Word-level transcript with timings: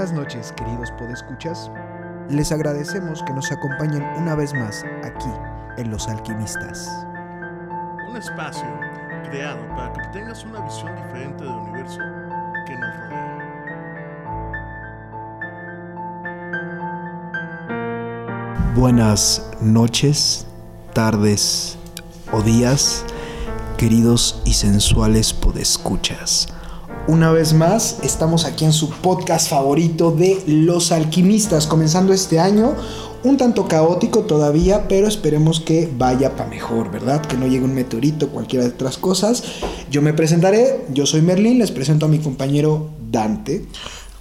Buenas 0.00 0.16
noches, 0.16 0.54
queridos 0.56 0.90
podescuchas. 0.92 1.70
Les 2.30 2.50
agradecemos 2.52 3.22
que 3.22 3.34
nos 3.34 3.52
acompañen 3.52 4.02
una 4.16 4.34
vez 4.34 4.54
más 4.54 4.82
aquí 5.04 5.28
en 5.76 5.90
Los 5.90 6.08
Alquimistas. 6.08 6.88
Un 8.08 8.16
espacio 8.16 8.64
creado 9.28 9.60
para 9.76 9.92
que 9.92 10.00
tengas 10.14 10.42
una 10.46 10.60
visión 10.60 10.96
diferente 10.96 11.44
del 11.44 11.52
universo 11.52 11.98
que 12.66 12.78
nos 12.78 12.96
rodea. 12.96 13.38
Buenas 18.74 19.50
noches, 19.60 20.46
tardes 20.94 21.76
o 22.32 22.40
días, 22.40 23.04
queridos 23.76 24.40
y 24.46 24.54
sensuales 24.54 25.34
podescuchas. 25.34 26.48
Una 27.10 27.32
vez 27.32 27.54
más, 27.54 27.98
estamos 28.04 28.44
aquí 28.44 28.64
en 28.64 28.72
su 28.72 28.88
podcast 28.88 29.50
favorito 29.50 30.12
de 30.12 30.40
Los 30.46 30.92
Alquimistas, 30.92 31.66
comenzando 31.66 32.12
este 32.12 32.38
año, 32.38 32.76
un 33.24 33.36
tanto 33.36 33.66
caótico 33.66 34.20
todavía, 34.20 34.86
pero 34.86 35.08
esperemos 35.08 35.58
que 35.58 35.90
vaya 35.98 36.36
para 36.36 36.48
mejor, 36.48 36.92
¿verdad? 36.92 37.20
Que 37.20 37.36
no 37.36 37.48
llegue 37.48 37.64
un 37.64 37.74
meteorito, 37.74 38.28
cualquiera 38.28 38.64
de 38.64 38.70
otras 38.70 38.96
cosas. 38.96 39.42
Yo 39.90 40.02
me 40.02 40.12
presentaré, 40.12 40.86
yo 40.92 41.04
soy 41.04 41.20
Merlín, 41.20 41.58
les 41.58 41.72
presento 41.72 42.06
a 42.06 42.08
mi 42.08 42.20
compañero 42.20 42.90
Dante. 43.10 43.66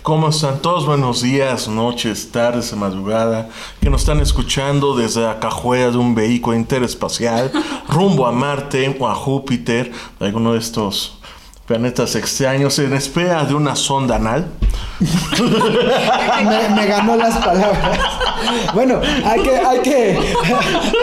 ¿Cómo 0.02 0.30
están 0.30 0.60
todos? 0.60 0.88
Buenos 0.88 1.22
días, 1.22 1.68
noches, 1.68 2.32
tardes, 2.32 2.76
madrugada, 2.76 3.50
que 3.82 3.92
nos 3.92 4.02
están 4.02 4.20
escuchando 4.20 4.96
desde 4.96 5.22
la 5.22 5.40
cajuela 5.40 5.92
de 5.92 5.98
un 5.98 6.16
vehículo 6.16 6.58
interespacial, 6.58 7.52
rumbo 7.88 8.26
a 8.26 8.32
Marte 8.32 8.98
o 9.00 9.08
a 9.08 9.14
Júpiter, 9.14 9.92
alguno 10.20 10.54
de 10.54 10.60
estos 10.60 11.19
planetas 11.70 12.16
extraños 12.16 12.80
en 12.80 12.94
espera 12.94 13.44
de 13.44 13.54
una 13.54 13.76
sonda 13.76 14.16
anal. 14.16 14.48
me, 15.00 16.76
me, 16.76 16.88
ganó 16.88 17.16
las 17.16 17.38
palabras. 17.38 18.00
Bueno, 18.74 19.00
hay 19.24 19.42
que, 19.44 19.56
hay, 19.56 19.80
que, 19.82 20.18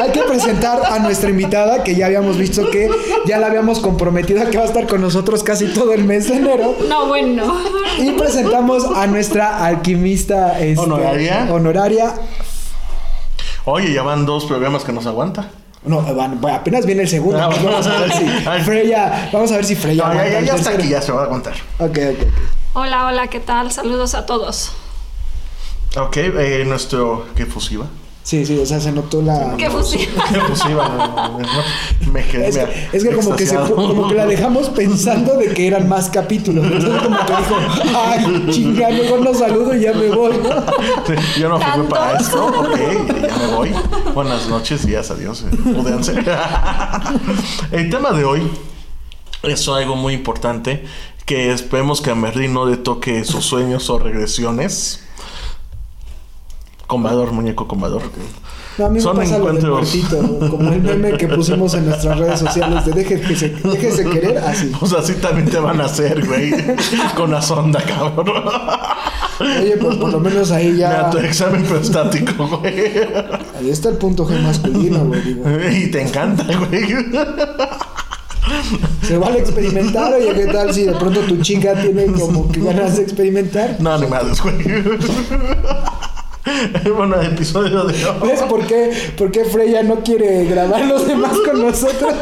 hay 0.03 0.11
que 0.11 0.23
presentar 0.23 0.83
a 0.85 0.99
nuestra 0.99 1.31
invitada 1.31 1.85
que 1.85 1.95
ya 1.95 2.07
habíamos 2.07 2.37
visto 2.37 2.69
que 2.69 2.91
ya 3.27 3.39
la 3.39 3.47
habíamos 3.47 3.79
comprometido 3.79 4.43
a 4.43 4.47
que 4.47 4.59
va 4.59 4.65
a 4.65 4.67
estar 4.67 4.89
con 4.89 5.01
nosotros 5.01 5.45
casi 5.45 5.69
todo 5.69 5.93
el 5.93 6.03
mes 6.03 6.29
de 6.29 6.39
enero. 6.39 6.75
No, 6.89 7.07
bueno. 7.07 7.61
Y 7.99 8.11
presentamos 8.13 8.85
a 8.87 9.07
nuestra 9.07 9.65
alquimista 9.65 10.59
este, 10.59 10.83
honoraria. 10.83 11.47
honoraria. 11.49 12.15
Oye, 13.67 13.93
ya 13.93 14.03
van 14.03 14.27
dos 14.27 14.47
programas 14.47 14.83
que 14.83 14.93
nos 14.93 15.07
aguanta. 15.07 15.49
No, 15.85 16.03
van, 16.15 16.41
apenas 16.53 16.85
viene 16.85 17.03
el 17.03 17.09
segundo. 17.09 17.39
Ah, 17.41 17.49
vamos 17.49 17.87
a 17.87 18.01
ver 18.01 18.13
si 18.13 18.25
Freya. 18.65 19.31
Vamos 19.33 19.53
a 19.53 19.57
ver 19.57 19.65
si 19.65 19.77
Freya. 19.77 20.09
No, 20.09 20.15
ya, 20.15 20.29
ya, 20.29 20.41
ya 20.41 20.55
está 20.55 20.71
aquí, 20.71 20.89
ya 20.89 21.01
se 21.01 21.13
va 21.13 21.25
a 21.25 21.29
contar. 21.29 21.55
Ok, 21.79 21.91
ok, 21.91 22.23
ok. 22.23 22.29
Hola, 22.75 23.07
hola, 23.07 23.29
¿qué 23.29 23.41
tal? 23.41 23.71
Saludos 23.73 24.15
a 24.15 24.27
todos. 24.27 24.73
Ok, 25.97 26.17
eh, 26.19 26.65
nuestro. 26.67 27.27
¿Qué 27.37 27.47
fusiva? 27.47 27.87
Sí, 28.27 28.45
sí, 28.45 28.59
o 28.59 28.67
sea, 28.67 28.81
se 28.81 28.91
notó 28.91 29.23
la. 29.23 29.55
¿Qué 29.57 29.71
fusiva? 29.71 30.25
¿Qué 30.33 30.41
fusiva? 30.41 31.31
Me 32.13 32.27
quedé. 32.27 32.49
Es 32.49 32.57
que, 32.59 32.89
es 32.93 33.05
que 33.05 33.15
como, 33.15 33.37
que 33.37 33.47
se, 33.47 33.55
como 33.55 34.09
que 34.09 34.17
la 34.17 34.27
dejamos 34.27 34.69
pensando 34.71 35.37
de 35.37 35.55
que 35.55 35.69
eran 35.69 35.89
más 35.89 36.11
capítulos. 36.11 36.67
Entonces, 36.67 37.03
como 37.05 37.25
que 37.25 37.37
dijo, 37.37 37.57
ay, 37.95 38.47
chinga, 38.51 38.89
mejor 38.89 39.21
no 39.21 39.33
saludo 39.33 39.77
y 39.77 39.83
ya 39.83 39.93
me 39.93 40.09
voy, 40.09 40.39
¿no? 40.39 40.61
Sí, 41.07 41.41
yo 41.41 41.49
no 41.49 41.61
fui 41.61 41.85
para 41.85 42.19
esto, 42.19 42.47
ok, 42.47 42.77
ya 43.29 43.37
me 43.37 43.47
voy. 43.55 43.73
Buenas 44.13 44.49
noches, 44.49 44.85
días, 44.85 45.09
adiós. 45.13 45.45
Púdense. 45.63 46.15
El 47.71 47.91
tema 47.91 48.11
de 48.11 48.25
hoy 48.25 48.51
es 49.45 49.69
algo 49.69 49.95
muy 49.95 50.15
importante 50.15 50.85
que 51.27 51.53
esperemos 51.53 52.01
que 52.01 52.11
a 52.11 52.17
Merlin 52.17 52.55
no 52.55 52.67
le 52.67 52.77
toque 52.77 53.23
sus 53.23 53.45
sueños 53.45 53.89
o 53.89 54.01
regresiones. 54.01 55.06
Combador, 56.87 57.33
muñeco 57.33 57.67
combador. 57.67 58.03
No, 58.79 58.87
a 58.87 58.89
mí 58.91 59.01
Son 59.01 59.17
me 59.17 59.25
pasa 59.25 59.37
encuentros. 59.39 59.65
lo 59.65 59.77
del 60.21 60.21
muertito, 60.21 60.51
como 60.51 60.73
el 60.73 60.83
meme 60.83 61.17
que 61.17 61.27
pusimos 61.29 61.75
en 61.75 61.87
nuestras 61.87 62.19
redes 62.19 62.39
sociales 62.41 62.85
de 62.85 62.93
déjese, 62.93 63.49
déjese 63.65 64.05
querer, 64.09 64.39
así. 64.39 64.71
Pues 64.79 64.93
así 64.93 65.15
también 65.15 65.49
te 65.49 65.59
van 65.59 65.81
a 65.81 65.87
hacer, 65.87 66.25
güey. 66.27 66.53
Con 67.17 67.31
la 67.33 67.43
sonda, 67.43 67.83
cabrón. 67.83 68.45
Oye, 69.41 69.77
pues 69.79 69.97
por 69.97 70.13
lo 70.13 70.21
menos 70.21 70.51
ahí 70.53 70.77
ya. 70.77 70.89
Mira 70.91 71.11
tu 71.11 71.19
examen 71.19 71.65
prostático, 71.65 72.47
güey. 72.61 72.75
Ahí 73.59 73.71
está 73.71 73.89
el 73.89 73.97
punto 73.97 74.27
G 74.29 74.41
masculino, 74.43 75.05
güey. 75.07 75.23
digo. 75.23 75.45
Y 75.73 75.91
te 75.91 76.03
encanta, 76.03 76.45
güey. 76.45 76.87
Se 79.03 79.17
vale 79.19 79.39
experimentar, 79.41 80.13
oye, 80.15 80.33
¿qué 80.35 80.47
tal 80.47 80.73
si 80.73 80.85
de 80.85 80.93
pronto 80.93 81.21
tu 81.21 81.37
chica 81.39 81.75
tiene 81.75 82.07
como 82.07 82.51
que 82.51 82.61
ganas 82.61 82.97
de 82.97 83.03
experimentar? 83.03 83.77
No, 83.81 83.99
ni 83.99 84.07
madres, 84.07 84.41
güey. 84.41 84.55
Bueno, 86.97 87.21
episodio 87.21 87.85
de 87.85 88.05
hoy. 88.05 88.29
¿Ves 88.29 88.43
por 88.43 88.67
qué, 88.67 89.13
por 89.17 89.31
qué 89.31 89.45
Freya 89.45 89.83
no 89.83 89.97
quiere 89.97 90.45
grabar 90.45 90.85
los 90.87 91.07
demás 91.07 91.37
con 91.45 91.61
nosotros? 91.61 92.15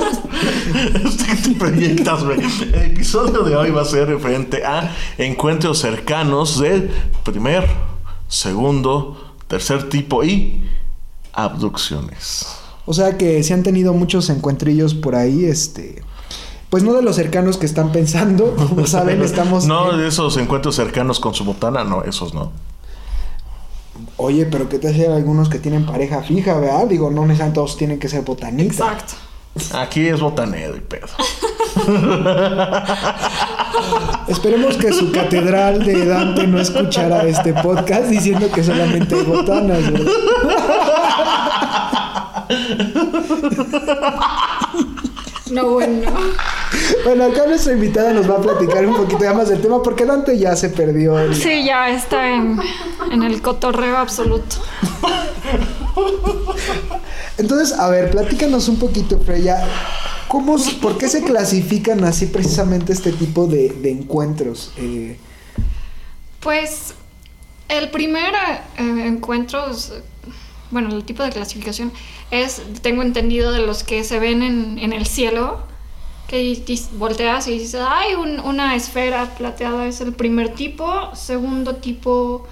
¿Qué 1.26 1.36
te 1.36 1.54
proyectas, 1.56 2.24
güey? 2.24 2.38
El 2.72 2.92
episodio 2.92 3.42
de 3.42 3.56
hoy 3.56 3.70
va 3.70 3.82
a 3.82 3.84
ser 3.84 4.08
referente 4.08 4.64
a 4.64 4.94
encuentros 5.18 5.78
cercanos 5.78 6.60
del 6.60 6.90
primer, 7.22 7.66
segundo, 8.28 9.34
tercer 9.46 9.88
tipo 9.88 10.24
y 10.24 10.62
abducciones. 11.32 12.46
O 12.86 12.94
sea 12.94 13.16
que 13.16 13.42
se 13.42 13.54
han 13.54 13.62
tenido 13.62 13.92
muchos 13.94 14.28
encuentrillos 14.30 14.94
por 14.94 15.14
ahí, 15.14 15.44
este. 15.44 16.02
Pues 16.70 16.82
no 16.82 16.92
de 16.94 17.02
los 17.02 17.16
cercanos 17.16 17.56
que 17.56 17.66
están 17.66 17.92
pensando, 17.92 18.56
como 18.56 18.86
saben, 18.86 19.22
estamos. 19.22 19.66
No, 19.66 19.96
de 19.96 20.08
esos 20.08 20.36
encuentros 20.36 20.74
cercanos 20.74 21.20
con 21.20 21.34
su 21.34 21.44
botana, 21.44 21.84
no, 21.84 22.02
esos 22.02 22.34
no. 22.34 22.52
Oye, 24.16 24.46
pero 24.46 24.68
¿qué 24.68 24.78
te 24.78 24.86
hace 24.88 25.08
algunos 25.08 25.48
que 25.48 25.58
tienen 25.58 25.86
pareja 25.86 26.22
fija, 26.22 26.56
verdad? 26.58 26.86
Digo, 26.86 27.10
no 27.10 27.22
necesariamente 27.22 27.60
todos 27.60 27.76
tienen 27.76 27.98
que 27.98 28.08
ser 28.08 28.22
botanitas. 28.22 28.78
Exacto. 28.78 29.14
Aquí 29.78 30.06
es 30.06 30.20
botanero 30.20 30.76
y 30.76 30.80
pedo. 30.80 31.06
Esperemos 34.28 34.76
que 34.76 34.92
su 34.92 35.10
catedral 35.12 35.84
de 35.84 36.06
Dante 36.06 36.46
no 36.46 36.60
escuchara 36.60 37.24
este 37.24 37.52
podcast 37.54 38.06
diciendo 38.06 38.50
que 38.52 38.62
solamente 38.64 39.14
hay 39.14 39.24
botanas, 39.24 39.92
¿verdad? 39.92 40.12
No, 45.54 45.68
bueno. 45.70 46.10
Bueno, 47.04 47.24
acá 47.26 47.46
nuestra 47.46 47.72
invitada 47.72 48.12
nos 48.12 48.28
va 48.28 48.38
a 48.38 48.40
platicar 48.40 48.84
un 48.86 48.96
poquito 48.96 49.22
ya 49.22 49.32
más 49.32 49.48
del 49.48 49.60
tema 49.60 49.80
porque 49.82 50.04
Dante 50.04 50.36
ya 50.38 50.56
se 50.56 50.70
perdió. 50.70 51.18
el- 51.18 51.34
Sí, 51.34 51.64
ya 51.64 51.88
está 51.90 52.34
en, 52.34 52.58
en 53.12 53.22
el 53.22 53.40
cotorreo 53.42 53.96
absoluto. 53.96 54.56
Entonces, 57.38 57.78
a 57.78 57.88
ver, 57.90 58.10
platícanos 58.10 58.68
un 58.68 58.78
poquito, 58.78 59.20
Freya. 59.20 59.62
¿Cómo, 60.28 60.56
¿Por 60.82 60.98
qué 60.98 61.08
se 61.08 61.22
clasifican 61.22 62.02
así 62.04 62.26
precisamente 62.26 62.92
este 62.92 63.12
tipo 63.12 63.46
de, 63.46 63.68
de 63.70 63.90
encuentros? 63.90 64.72
Eh, 64.76 65.16
Pues 66.40 66.94
el 67.68 67.90
primer 67.90 68.32
eh, 68.78 69.06
encuentro, 69.06 69.70
es, 69.70 69.92
bueno, 70.70 70.94
el 70.94 71.04
tipo 71.04 71.22
de 71.22 71.30
clasificación 71.30 71.92
es, 72.30 72.62
tengo 72.82 73.02
entendido, 73.02 73.52
de 73.52 73.60
los 73.66 73.82
que 73.84 74.04
se 74.04 74.18
ven 74.18 74.42
en, 74.42 74.92
el 74.92 75.06
cielo, 75.06 75.58
que 76.28 76.62
volteas 76.94 77.46
y 77.48 77.58
dices, 77.58 77.80
ay, 77.86 78.14
un- 78.14 78.40
una 78.40 78.74
esfera 78.74 79.34
plateada 79.36 79.86
es 79.86 80.00
el 80.00 80.12
primer 80.14 80.54
tipo, 80.54 81.10
segundo 81.14 81.76
tipo 81.76 82.46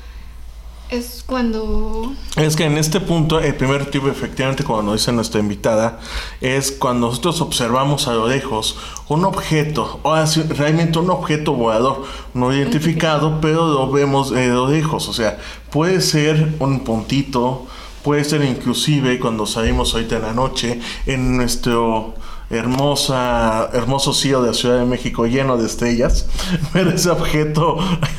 es 0.90 1.24
cuando... 1.26 2.12
Es 2.36 2.54
que 2.54 2.64
en 2.64 2.76
este 2.76 3.00
punto, 3.00 3.40
el 3.40 3.54
primer 3.54 3.90
tipo, 3.90 4.08
efectivamente, 4.08 4.62
como 4.62 4.82
nos 4.82 5.00
dice 5.00 5.10
nuestra 5.10 5.40
invitada, 5.40 6.00
es 6.42 6.70
cuando 6.70 7.06
nosotros 7.08 7.40
observamos 7.40 8.08
a 8.08 8.12
lo 8.12 8.28
lejos 8.28 8.76
un 9.08 9.24
objeto, 9.24 10.00
o 10.02 10.12
así, 10.12 10.42
realmente 10.42 10.98
un 10.98 11.08
objeto 11.08 11.54
volador 11.54 12.04
no 12.34 12.52
identificado, 12.52 13.40
pero 13.40 13.68
lo 13.68 13.90
vemos 13.90 14.32
de 14.32 14.48
lo 14.48 14.68
lejos. 14.68 15.08
O 15.08 15.14
sea, 15.14 15.38
puede 15.70 16.02
ser 16.02 16.56
un 16.58 16.80
puntito, 16.80 17.66
puede 18.02 18.25
ser 18.25 18.44
inclusive 18.44 19.19
cuando 19.19 19.46
salimos 19.46 19.94
ahorita 19.94 20.16
en 20.16 20.22
la 20.22 20.32
noche, 20.32 20.81
en 21.06 21.37
nuestro 21.37 22.14
hermosa, 22.52 23.70
hermoso 23.72 24.12
cielo 24.12 24.43
de 24.43 24.49
la 24.49 24.54
Ciudad 24.54 24.78
de 24.78 24.84
México 24.84 25.26
lleno 25.26 25.56
de 25.56 25.66
estrellas, 25.66 26.26
ver 26.75 26.88
ese 26.88 27.10
objeto 27.10 27.78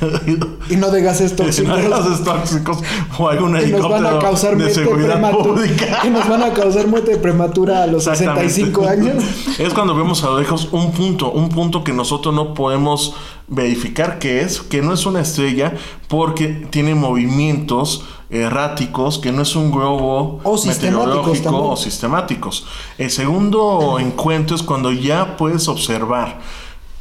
Y 0.70 0.76
no 0.76 0.90
de 0.90 1.02
gases 1.02 1.32
de 1.38 1.44
tóxicos. 1.44 1.90
gases 1.90 2.24
tóxicos 2.24 2.78
o 3.18 3.30
algún 3.30 3.56
que 3.56 3.68
nos 3.68 3.88
van 3.88 4.06
a 4.06 4.10
helicóptero 4.10 4.20
causar 4.20 4.52
de 4.52 4.58
muerte 4.58 4.74
seguridad 4.74 5.32
pública. 5.32 6.00
Que 6.02 6.10
nos 6.10 6.28
van 6.28 6.44
a 6.44 6.54
causar 6.54 6.88
muerte 6.88 7.18
prematura 7.18 7.84
a 7.84 7.88
los 7.88 8.08
Exactamente. 8.08 8.50
65 8.50 8.88
años. 8.88 9.24
Es 9.60 9.74
cuando 9.74 9.96
vemos 9.96 10.24
a 10.24 10.28
lo 10.28 10.40
lejos 10.40 10.70
un 10.72 10.92
punto, 10.92 11.32
un 11.32 11.50
punto 11.50 11.84
que 11.84 11.94
nosotros 11.94 12.34
no 12.34 12.54
podemos 12.56 13.16
verificar 13.48 14.20
que 14.20 14.42
es, 14.42 14.62
que 14.62 14.82
no 14.82 14.94
es 14.94 15.06
una 15.06 15.22
estrella 15.22 15.74
porque 16.08 16.48
tiene 16.72 16.96
movimientos 16.96 18.06
erráticos, 18.34 19.20
que 19.20 19.32
no 19.32 19.44
es 19.44 19.56
un 19.56 19.72
globo 19.72 20.40
O 20.44 20.66
meteorológico 20.66 21.44
también. 21.44 21.72
o 21.72 21.76
sistemáticos. 21.78 22.66
El 22.98 23.12
segundo 23.12 24.00
encuentro 24.00 24.56
es 24.56 24.64
cuando 24.64 24.92
ya 24.92 25.38
puedes 25.38 25.68
observar 25.68 26.40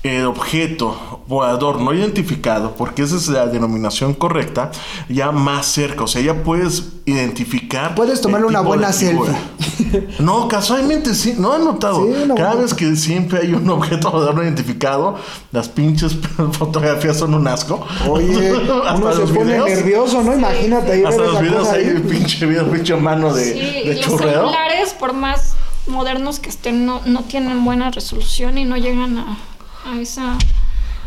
el 0.02 0.24
objeto 0.26 1.22
volador 1.28 1.80
no 1.80 1.94
identificado, 1.94 2.74
porque 2.74 3.02
esa 3.02 3.16
es 3.16 3.28
la 3.28 3.46
denominación 3.46 4.14
correcta, 4.14 4.72
ya 5.08 5.30
más 5.30 5.66
cerca, 5.66 6.04
o 6.04 6.06
sea, 6.08 6.20
ya 6.20 6.42
puedes 6.42 6.88
identificar. 7.06 7.94
Puedes 7.94 8.20
tomarle 8.20 8.46
una 8.48 8.60
buena 8.60 8.92
selfie. 8.92 9.32
No, 10.18 10.48
casualmente 10.48 11.14
sí, 11.14 11.34
no 11.36 11.54
he 11.54 11.58
notado. 11.58 12.06
Sí, 12.06 12.12
Cada 12.34 12.54
vez 12.54 12.72
que 12.72 12.96
siempre 12.96 13.40
hay 13.40 13.52
un 13.52 13.68
objeto 13.70 14.10
volador 14.10 14.36
no 14.36 14.42
identificado, 14.42 15.16
las 15.50 15.68
pinches 15.68 16.16
fotografías 16.52 17.18
son 17.18 17.34
un 17.34 17.46
asco. 17.46 17.84
Oye, 18.08 18.52
Hasta 18.86 18.94
uno 18.94 19.12
se 19.12 19.18
los 19.18 19.30
pone 19.32 19.44
videos. 19.44 19.68
nervioso, 19.68 20.22
¿no? 20.22 20.32
Imagínate 20.34 20.92
ahí 20.92 21.04
Hasta 21.04 21.22
los 21.22 21.40
videos 21.42 21.68
ahí, 21.68 21.84
ahí. 21.84 21.88
el 21.90 22.02
pinche 22.02 22.46
video, 22.46 22.70
pinche 22.70 22.96
mano 22.96 23.34
de, 23.34 23.44
Sí, 23.52 23.88
de 23.88 23.94
los 23.96 24.04
celulares, 24.18 24.94
por 24.98 25.12
más 25.12 25.52
modernos 25.86 26.38
que 26.40 26.48
estén, 26.48 26.86
no, 26.86 27.02
no 27.04 27.22
tienen 27.24 27.62
buena 27.64 27.90
resolución 27.90 28.56
y 28.56 28.64
no 28.64 28.76
llegan 28.78 29.18
a, 29.18 29.36
a 29.84 29.98
esa 30.00 30.36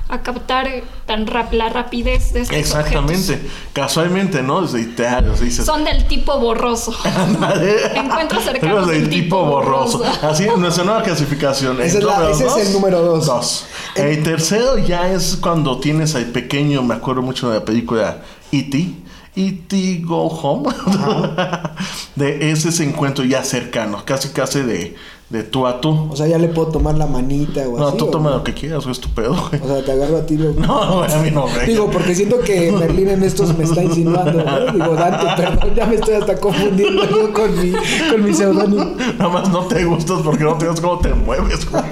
a 0.07 0.21
captar 0.21 0.69
tan 1.07 1.25
rap- 1.25 1.51
la 1.51 1.69
rapidez 1.69 2.31
de 2.31 2.41
estos 2.41 2.55
Exactamente, 2.55 3.33
objetos. 3.33 3.51
casualmente, 3.73 4.43
¿no? 4.43 4.61
Dices, 4.61 5.65
Son 5.65 5.83
del 5.83 6.05
tipo 6.07 6.37
borroso. 6.39 6.95
Encuentros 7.95 8.43
cercanos 8.43 8.87
del 8.87 9.09
tipo 9.09 9.15
tipo 9.15 9.45
borroso. 9.45 9.97
borroso. 9.99 10.27
Así, 10.27 10.45
nuestra 10.57 10.83
nueva 10.83 11.01
clasificación. 11.01 11.81
Ese 11.81 11.97
es 11.97 12.03
la- 12.03 12.29
el 12.61 12.73
número 12.73 13.01
dos. 13.01 13.25
Dos. 13.25 13.65
El 13.95 14.21
tercero 14.21 14.77
ya 14.77 15.09
es 15.11 15.37
cuando 15.41 15.79
tienes 15.79 16.13
al 16.13 16.25
pequeño, 16.25 16.83
me 16.83 16.93
acuerdo 16.93 17.23
mucho 17.23 17.49
de 17.49 17.59
la 17.59 17.65
película 17.65 18.21
E.T. 18.51 18.91
E.T. 19.37 20.01
Go 20.05 20.27
Home. 20.27 20.69
de 22.15 22.51
ese 22.51 22.83
encuentro 22.83 23.25
ya 23.25 23.43
cercano, 23.43 24.03
casi 24.05 24.29
casi 24.29 24.61
de, 24.61 24.95
de 25.29 25.41
tú 25.43 25.65
a 25.65 25.81
tú. 25.81 26.07
O 26.11 26.15
sea, 26.15 26.27
ya 26.27 26.37
le 26.37 26.47
puedo 26.49 26.67
tomar 26.69 26.95
la 26.97 27.07
manita 27.07 27.61
o 27.67 27.77
No, 27.79 27.87
así. 27.87 27.97
tú 27.97 28.05
¿o 28.05 28.09
toma 28.11 28.29
no? 28.29 28.37
lo 28.37 28.43
que 28.43 28.53
quieras, 28.53 28.83
güey, 28.83 28.91
es 28.91 28.99
tu 29.01 29.09
pedo, 29.09 29.33
güey. 29.49 29.59
O 29.61 29.67
sea, 29.67 29.83
te 29.83 29.91
agarro 29.91 30.17
a 30.17 30.25
ti. 30.25 30.37
lo- 30.37 30.53
No, 30.53 30.99
güey, 30.99 31.11
a 31.11 31.17
mí 31.17 31.31
no, 31.31 31.41
güey. 31.47 31.65
Digo, 31.65 31.89
porque 31.89 32.13
siento 32.13 32.39
que 32.41 32.71
Merlín 32.79 33.09
en 33.09 33.23
estos 33.23 33.57
me 33.57 33.63
está 33.63 33.83
insinuando, 33.83 34.43
¿no? 34.43 34.71
Digo, 34.71 34.93
Dante, 34.95 35.25
perdón, 35.41 35.73
ya 35.75 35.85
me 35.87 35.95
estoy 35.95 36.13
hasta 36.15 36.37
confundiendo 36.39 37.05
yo 37.09 37.33
con 37.33 37.59
mi, 37.59 37.71
con 38.11 38.23
mi 38.23 38.33
seudónimo. 38.33 38.85
Nada 39.17 39.29
más 39.29 39.49
no 39.49 39.61
te 39.65 39.83
gustas 39.85 40.19
porque 40.23 40.43
no 40.43 40.57
te 40.57 40.67
cómo 40.79 40.99
te 40.99 41.13
mueves, 41.13 41.69
güey. 41.71 41.83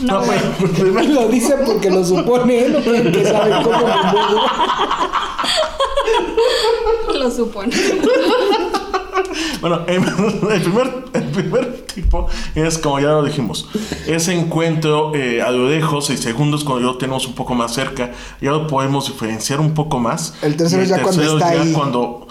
No, 0.00 0.20
No, 0.20 0.24
güey. 0.26 0.38
primero- 0.78 1.08
Lo 1.22 1.28
dice 1.28 1.56
porque 1.66 1.90
lo 1.90 2.04
supone, 2.04 2.60
¿eh? 2.60 2.68
No 2.68 2.78
creen 2.80 3.10
que 3.10 3.24
sabe 3.24 3.50
cómo 3.64 3.76
me 3.76 4.12
muevo. 4.12 4.40
Lo 7.18 7.30
supone. 7.30 7.72
Bueno, 9.60 9.80
el 9.88 10.00
primer, 10.62 11.04
el 11.12 11.22
primer 11.24 11.86
tipo 11.86 12.28
es, 12.54 12.78
como 12.78 13.00
ya 13.00 13.08
lo 13.08 13.24
dijimos, 13.24 13.68
ese 14.06 14.34
encuentro 14.34 15.14
eh, 15.14 15.42
a 15.42 15.50
lo 15.50 15.68
lejos, 15.68 16.10
el 16.10 16.18
segundo 16.18 16.56
es 16.56 16.64
cuando 16.64 16.86
ya 16.86 16.92
lo 16.92 16.98
tenemos 16.98 17.26
un 17.26 17.34
poco 17.34 17.54
más 17.54 17.74
cerca, 17.74 18.12
ya 18.40 18.50
lo 18.52 18.66
podemos 18.66 19.06
diferenciar 19.08 19.60
un 19.60 19.74
poco 19.74 19.98
más. 19.98 20.34
El 20.42 20.56
tercero 20.56 20.82
Y 20.82 20.84
es 20.84 20.90
ya 20.90 21.02
cuando 21.02 21.20
tercero 21.20 21.38
está 21.38 21.54
ya 21.54 21.62
ahí. 21.62 21.72
cuando 21.72 22.28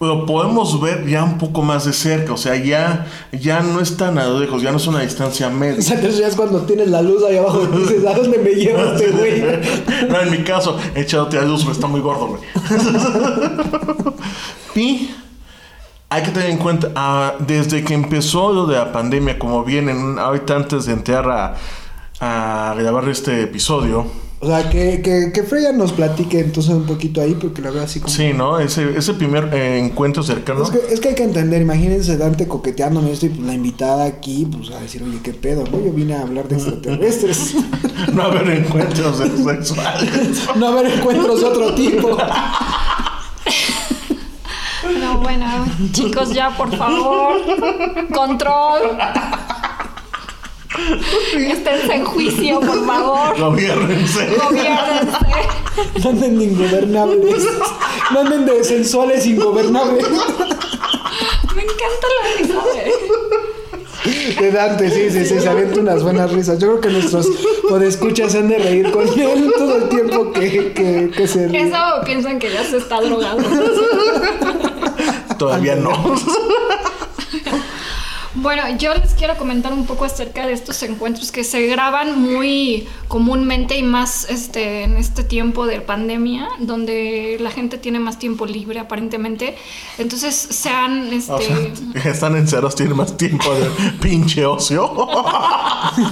lo 0.00 0.26
podemos 0.26 0.80
ver 0.80 1.06
ya 1.06 1.22
un 1.24 1.38
poco 1.38 1.62
más 1.62 1.84
de 1.86 1.92
cerca, 1.92 2.32
o 2.32 2.36
sea, 2.36 2.56
ya, 2.56 3.06
ya 3.32 3.60
no 3.62 3.80
es 3.80 3.96
tan 3.96 4.18
a 4.18 4.26
lo 4.26 4.38
lejos, 4.40 4.60
ya 4.62 4.70
no 4.70 4.76
es 4.78 4.86
una 4.86 5.00
distancia 5.00 5.48
O 5.48 5.50
media. 5.50 5.80
sea, 5.80 5.96
entonces 5.96 6.20
ya 6.20 6.28
es 6.28 6.34
cuando 6.34 6.60
tienes 6.62 6.88
la 6.88 7.00
luz 7.00 7.22
ahí 7.24 7.36
abajo 7.36 7.62
y 7.72 7.78
dices, 7.78 8.04
¿a 8.06 8.12
dónde 8.14 8.38
me 8.38 8.50
lleva 8.50 8.82
este 8.96 9.10
güey? 9.12 9.42
No, 10.08 10.20
en 10.20 10.30
mi 10.30 10.38
caso, 10.44 10.76
échate 10.94 11.38
a 11.38 11.42
luz, 11.42 11.62
güey, 11.64 11.74
está 11.74 11.86
muy 11.86 12.00
gordo, 12.00 12.26
güey. 12.26 12.42
y 14.74 15.10
hay 16.14 16.22
que 16.22 16.30
tener 16.30 16.50
en 16.50 16.58
cuenta, 16.58 16.92
ah, 16.94 17.34
desde 17.40 17.82
que 17.82 17.92
empezó 17.92 18.52
lo 18.52 18.66
de 18.66 18.76
la 18.76 18.92
pandemia, 18.92 19.36
como 19.36 19.64
vienen 19.64 20.16
ahorita 20.16 20.54
antes 20.54 20.86
de 20.86 20.92
entrar 20.92 21.28
a, 21.28 21.56
a 22.20 22.74
grabar 22.78 23.08
este 23.08 23.42
episodio, 23.42 24.06
O 24.38 24.46
sea, 24.46 24.70
que, 24.70 25.02
que, 25.02 25.32
que 25.32 25.42
Freya 25.42 25.72
nos 25.72 25.92
platique 25.92 26.38
entonces 26.38 26.72
un 26.72 26.84
poquito 26.84 27.20
ahí, 27.20 27.34
porque 27.34 27.62
la 27.62 27.70
veo 27.70 27.82
así 27.82 27.98
como... 27.98 28.14
sí, 28.14 28.32
¿no? 28.32 28.60
Ese, 28.60 28.96
ese 28.96 29.14
primer 29.14 29.52
eh, 29.52 29.78
encuentro 29.78 30.22
cercano. 30.22 30.62
Es 30.62 30.70
que, 30.70 30.94
es 30.94 31.00
que 31.00 31.08
hay 31.08 31.14
que 31.16 31.24
entender, 31.24 31.62
imagínense 31.62 32.16
Dante 32.16 32.46
coqueteándome 32.46 33.10
esto 33.10 33.26
y 33.26 33.30
pues, 33.30 33.40
la 33.44 33.54
invitada 33.54 34.04
aquí, 34.04 34.46
pues 34.48 34.70
a 34.70 34.80
decir, 34.80 35.02
oye, 35.02 35.18
qué 35.20 35.32
pedo, 35.32 35.64
¿no? 35.64 35.84
Yo 35.84 35.92
vine 35.92 36.14
a 36.14 36.20
hablar 36.20 36.46
de 36.46 36.56
extraterrestres. 36.56 37.56
No 38.12 38.22
haber 38.22 38.48
encuentros 38.50 39.16
sexuales. 39.16 39.74
no 40.56 40.68
haber 40.68 40.92
encuentros 40.92 41.40
de 41.40 41.46
otro 41.46 41.74
tipo. 41.74 42.16
No, 45.24 45.30
bueno, 45.30 45.46
chicos, 45.92 46.34
ya 46.34 46.50
por 46.50 46.76
favor. 46.76 47.40
Control. 48.12 48.82
Esténse 51.34 51.94
en 51.94 52.04
juicio, 52.04 52.60
por 52.60 52.86
favor. 52.86 53.40
Gobiernense. 53.40 54.36
Gobiernense. 54.36 55.18
No 56.02 56.10
anden 56.10 56.38
de 56.38 56.44
ingobernables. 56.44 57.48
No 58.12 58.20
anden 58.20 58.44
de 58.44 58.64
sensuales 58.64 59.24
ingobernables. 59.26 60.06
Me 61.56 61.62
encanta 61.62 62.06
la 62.20 62.36
risa 62.36 62.60
de. 62.74 64.42
De 64.42 64.50
Dante, 64.50 64.90
sí, 64.90 65.10
sí, 65.10 65.24
sí, 65.24 65.40
se 65.40 65.48
avienta 65.48 65.80
unas 65.80 66.02
buenas 66.02 66.30
risas. 66.32 66.58
Yo 66.58 66.66
creo 66.68 66.80
que 66.82 66.90
nuestros 66.90 67.26
podescuchas 67.66 68.32
se 68.32 68.40
han 68.40 68.48
de 68.48 68.58
reír 68.58 68.90
con 68.90 69.08
él 69.08 69.50
todo 69.56 69.76
el 69.76 69.88
tiempo 69.88 70.32
que, 70.32 70.72
que, 70.74 71.10
que 71.16 71.26
se 71.26 71.48
ríe. 71.48 71.62
Eso 71.62 71.78
piensan 72.04 72.38
que 72.38 72.52
ya 72.52 72.62
se 72.62 72.76
está 72.76 73.00
drogando. 73.00 73.48
Todavía 75.44 75.76
no. 75.76 75.90
Bueno, 78.36 78.64
yo 78.78 78.92
les 78.94 79.14
quiero 79.14 79.36
comentar 79.36 79.72
un 79.72 79.86
poco 79.86 80.04
acerca 80.04 80.44
de 80.44 80.52
estos 80.52 80.82
encuentros 80.82 81.30
que 81.30 81.44
se 81.44 81.66
graban 81.68 82.20
muy 82.20 82.86
comúnmente 83.06 83.78
y 83.78 83.84
más 83.84 84.28
este, 84.28 84.82
en 84.82 84.96
este 84.96 85.22
tiempo 85.22 85.66
de 85.66 85.80
pandemia, 85.80 86.48
donde 86.58 87.36
la 87.40 87.50
gente 87.50 87.78
tiene 87.78 88.00
más 88.00 88.18
tiempo 88.18 88.44
libre 88.44 88.80
aparentemente. 88.80 89.56
Entonces 89.98 90.34
se 90.34 90.68
han... 90.68 91.12
Este, 91.12 91.32
O 91.32 91.38
sea, 91.38 91.72
están 92.10 92.36
encerrados, 92.36 92.74
tienen 92.74 92.96
más 92.96 93.16
tiempo 93.16 93.54
de 93.54 93.70
pinche 94.02 94.44
ocio. 94.44 94.92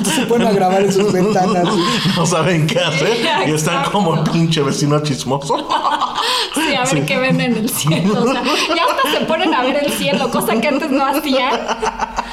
Se 0.04 0.24
ponen 0.26 0.46
a 0.46 0.52
grabar 0.52 0.82
en 0.82 0.92
sus 0.92 1.12
ventanas. 1.12 1.66
No 2.16 2.24
saben 2.24 2.68
qué 2.68 2.78
hacer 2.78 3.48
y 3.48 3.50
están 3.50 3.90
como 3.90 4.14
el 4.14 4.30
pinche 4.30 4.62
vecino 4.62 5.02
chismoso. 5.02 5.68
A 6.76 6.84
ver 6.84 7.06
qué 7.06 7.18
ven 7.18 7.40
en 7.40 7.56
el 7.56 7.70
cielo. 7.70 8.22
O 8.22 8.32
sea, 8.32 8.42
ya 8.42 8.84
hasta 8.84 9.18
se 9.18 9.24
ponen 9.24 9.54
a 9.54 9.62
ver 9.62 9.84
el 9.84 9.92
cielo, 9.92 10.30
cosa 10.30 10.60
que 10.60 10.68
antes 10.68 10.90
no 10.90 11.04
hacían. 11.06 11.60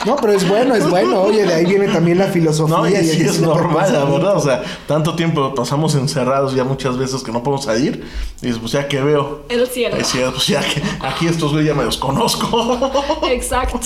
No, 0.05 0.15
pero 0.15 0.33
es 0.33 0.47
bueno, 0.47 0.75
es 0.75 0.89
bueno. 0.89 1.21
Oye, 1.21 1.45
de 1.45 1.53
ahí 1.53 1.65
viene 1.65 1.87
también 1.87 2.17
la 2.17 2.27
filosofía. 2.27 2.77
No, 2.77 2.87
y 2.87 2.93
el 2.93 3.05
sí 3.05 3.21
es 3.21 3.41
normal, 3.41 3.91
la 3.91 4.05
verdad. 4.05 4.37
O 4.37 4.39
sea, 4.39 4.63
tanto 4.87 5.15
tiempo 5.15 5.53
pasamos 5.53 5.95
encerrados 5.95 6.55
ya 6.55 6.63
muchas 6.63 6.97
veces 6.97 7.23
que 7.23 7.31
no 7.31 7.43
podemos 7.43 7.65
salir. 7.65 8.05
Y 8.41 8.47
dices, 8.47 8.59
pues 8.59 8.71
ya 8.71 8.87
que 8.87 9.01
veo. 9.01 9.43
El 9.49 9.67
cielo. 9.67 9.97
Es 9.97 10.07
cierto, 10.07 10.35
pues 10.35 10.47
ya 10.47 10.61
que 10.61 10.81
aquí 11.01 11.27
estos 11.27 11.51
güeyes 11.51 11.67
ya 11.67 11.75
me 11.75 11.83
los 11.83 11.97
conozco. 11.97 12.91
Exacto. 13.29 13.79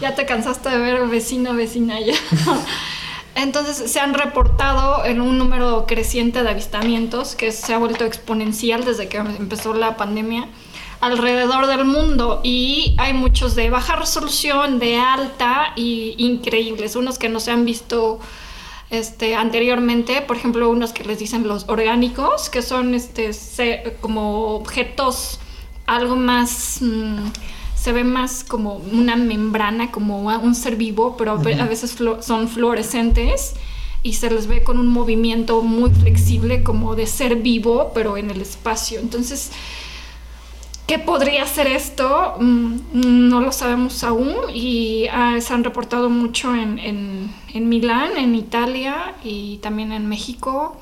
Ya 0.00 0.14
te 0.14 0.26
cansaste 0.26 0.70
de 0.70 0.78
ver 0.78 1.06
vecino, 1.06 1.54
vecina 1.54 2.00
ya. 2.00 2.14
Entonces 3.36 3.90
se 3.90 3.98
han 4.00 4.14
reportado 4.14 5.04
en 5.04 5.20
un 5.20 5.38
número 5.38 5.86
creciente 5.86 6.42
de 6.42 6.50
avistamientos 6.50 7.34
que 7.34 7.50
se 7.52 7.74
ha 7.74 7.78
vuelto 7.78 8.04
exponencial 8.04 8.84
desde 8.84 9.08
que 9.08 9.16
empezó 9.18 9.74
la 9.74 9.96
pandemia 9.96 10.46
alrededor 11.00 11.66
del 11.66 11.84
mundo 11.84 12.40
y 12.44 12.94
hay 12.98 13.12
muchos 13.12 13.54
de 13.56 13.68
baja 13.70 13.96
resolución, 13.96 14.78
de 14.78 14.96
alta 14.96 15.72
y 15.76 16.14
increíbles, 16.18 16.96
unos 16.96 17.18
que 17.18 17.28
no 17.28 17.40
se 17.40 17.50
han 17.50 17.64
visto 17.64 18.20
este, 18.90 19.34
anteriormente, 19.34 20.22
por 20.22 20.36
ejemplo, 20.36 20.70
unos 20.70 20.92
que 20.92 21.02
les 21.04 21.18
dicen 21.18 21.46
los 21.48 21.68
orgánicos, 21.68 22.48
que 22.48 22.62
son 22.62 22.94
este, 22.94 23.32
se- 23.32 23.96
como 24.00 24.54
objetos 24.54 25.40
algo 25.86 26.14
más, 26.16 26.78
mm, 26.80 27.26
se 27.84 27.92
ve 27.92 28.02
más 28.02 28.44
como 28.44 28.76
una 28.76 29.14
membrana, 29.16 29.90
como 29.90 30.20
un 30.48 30.54
ser 30.54 30.76
vivo, 30.76 31.16
pero 31.18 31.32
a 31.32 31.34
ve- 31.36 31.60
a 31.60 31.66
veces 31.66 31.94
son 32.20 32.48
fluorescentes 32.48 33.54
y 34.02 34.14
se 34.14 34.30
les 34.30 34.46
ve 34.46 34.62
con 34.64 34.78
un 34.78 34.86
movimiento 34.88 35.60
muy 35.60 35.90
flexible 35.90 36.62
como 36.62 36.94
de 36.94 37.06
ser 37.06 37.36
vivo, 37.36 37.90
pero 37.94 38.16
en 38.16 38.30
el 38.30 38.40
espacio. 38.40 39.00
Entonces, 39.00 39.50
¿Qué 40.86 40.98
podría 40.98 41.46
ser 41.46 41.66
esto? 41.66 42.34
Mm, 42.40 42.76
No 43.28 43.40
lo 43.40 43.52
sabemos 43.52 44.04
aún 44.04 44.34
y 44.52 45.06
ah, 45.10 45.36
se 45.40 45.52
han 45.54 45.64
reportado 45.64 46.10
mucho 46.10 46.54
en, 46.54 46.78
en- 46.78 47.34
en 47.54 47.68
Milán, 47.70 48.16
en 48.18 48.34
Italia 48.34 49.14
y 49.24 49.58
también 49.62 49.92
en 49.92 50.06
México. 50.08 50.76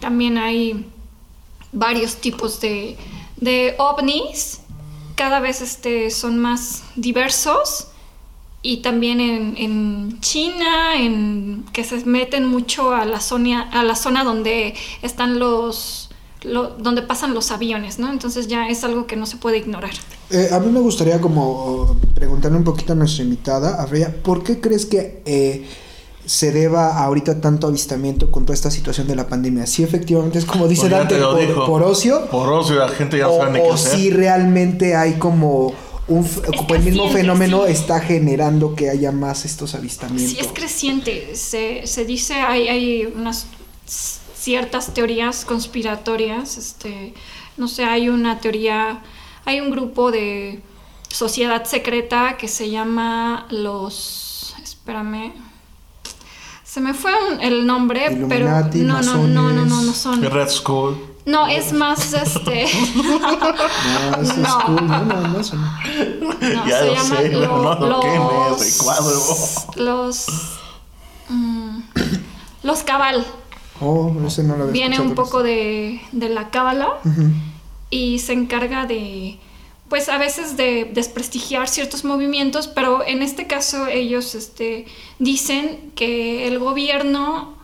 También 0.00 0.36
hay 0.36 0.84
varios 1.72 2.16
tipos 2.16 2.60
de, 2.60 2.96
de 3.36 3.74
ovnis. 3.78 4.60
Cada 5.18 5.40
vez 5.40 5.60
este, 5.60 6.10
son 6.10 6.38
más 6.38 6.82
diversos. 6.96 7.88
Y 8.60 8.78
también 8.78 9.20
en, 9.20 9.56
en 9.56 10.20
China, 10.20 10.96
en, 10.96 11.64
que 11.72 11.84
se 11.84 12.04
meten 12.04 12.44
mucho 12.46 12.92
a 12.92 13.04
la 13.04 13.20
zona, 13.20 13.68
a 13.70 13.84
la 13.84 13.94
zona 13.94 14.24
donde 14.24 14.74
están 15.02 15.38
los, 15.38 16.10
lo- 16.42 16.70
donde 16.70 17.02
pasan 17.02 17.34
los 17.34 17.52
aviones, 17.52 18.00
¿no? 18.00 18.10
Entonces 18.10 18.48
ya 18.48 18.68
es 18.68 18.82
algo 18.82 19.06
que 19.06 19.14
no 19.14 19.26
se 19.26 19.36
puede 19.36 19.58
ignorar. 19.58 19.92
Eh, 20.30 20.48
a 20.52 20.58
mí 20.58 20.72
me 20.72 20.80
gustaría 20.80 21.20
como 21.20 21.96
preguntarle 22.14 22.58
un 22.58 22.64
poquito 22.64 22.94
a 22.94 22.96
nuestra 22.96 23.22
invitada, 23.22 23.80
a 23.80 23.86
¿por 24.24 24.42
qué 24.42 24.60
crees 24.60 24.86
que 24.86 25.22
eh, 25.24 25.66
se 26.28 26.52
deba 26.52 27.02
ahorita 27.02 27.40
tanto 27.40 27.68
avistamiento 27.68 28.30
con 28.30 28.44
toda 28.44 28.52
esta 28.52 28.70
situación 28.70 29.06
de 29.06 29.16
la 29.16 29.26
pandemia? 29.26 29.66
Si 29.66 29.82
efectivamente 29.82 30.38
es 30.38 30.44
como 30.44 30.68
dice 30.68 30.82
Pues 30.82 30.92
Dante, 30.92 31.16
por, 31.54 31.82
ocio, 31.82 32.26
Por 32.26 32.52
ocio, 32.52 32.76
la 32.76 32.90
gente 32.90 33.16
ya 33.16 33.28
o, 33.28 33.38
sabe 33.38 33.62
o 33.62 33.72
hacer. 33.72 33.98
si 33.98 34.10
realmente 34.10 34.94
hay 34.94 35.14
como 35.14 35.72
un 36.06 36.28
el 36.68 36.82
mismo 36.82 37.08
fenómeno 37.08 37.64
sí. 37.64 37.72
está 37.72 38.00
generando 38.00 38.74
que 38.74 38.90
haya 38.90 39.10
más 39.10 39.46
estos 39.46 39.74
avistamientos. 39.74 40.32
Sí, 40.32 40.38
es 40.38 40.48
creciente. 40.48 41.34
Se, 41.34 41.86
se 41.86 42.04
dice, 42.04 42.34
hay, 42.34 42.68
hay 42.68 43.06
unas 43.06 43.46
ciertas 43.86 44.92
teorías 44.92 45.46
conspiratorias. 45.46 46.58
Este, 46.58 47.14
no 47.56 47.68
sé, 47.68 47.84
hay 47.84 48.10
una 48.10 48.38
teoría, 48.38 49.02
hay 49.46 49.60
un 49.60 49.70
grupo 49.70 50.10
de 50.10 50.60
sociedad 51.08 51.64
secreta 51.64 52.36
que 52.36 52.48
se 52.48 52.68
llama 52.68 53.46
los. 53.50 54.54
Espérame. 54.62 55.47
Se 56.68 56.80
me 56.82 56.92
fue 56.92 57.12
un- 57.32 57.40
el 57.40 57.66
nombre, 57.66 58.12
Illuminati, 58.12 58.78
pero 58.80 58.84
no, 58.84 59.02
no, 59.02 59.26
no, 59.26 59.52
no, 59.52 59.64
no, 59.64 59.82
no 59.82 59.92
son. 59.94 60.22
Red 60.22 60.50
Skull. 60.50 60.96
No, 61.24 61.46
es 61.46 61.72
más 61.72 62.12
este. 62.12 62.66
No, 62.94 64.16
eso 64.22 64.32
es 64.32 64.36
No. 64.38 64.60
cool, 64.66 64.86
no, 64.86 65.02
no, 65.04 65.28
no, 65.28 65.40
eso 65.40 65.56
no. 65.56 65.66
No, 66.20 66.66
Ya 66.66 66.78
se 66.80 66.86
lo 66.86 66.94
llama 66.94 67.16
sé, 67.16 67.28
lo- 67.32 67.74
no 67.74 67.86
lo 67.86 68.00
quemes, 68.00 68.18
los, 68.50 68.62
el 68.66 68.84
cuadro. 68.84 69.20
Los. 69.76 70.26
mm, 71.30 71.78
los 72.62 72.82
cabal. 72.82 73.26
Oh, 73.80 74.12
ese 74.26 74.42
no 74.42 74.56
lo 74.56 74.64
había 74.64 74.72
Viene 74.72 75.00
un 75.00 75.14
poco 75.14 75.42
de, 75.42 76.00
de 76.12 76.28
la 76.28 76.50
cábala 76.50 76.88
Ujú. 77.04 77.30
y 77.90 78.18
se 78.18 78.32
encarga 78.34 78.84
de. 78.86 79.38
Pues 79.88 80.08
a 80.08 80.18
veces 80.18 80.56
de 80.56 80.90
desprestigiar 80.92 81.68
ciertos 81.68 82.04
movimientos, 82.04 82.68
pero 82.68 83.06
en 83.06 83.22
este 83.22 83.46
caso 83.46 83.86
ellos 83.86 84.34
este, 84.34 84.86
dicen 85.18 85.92
que 85.94 86.46
el 86.46 86.58
gobierno 86.58 87.56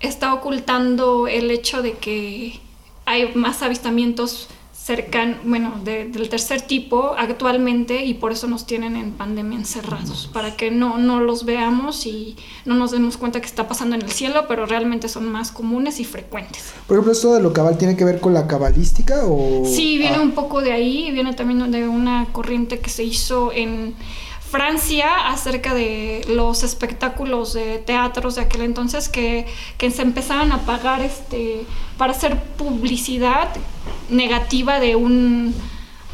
está 0.00 0.34
ocultando 0.34 1.28
el 1.28 1.50
hecho 1.50 1.80
de 1.82 1.92
que 1.92 2.60
hay 3.04 3.32
más 3.34 3.62
avistamientos 3.62 4.48
cercan, 4.84 5.38
bueno, 5.44 5.74
de- 5.84 6.06
del 6.06 6.28
tercer 6.28 6.62
tipo 6.62 7.14
actualmente 7.16 8.04
y 8.04 8.14
por 8.14 8.32
eso 8.32 8.48
nos 8.48 8.66
tienen 8.66 8.96
en 8.96 9.12
pandemia 9.12 9.56
encerrados, 9.58 10.28
para 10.32 10.56
que 10.56 10.70
no, 10.72 10.98
no 10.98 11.20
los 11.20 11.44
veamos 11.44 12.04
y 12.06 12.36
no 12.64 12.74
nos 12.74 12.90
demos 12.90 13.16
cuenta 13.16 13.40
que 13.40 13.46
está 13.46 13.68
pasando 13.68 13.94
en 13.94 14.02
el 14.02 14.10
cielo, 14.10 14.46
pero 14.48 14.66
realmente 14.66 15.08
son 15.08 15.30
más 15.30 15.52
comunes 15.52 16.00
y 16.00 16.04
frecuentes. 16.04 16.72
Por 16.88 16.96
ejemplo, 16.96 17.12
esto 17.12 17.32
de 17.34 17.42
lo 17.42 17.52
cabal 17.52 17.78
tiene 17.78 17.96
que 17.96 18.04
ver 18.04 18.18
con 18.18 18.34
la 18.34 18.48
cabalística 18.48 19.24
o 19.24 19.62
Sí, 19.64 19.98
viene 19.98 20.16
Ah, 20.16 20.20
un 20.22 20.32
poco 20.32 20.60
de 20.60 20.72
ahí, 20.72 21.10
viene 21.12 21.32
también 21.34 21.70
de 21.70 21.86
una 21.86 22.26
corriente 22.32 22.80
que 22.80 22.90
se 22.90 23.04
hizo 23.04 23.52
en 23.52 23.94
Francia 24.52 25.28
acerca 25.28 25.72
de 25.72 26.26
los 26.28 26.62
espectáculos 26.62 27.54
de 27.54 27.78
teatros 27.78 28.34
de 28.34 28.42
aquel 28.42 28.60
entonces 28.60 29.08
que, 29.08 29.46
que 29.78 29.90
se 29.90 30.02
empezaban 30.02 30.52
a 30.52 30.66
pagar 30.66 31.00
este, 31.00 31.64
para 31.96 32.12
hacer 32.12 32.38
publicidad 32.58 33.48
negativa 34.10 34.78
de 34.78 34.94
un 34.94 35.54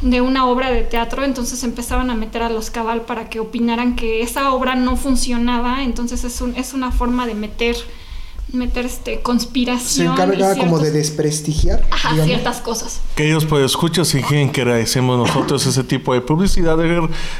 de 0.01 0.21
una 0.21 0.47
obra 0.47 0.71
de 0.71 0.83
teatro, 0.83 1.25
entonces 1.25 1.61
empezaban 1.65 2.09
a 2.09 2.15
meter 2.15 2.41
a 2.41 2.49
los 2.49 2.71
cabal 2.71 3.01
para 3.01 3.29
que 3.29 3.41
opinaran 3.41 3.97
que 3.97 4.21
esa 4.21 4.53
obra 4.53 4.75
no 4.75 4.95
funcionaba, 4.95 5.83
entonces 5.83 6.23
es, 6.23 6.39
un, 6.39 6.55
es 6.55 6.73
una 6.73 6.93
forma 6.93 7.27
de 7.27 7.33
meter 7.33 7.75
meter 8.51 8.85
este 8.85 9.15
se 9.15 9.21
conspiración 9.21 10.13
encarga 10.13 10.55
y 10.55 10.59
como 10.59 10.79
de 10.79 10.91
desprestigiar, 10.91 11.83
Ajá, 11.91 12.11
digamos. 12.13 12.25
ciertas 12.27 12.61
cosas. 12.61 12.99
Queridos 13.15 13.45
pues 13.45 13.63
escuchas, 13.65 14.07
si 14.07 14.21
quieren 14.23 14.51
que 14.51 14.63
realicemos 14.63 15.17
nosotros 15.17 15.65
ese 15.65 15.83
tipo 15.83 16.13
de 16.13 16.21
publicidad 16.21 16.77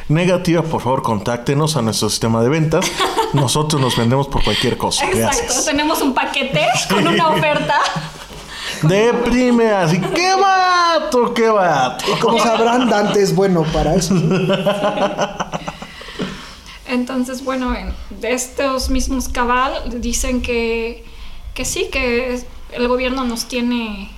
negativa, 0.07 0.61
por 0.63 0.81
favor 0.81 1.01
contáctenos 1.01 1.75
a 1.77 1.81
nuestro 1.81 2.09
sistema 2.09 2.41
de 2.41 2.49
ventas. 2.49 2.85
Nosotros 3.33 3.79
nos 3.81 3.95
vendemos 3.95 4.27
por 4.27 4.43
cualquier 4.43 4.75
cosa. 4.77 5.05
Exacto, 5.05 5.37
Gracias. 5.43 5.65
tenemos 5.65 6.01
un 6.01 6.13
paquete 6.13 6.65
con 6.89 7.07
una 7.07 7.29
oferta. 7.29 7.75
De 8.83 9.13
primeras. 9.13 9.93
¿Y 9.93 9.99
qué 9.99 10.33
vato? 10.35 11.33
¿Qué 11.33 11.47
vato? 11.49 12.05
Como 12.21 12.39
sabrán, 12.39 12.89
Dante 12.89 13.21
es 13.21 13.35
bueno 13.35 13.63
para 13.73 13.95
eso. 13.95 14.15
Entonces, 16.87 17.43
bueno, 17.43 17.75
en- 17.75 17.93
de 18.21 18.33
estos 18.33 18.89
mismos 18.89 19.29
cabal 19.29 20.01
dicen 20.01 20.41
que, 20.41 21.03
que 21.53 21.65
sí, 21.65 21.87
que 21.91 22.41
el 22.71 22.87
gobierno 22.87 23.23
nos 23.23 23.45
tiene 23.47 24.09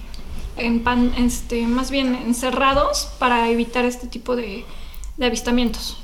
en 0.57 0.83
pan- 0.83 1.13
este, 1.17 1.67
más 1.67 1.91
bien 1.91 2.15
encerrados 2.15 3.07
para 3.19 3.49
evitar 3.49 3.85
este 3.85 4.07
tipo 4.07 4.35
de, 4.35 4.65
de 5.17 5.25
avistamientos. 5.25 5.97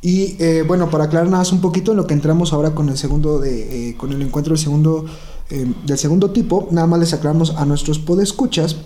Y 0.00 0.36
eh, 0.42 0.64
bueno, 0.66 0.90
para 0.90 1.04
aclarar 1.04 1.28
nada 1.28 1.38
más 1.38 1.52
un 1.52 1.60
poquito 1.60 1.92
en 1.92 1.98
lo 1.98 2.06
que 2.08 2.14
entramos 2.14 2.52
ahora 2.52 2.74
con 2.74 2.88
el 2.88 2.98
segundo 2.98 3.38
de, 3.38 3.90
eh, 3.90 3.96
con 3.96 4.12
el 4.12 4.20
encuentro 4.20 4.52
del 4.54 4.62
segundo 4.62 5.06
eh, 5.50 5.66
del 5.86 5.98
segundo 5.98 6.30
tipo, 6.30 6.68
nada 6.70 6.86
más 6.86 7.00
les 7.00 7.12
aclaramos 7.12 7.54
a 7.56 7.64
nuestros 7.64 7.98
podescuchas 7.98 8.76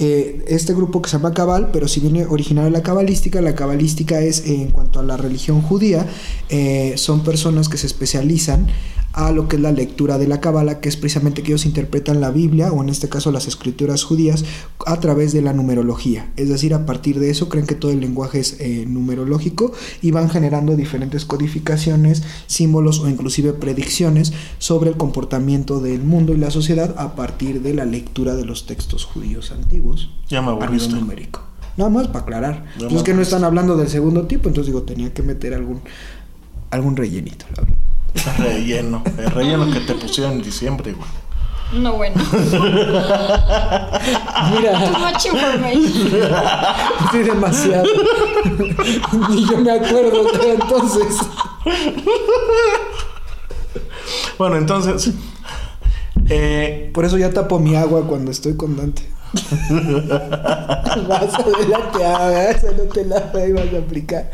eh, 0.00 0.44
este 0.46 0.74
grupo 0.74 1.02
que 1.02 1.10
se 1.10 1.16
llama 1.16 1.34
Cabal, 1.34 1.70
pero 1.72 1.88
si 1.88 1.98
viene 1.98 2.24
original 2.24 2.66
de 2.66 2.70
la 2.70 2.82
cabalística, 2.82 3.40
la 3.40 3.56
cabalística 3.56 4.20
es 4.20 4.46
eh, 4.46 4.62
en 4.62 4.70
cuanto 4.70 5.00
a 5.00 5.02
la 5.02 5.16
religión 5.16 5.60
judía, 5.60 6.06
eh, 6.50 6.94
son 6.96 7.24
personas 7.24 7.68
que 7.68 7.78
se 7.78 7.88
especializan 7.88 8.68
a 9.18 9.32
lo 9.32 9.48
que 9.48 9.56
es 9.56 9.62
la 9.62 9.72
lectura 9.72 10.16
de 10.16 10.28
la 10.28 10.40
Cábala, 10.40 10.78
que 10.80 10.88
es 10.88 10.96
precisamente 10.96 11.42
que 11.42 11.50
ellos 11.50 11.66
interpretan 11.66 12.20
la 12.20 12.30
Biblia, 12.30 12.70
o 12.72 12.80
en 12.82 12.88
este 12.88 13.08
caso 13.08 13.32
las 13.32 13.48
escrituras 13.48 14.04
judías, 14.04 14.44
a 14.86 15.00
través 15.00 15.32
de 15.32 15.42
la 15.42 15.52
numerología. 15.52 16.30
Es 16.36 16.48
decir, 16.48 16.72
a 16.72 16.86
partir 16.86 17.18
de 17.18 17.28
eso 17.28 17.48
creen 17.48 17.66
que 17.66 17.74
todo 17.74 17.90
el 17.90 17.98
lenguaje 17.98 18.38
es 18.38 18.56
eh, 18.60 18.84
numerológico 18.86 19.72
y 20.02 20.12
van 20.12 20.30
generando 20.30 20.76
diferentes 20.76 21.24
codificaciones, 21.24 22.22
símbolos 22.46 23.00
o 23.00 23.08
inclusive 23.08 23.54
predicciones 23.54 24.32
sobre 24.58 24.90
el 24.90 24.96
comportamiento 24.96 25.80
del 25.80 26.04
mundo 26.04 26.32
y 26.32 26.36
la 26.36 26.52
sociedad 26.52 26.94
a 26.96 27.16
partir 27.16 27.60
de 27.60 27.74
la 27.74 27.84
lectura 27.84 28.36
de 28.36 28.44
los 28.44 28.66
textos 28.66 29.04
judíos 29.04 29.50
antiguos 29.50 30.10
Ya 30.28 30.40
me 30.42 30.48
a 30.48 30.52
nivel 30.52 30.64
aburriste. 30.68 30.94
numérico. 30.94 31.40
Nada 31.76 31.90
más 31.90 32.06
para 32.06 32.20
aclarar. 32.20 32.64
Ya 32.78 32.86
Pues 32.86 32.94
es 32.98 33.02
que 33.02 33.14
no 33.14 33.22
están 33.22 33.42
hablando 33.42 33.76
del 33.76 33.88
segundo 33.88 34.26
tipo, 34.28 34.48
entonces 34.48 34.72
digo, 34.72 34.82
tenía 34.84 35.12
que 35.12 35.22
meter 35.24 35.54
algún 35.54 35.80
algún 36.70 36.96
rellenito, 36.96 37.46
la 37.56 37.62
verdad. 37.62 37.87
Relleno. 38.38 39.02
El 39.16 39.30
relleno 39.30 39.70
que 39.72 39.80
te 39.80 39.94
pusieron 39.94 40.32
en 40.34 40.42
diciembre, 40.42 40.92
güey. 40.92 41.08
No, 41.72 41.94
bueno. 41.94 42.14
Too 42.30 42.60
Mira, 44.50 44.90
much 44.98 45.26
information. 45.26 46.10
sí, 47.12 47.18
demasiado. 47.18 47.84
Ni 49.28 49.46
yo 49.46 49.58
me 49.58 49.72
acuerdo, 49.72 50.26
pero 50.32 50.52
entonces. 50.54 51.18
Bueno, 54.38 54.56
entonces. 54.56 55.12
Eh, 56.30 56.90
Por 56.94 57.04
eso 57.04 57.18
ya 57.18 57.30
tapo 57.32 57.58
mi 57.58 57.76
agua 57.76 58.06
cuando 58.06 58.30
estoy 58.30 58.56
con 58.56 58.76
Dante. 58.76 59.02
vas 61.06 61.34
adelante, 61.34 62.04
ah, 62.04 62.50
esa 62.50 62.72
no 62.72 62.84
te 62.84 63.04
la 63.04 63.20
vas 63.20 63.74
a 63.74 63.78
aplicar. 63.78 64.30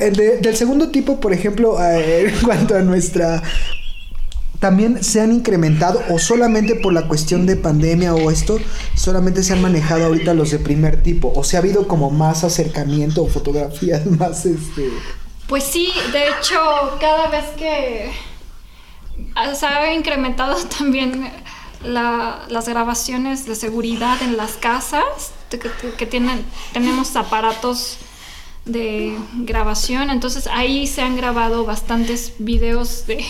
El 0.00 0.16
de- 0.16 0.38
del 0.38 0.56
segundo 0.56 0.90
tipo, 0.90 1.20
por 1.20 1.32
ejemplo, 1.32 1.76
eh, 1.84 2.28
en 2.28 2.40
cuanto 2.44 2.76
a 2.76 2.80
nuestra. 2.80 3.42
También 4.58 5.02
se 5.02 5.22
han 5.22 5.32
incrementado, 5.32 6.02
o 6.10 6.18
solamente 6.18 6.74
por 6.74 6.92
la 6.92 7.08
cuestión 7.08 7.46
de 7.46 7.56
pandemia 7.56 8.14
o 8.14 8.30
esto, 8.30 8.58
solamente 8.94 9.42
se 9.42 9.54
han 9.54 9.62
manejado 9.62 10.04
ahorita 10.04 10.34
los 10.34 10.50
de 10.50 10.58
primer 10.58 11.02
tipo, 11.02 11.32
o 11.34 11.42
sea, 11.44 11.60
ha 11.60 11.62
habido 11.62 11.88
como 11.88 12.10
más 12.10 12.44
acercamiento 12.44 13.22
o 13.22 13.26
fotografías 13.28 14.04
más 14.18 14.44
este. 14.44 14.90
Pues 15.46 15.64
sí, 15.64 15.90
de 16.12 16.28
hecho, 16.28 16.58
cada 17.00 17.28
vez 17.28 17.44
que 17.56 18.10
ah, 19.34 19.54
se 19.54 19.64
ha 19.64 19.94
incrementado 19.94 20.54
también 20.78 21.30
la- 21.82 22.40
las 22.50 22.68
grabaciones 22.68 23.46
de 23.46 23.54
seguridad 23.54 24.20
en 24.22 24.36
las 24.36 24.52
casas, 24.52 25.04
que, 25.48 25.58
que 25.96 26.04
tienen, 26.06 26.44
tenemos 26.74 27.16
aparatos 27.16 27.96
de 28.64 29.16
grabación, 29.38 30.10
entonces 30.10 30.46
ahí 30.46 30.86
se 30.86 31.02
han 31.02 31.16
grabado 31.16 31.64
bastantes 31.64 32.34
videos 32.38 33.06
de, 33.06 33.24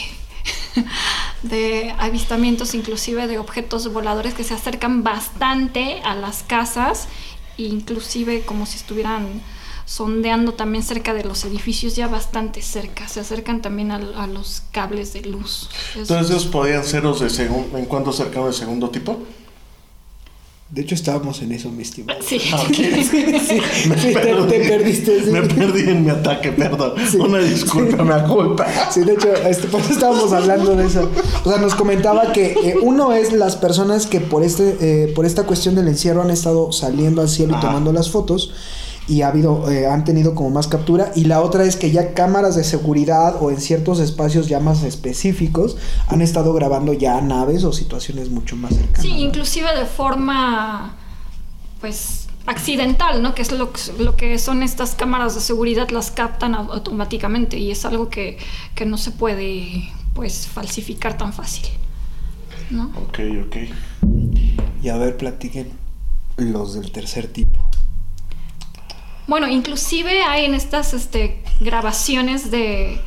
de 1.42 1.94
avistamientos, 1.98 2.74
inclusive 2.74 3.26
de 3.26 3.38
objetos 3.38 3.92
voladores 3.92 4.34
que 4.34 4.44
se 4.44 4.54
acercan 4.54 5.02
bastante 5.02 6.00
a 6.04 6.14
las 6.14 6.42
casas 6.42 7.08
inclusive 7.56 8.42
como 8.42 8.66
si 8.66 8.76
estuvieran 8.76 9.42
sondeando 9.84 10.54
también 10.54 10.84
cerca 10.84 11.14
de 11.14 11.24
los 11.24 11.44
edificios, 11.44 11.96
ya 11.96 12.06
bastante 12.06 12.62
cerca. 12.62 13.08
Se 13.08 13.20
acercan 13.20 13.60
también 13.60 13.90
a, 13.90 14.26
los 14.28 14.62
cables 14.70 15.12
de 15.12 15.22
luz. 15.22 15.68
Es- 15.94 16.02
Entonces 16.02 16.30
ellos 16.30 16.46
podrían 16.46 16.84
ser 16.84 17.02
los 17.02 17.20
de 17.20 17.28
segundo, 17.28 17.76
en 17.76 17.86
cuanto 17.86 18.12
cercano 18.12 18.46
de 18.46 18.52
segundo 18.52 18.90
tipo. 18.90 19.20
De 20.70 20.82
hecho, 20.82 20.94
estábamos 20.94 21.42
en 21.42 21.50
eso, 21.50 21.68
mi 21.70 21.82
estimado. 21.82 22.20
Sí. 22.22 22.38
Ah, 22.52 22.62
ok. 22.62 22.74
Sí, 22.74 23.02
sí, 23.04 23.88
Me 23.88 23.96
te, 23.96 24.12
perdí. 24.12 24.48
te 24.48 24.68
perdiste. 24.68 25.24
sí. 25.24 25.30
Me 25.30 25.42
perdí 25.42 25.80
en 25.90 26.04
mi 26.04 26.10
ataque, 26.10 26.52
perdón. 26.52 26.92
Sí. 27.10 27.16
Una 27.16 27.38
disculpa, 27.38 28.04
me 28.04 28.22
culpa. 28.22 28.66
Sí, 28.90 29.00
de 29.00 29.14
hecho, 29.14 29.32
este, 29.34 29.66
por 29.66 29.80
eso 29.80 29.92
estábamos 29.92 30.32
hablando 30.32 30.76
de 30.76 30.86
eso. 30.86 31.10
O 31.44 31.50
sea, 31.50 31.60
nos 31.60 31.74
comentaba 31.74 32.32
que 32.32 32.52
eh, 32.52 32.74
uno 32.82 33.12
es 33.12 33.32
las 33.32 33.56
personas 33.56 34.06
que 34.06 34.20
por 34.20 34.44
este, 34.44 34.76
eh, 34.80 35.08
por 35.14 35.26
esta 35.26 35.42
cuestión 35.44 35.74
del 35.74 35.88
encierro 35.88 36.22
han 36.22 36.30
estado 36.30 36.70
saliendo 36.70 37.20
al 37.20 37.28
cielo 37.28 37.56
y 37.56 37.60
tomando 37.60 37.92
las 37.92 38.10
fotos 38.10 38.52
y 39.08 39.22
ha 39.22 39.28
habido, 39.28 39.70
eh, 39.70 39.86
han 39.86 40.04
tenido 40.04 40.34
como 40.34 40.50
más 40.50 40.68
captura. 40.68 41.10
Y 41.16 41.24
la 41.24 41.40
otra 41.42 41.64
es 41.64 41.76
que 41.76 41.90
ya 41.90 42.14
cámaras 42.14 42.54
de 42.54 42.64
seguridad 42.64 43.36
o 43.40 43.50
en 43.50 43.60
ciertos 43.60 43.98
espacios 44.00 44.46
ya 44.48 44.60
más 44.60 44.82
específicos 44.84 45.76
han 46.08 46.22
estado 46.22 46.52
grabando 46.52 46.92
ya 46.92 47.20
naves 47.20 47.64
o 47.64 47.72
situaciones 47.72 48.30
mucho 48.30 48.56
más 48.56 48.74
cercanas. 48.74 49.02
Sí, 49.02 49.10
inclusive 49.18 49.68
de 49.76 49.86
forma, 49.86 50.94
pues, 51.80 52.28
accidental, 52.46 53.22
¿no? 53.22 53.34
Que 53.34 53.42
es 53.42 53.52
lo, 53.52 53.72
que- 53.72 53.80
lo 53.98 54.16
que 54.16 54.38
son 54.38 54.62
estas 54.62 54.94
cámaras 54.94 55.34
de 55.34 55.40
seguridad, 55.40 55.90
las 55.90 56.10
captan 56.10 56.54
au- 56.54 56.72
automáticamente 56.72 57.58
y 57.58 57.70
es 57.70 57.84
algo 57.84 58.08
que, 58.08 58.38
que 58.74 58.86
no 58.86 58.96
se 58.96 59.10
puede, 59.10 59.88
pues, 60.14 60.46
falsificar 60.46 61.16
tan 61.18 61.32
fácil, 61.32 61.66
¿no? 62.70 62.92
Ok, 63.08 63.18
ok. 63.46 63.56
Y 64.82 64.88
a 64.88 64.96
ver, 64.96 65.16
platiquen 65.16 65.68
los 66.38 66.74
del 66.74 66.90
tercer 66.92 67.26
tipo. 67.28 67.59
Bueno, 69.26 69.48
inclusive 69.48 70.22
hay 70.22 70.44
en 70.44 70.54
estas 70.54 70.92
este, 70.94 71.42
grabaciones 71.60 72.50
de, 72.50 73.00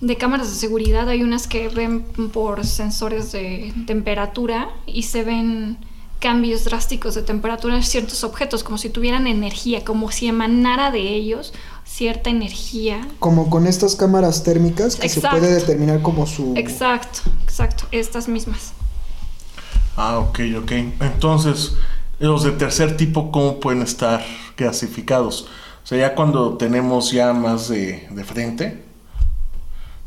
de 0.00 0.16
cámaras 0.16 0.48
de 0.50 0.56
seguridad, 0.56 1.08
hay 1.08 1.22
unas 1.22 1.46
que 1.46 1.68
ven 1.68 2.02
por 2.32 2.64
sensores 2.64 3.32
de 3.32 3.72
temperatura 3.86 4.70
y 4.86 5.02
se 5.04 5.24
ven 5.24 5.78
cambios 6.18 6.64
drásticos 6.64 7.14
de 7.14 7.22
temperatura 7.22 7.76
en 7.76 7.82
ciertos 7.82 8.24
objetos, 8.24 8.64
como 8.64 8.78
si 8.78 8.90
tuvieran 8.90 9.26
energía, 9.26 9.84
como 9.84 10.10
si 10.10 10.26
emanara 10.26 10.90
de 10.90 11.00
ellos 11.00 11.52
cierta 11.84 12.30
energía. 12.30 13.00
Como 13.18 13.50
con 13.50 13.66
estas 13.66 13.96
cámaras 13.96 14.42
térmicas 14.42 14.96
que 14.96 15.06
Exacto. 15.06 15.36
se 15.36 15.40
puede 15.40 15.54
determinar 15.54 16.02
como 16.02 16.26
su... 16.26 16.54
Exacto, 16.56 17.20
exacto, 17.42 17.84
estas 17.90 18.28
mismas. 18.28 18.72
Ah, 19.96 20.18
ok, 20.18 20.40
ok. 20.62 20.72
Entonces, 21.00 21.74
los 22.20 22.42
de 22.44 22.52
tercer 22.52 22.96
tipo, 22.96 23.30
¿cómo 23.30 23.60
pueden 23.60 23.82
estar 23.82 24.24
clasificados? 24.56 25.42
O 25.84 25.86
sea, 25.86 25.98
ya 25.98 26.14
cuando 26.14 26.56
tenemos 26.56 27.12
ya 27.12 27.32
más 27.32 27.68
de, 27.68 28.06
de 28.10 28.24
frente. 28.24 28.84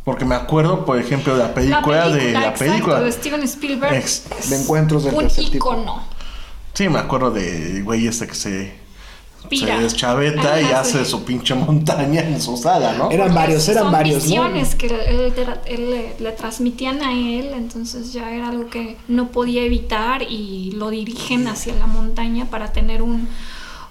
Porque 0.04 0.26
me 0.26 0.34
acuerdo, 0.36 0.84
por 0.84 0.98
ejemplo, 1.00 1.38
de 1.38 1.44
la 1.44 1.54
película, 1.54 2.10
de 2.10 2.32
la 2.32 2.40
exacto, 2.50 2.60
película. 2.66 3.02
de 3.02 3.12
Steven 3.12 3.44
Spielberg. 3.44 3.94
Ex- 3.94 4.24
de 4.50 4.56
encuentros 4.62 5.04
del 5.04 5.14
un 5.14 5.20
tercer 5.22 5.50
tipo. 5.50 6.02
Sí, 6.74 6.90
me 6.90 6.98
acuerdo 7.00 7.30
de 7.32 7.82
güey 7.84 8.08
este 8.08 8.26
que 8.28 8.34
se, 8.34 8.74
Pira. 9.50 9.78
se 9.78 9.84
deschaveta 9.84 10.62
y 10.62 10.66
hace 10.66 11.04
sí. 11.04 11.12
su 11.12 11.24
pinche 11.24 11.56
montaña 11.56 12.22
en 12.22 12.42
su 12.42 12.56
sala, 12.58 12.94
¿no? 12.94 13.12
Eran 13.12 13.34
varios, 13.34 13.68
eran 13.68 13.84
Son 13.84 13.92
varios, 13.92 14.24
¿no? 14.24 14.30
visiones 14.30 14.76
que 14.76 14.88
él, 14.88 15.34
él 15.66 15.92
le, 15.92 16.16
le 16.20 16.32
transmitían 16.32 17.02
a 17.02 17.12
él, 17.12 17.52
entonces 17.54 18.14
ya 18.14 18.34
era 18.34 18.50
algo 18.50 18.70
que 18.70 18.98
no 19.08 19.30
podía 19.30 19.64
evitar 19.64 20.24
y 20.24 20.72
lo 20.72 20.90
dirigen 20.90 21.48
hacia 21.48 21.76
la 21.76 21.88
montaña 21.88 22.46
para 22.46 22.72
tener 22.72 23.02
un, 23.02 23.28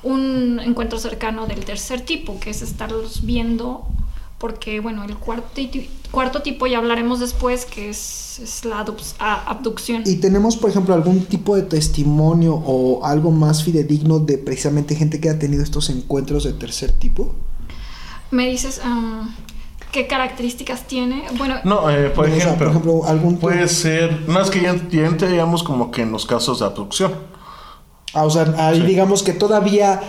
un 0.03 0.61
encuentro 0.65 0.99
cercano 0.99 1.47
del 1.47 1.65
tercer 1.65 2.01
tipo, 2.03 2.41
que 2.41 2.51
es 2.51 2.63
estarlos 2.63 3.25
viendo, 3.25 3.87
porque 4.41 4.81
bueno, 4.81 5.05
el 5.05 5.17
cuarto, 5.17 5.61
cuarto 6.11 6.41
tipo 6.41 6.67
ya 6.67 6.79
hablaremos 6.79 7.21
después, 7.21 7.67
que 7.67 7.91
es, 7.91 8.41
es 8.43 8.65
la 8.65 8.85
abducción. 9.47 10.03
Y 10.07 10.17
tenemos, 10.17 10.57
por 10.57 10.71
ejemplo, 10.71 10.95
algún 10.95 11.27
tipo 11.27 11.55
de 11.57 11.63
testimonio 11.63 12.55
o 12.55 13.05
algo 13.05 13.31
más 13.31 13.63
fidedigno 13.63 14.19
de 14.19 14.39
precisamente 14.39 14.97
gente 14.97 15.21
que 15.21 15.29
ha 15.29 15.39
tenido 15.39 15.63
estos 15.63 15.91
encuentros 15.91 16.45
de 16.45 16.55
tercer 16.55 16.93
tipo. 16.93 17.35
Me 18.31 18.49
dices, 18.49 18.81
ah, 18.83 19.29
¿qué 19.93 20.07
características 20.07 20.87
tiene? 20.87 21.25
Bueno, 21.37 21.57
No, 21.65 21.91
eh, 21.91 22.09
por, 22.09 22.27
ejemplo, 22.27 22.57
por 22.57 22.69
ejemplo, 22.69 23.05
algún 23.05 23.37
puede 23.39 23.69
ser. 23.69 24.23
No, 24.27 24.41
es 24.41 24.49
que 24.49 24.63
ya, 24.63 24.75
ya 24.89 25.05
entraríamos 25.07 25.63
como 25.63 25.91
que 25.91 26.01
en 26.03 26.13
los 26.13 26.25
casos 26.25 26.61
de 26.61 26.65
abducción. 26.65 27.13
Ah, 28.15 28.25
o 28.25 28.31
sea, 28.31 28.55
ahí 28.57 28.81
Sí. 28.81 28.87
digamos 28.87 29.23
que 29.23 29.33
todavía, 29.35 30.01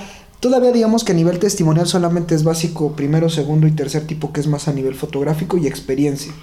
todavía 0.41 0.71
digamos 0.71 1.05
que 1.05 1.13
a 1.13 1.15
nivel 1.15 1.39
testimonial 1.39 1.87
solamente 1.87 2.35
es 2.35 2.43
básico 2.43 2.93
primero, 2.93 3.29
segundo 3.29 3.67
y 3.67 3.71
tercer 3.71 4.05
tipo, 4.05 4.33
que 4.33 4.41
es 4.41 4.47
más 4.47 4.67
a 4.67 4.73
nivel 4.73 4.95
fotográfico 4.95 5.57
y 5.57 5.67
experiencia. 5.67 6.33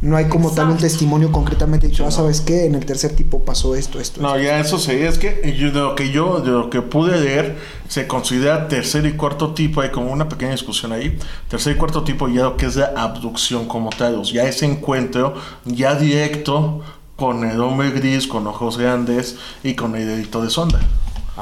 No 0.00 0.16
hay 0.16 0.24
como 0.24 0.50
tal 0.50 0.70
un 0.70 0.78
testimonio 0.78 1.30
concretamente 1.30 1.86
dicho, 1.86 2.04
ah, 2.04 2.10
¿sabes 2.10 2.40
qué? 2.40 2.64
En 2.64 2.74
el 2.74 2.84
tercer 2.84 3.14
tipo 3.14 3.44
pasó 3.44 3.76
esto, 3.76 4.00
esto. 4.00 4.20
No, 4.20 4.34
esto". 4.34 4.42
ya 4.42 4.58
eso 4.58 4.78
sería, 4.78 5.08
es 5.08 5.16
que 5.16 5.54
yo, 5.56 5.70
de 5.70 5.78
lo 5.78 5.94
que 5.94 6.10
yo, 6.10 6.40
de 6.40 6.50
lo 6.50 6.70
que 6.70 6.82
pude 6.82 7.20
leer, 7.20 7.56
se 7.88 8.08
considera 8.08 8.66
tercer 8.66 9.06
y 9.06 9.12
cuarto 9.12 9.54
tipo, 9.54 9.80
hay 9.80 9.90
como 9.90 10.10
una 10.10 10.28
pequeña 10.28 10.50
discusión 10.50 10.90
ahí, 10.90 11.16
tercer 11.48 11.76
y 11.76 11.78
cuarto 11.78 12.02
tipo 12.02 12.28
ya 12.28 12.42
lo 12.42 12.56
que 12.56 12.66
es 12.66 12.74
la 12.74 12.86
abducción 12.96 13.66
como 13.68 13.90
tal, 13.90 14.16
o 14.16 14.24
sea, 14.24 14.42
ya 14.42 14.48
ese 14.48 14.66
encuentro 14.66 15.34
ya 15.66 15.94
directo 15.94 16.80
con 17.14 17.48
el 17.48 17.60
hombre 17.60 17.90
gris, 17.90 18.26
con 18.26 18.44
ojos 18.48 18.78
grandes 18.78 19.36
y 19.62 19.74
con 19.74 19.94
el 19.94 20.04
dedito 20.04 20.42
de 20.42 20.50
sonda. 20.50 20.80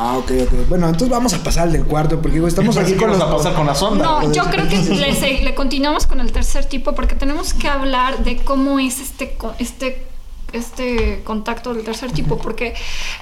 Ah, 0.02 0.16
ok, 0.16 0.30
ok. 0.44 0.52
Bueno, 0.70 0.86
entonces 0.86 1.10
vamos 1.10 1.34
a 1.34 1.42
pasar 1.42 1.64
al 1.64 1.72
del 1.72 1.84
cuarto, 1.84 2.16
porque 2.22 2.36
digo, 2.36 2.48
estamos 2.48 2.74
aquí 2.78 2.94
con 2.94 3.10
los... 3.10 3.20
a 3.20 3.30
pasar 3.30 3.52
con 3.54 3.66
la 3.66 3.74
sonda. 3.74 4.02
No, 4.02 4.32
yo 4.32 4.44
creo 4.44 4.66
que 4.66 4.78
le, 4.94 5.42
le 5.44 5.54
continuamos 5.54 6.06
con 6.06 6.20
el 6.20 6.32
tercer 6.32 6.64
tipo 6.64 6.94
porque 6.94 7.14
tenemos 7.14 7.52
que 7.52 7.68
hablar 7.68 8.24
de 8.24 8.36
cómo 8.38 8.78
es 8.78 8.98
este, 8.98 9.34
co- 9.34 9.52
este, 9.58 10.02
este 10.52 11.22
contacto 11.24 11.74
del 11.74 11.84
tercer 11.84 12.12
tipo, 12.12 12.38
porque 12.38 12.74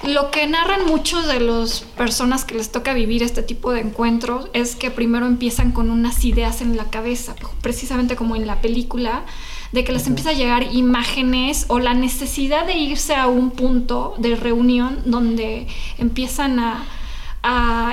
lo 0.03 0.31
que 0.31 0.47
narran 0.47 0.85
muchos 0.85 1.27
de 1.27 1.39
las 1.39 1.81
personas 1.81 2.45
que 2.45 2.55
les 2.55 2.71
toca 2.71 2.93
vivir 2.93 3.23
este 3.23 3.43
tipo 3.43 3.71
de 3.71 3.81
encuentros 3.81 4.49
es 4.53 4.75
que 4.75 4.91
primero 4.91 5.25
empiezan 5.25 5.71
con 5.71 5.89
unas 5.89 6.23
ideas 6.25 6.61
en 6.61 6.77
la 6.77 6.85
cabeza, 6.85 7.35
precisamente 7.61 8.15
como 8.15 8.35
en 8.35 8.47
la 8.47 8.61
película, 8.61 9.23
de 9.71 9.83
que 9.83 9.91
les 9.91 10.07
empieza 10.07 10.31
a 10.31 10.33
llegar 10.33 10.73
imágenes 10.73 11.65
o 11.67 11.79
la 11.79 11.93
necesidad 11.93 12.65
de 12.65 12.77
irse 12.77 13.15
a 13.15 13.27
un 13.27 13.51
punto 13.51 14.15
de 14.17 14.35
reunión 14.35 14.99
donde 15.05 15.67
empiezan 15.97 16.59
a 16.59 16.85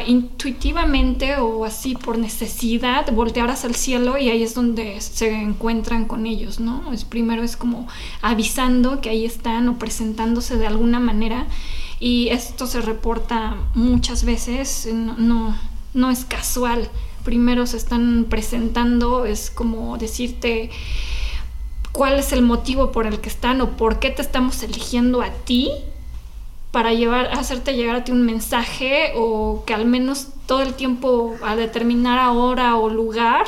intuitivamente 0.06 1.36
o 1.36 1.64
así 1.64 1.94
por 1.94 2.18
necesidad 2.18 3.10
voltear 3.12 3.50
hacia 3.50 3.68
el 3.68 3.74
cielo 3.74 4.18
y 4.18 4.28
ahí 4.28 4.42
es 4.42 4.54
donde 4.54 5.00
se 5.00 5.32
encuentran 5.32 6.04
con 6.04 6.26
ellos, 6.26 6.60
¿no? 6.60 6.92
Es 6.92 7.04
primero 7.04 7.42
es 7.42 7.56
como 7.56 7.86
avisando 8.22 9.00
que 9.00 9.10
ahí 9.10 9.24
están 9.24 9.68
o 9.68 9.78
presentándose 9.78 10.56
de 10.56 10.66
alguna 10.66 11.00
manera 11.00 11.46
y 12.00 12.28
esto 12.28 12.66
se 12.66 12.80
reporta 12.80 13.56
muchas 13.74 14.24
veces, 14.24 14.88
no, 14.92 15.56
no 15.94 16.10
es 16.10 16.24
casual. 16.24 16.90
Primero 17.24 17.66
se 17.66 17.76
están 17.76 18.26
presentando, 18.28 19.24
es 19.24 19.50
como 19.50 19.96
decirte 19.96 20.70
cuál 21.92 22.18
es 22.18 22.32
el 22.32 22.42
motivo 22.42 22.92
por 22.92 23.06
el 23.06 23.20
que 23.20 23.28
están 23.28 23.60
o 23.60 23.76
por 23.76 23.98
qué 23.98 24.10
te 24.10 24.22
estamos 24.22 24.62
eligiendo 24.62 25.22
a 25.22 25.30
ti 25.30 25.70
para 26.76 26.92
llevar, 26.92 27.30
hacerte 27.32 27.72
llegar 27.72 27.96
a 27.96 28.04
ti 28.04 28.12
un 28.12 28.20
mensaje 28.20 29.12
o 29.16 29.64
que 29.66 29.72
al 29.72 29.86
menos 29.86 30.28
todo 30.44 30.60
el 30.60 30.74
tiempo 30.74 31.34
a 31.42 31.56
determinada 31.56 32.30
hora 32.32 32.76
o 32.76 32.90
lugar 32.90 33.46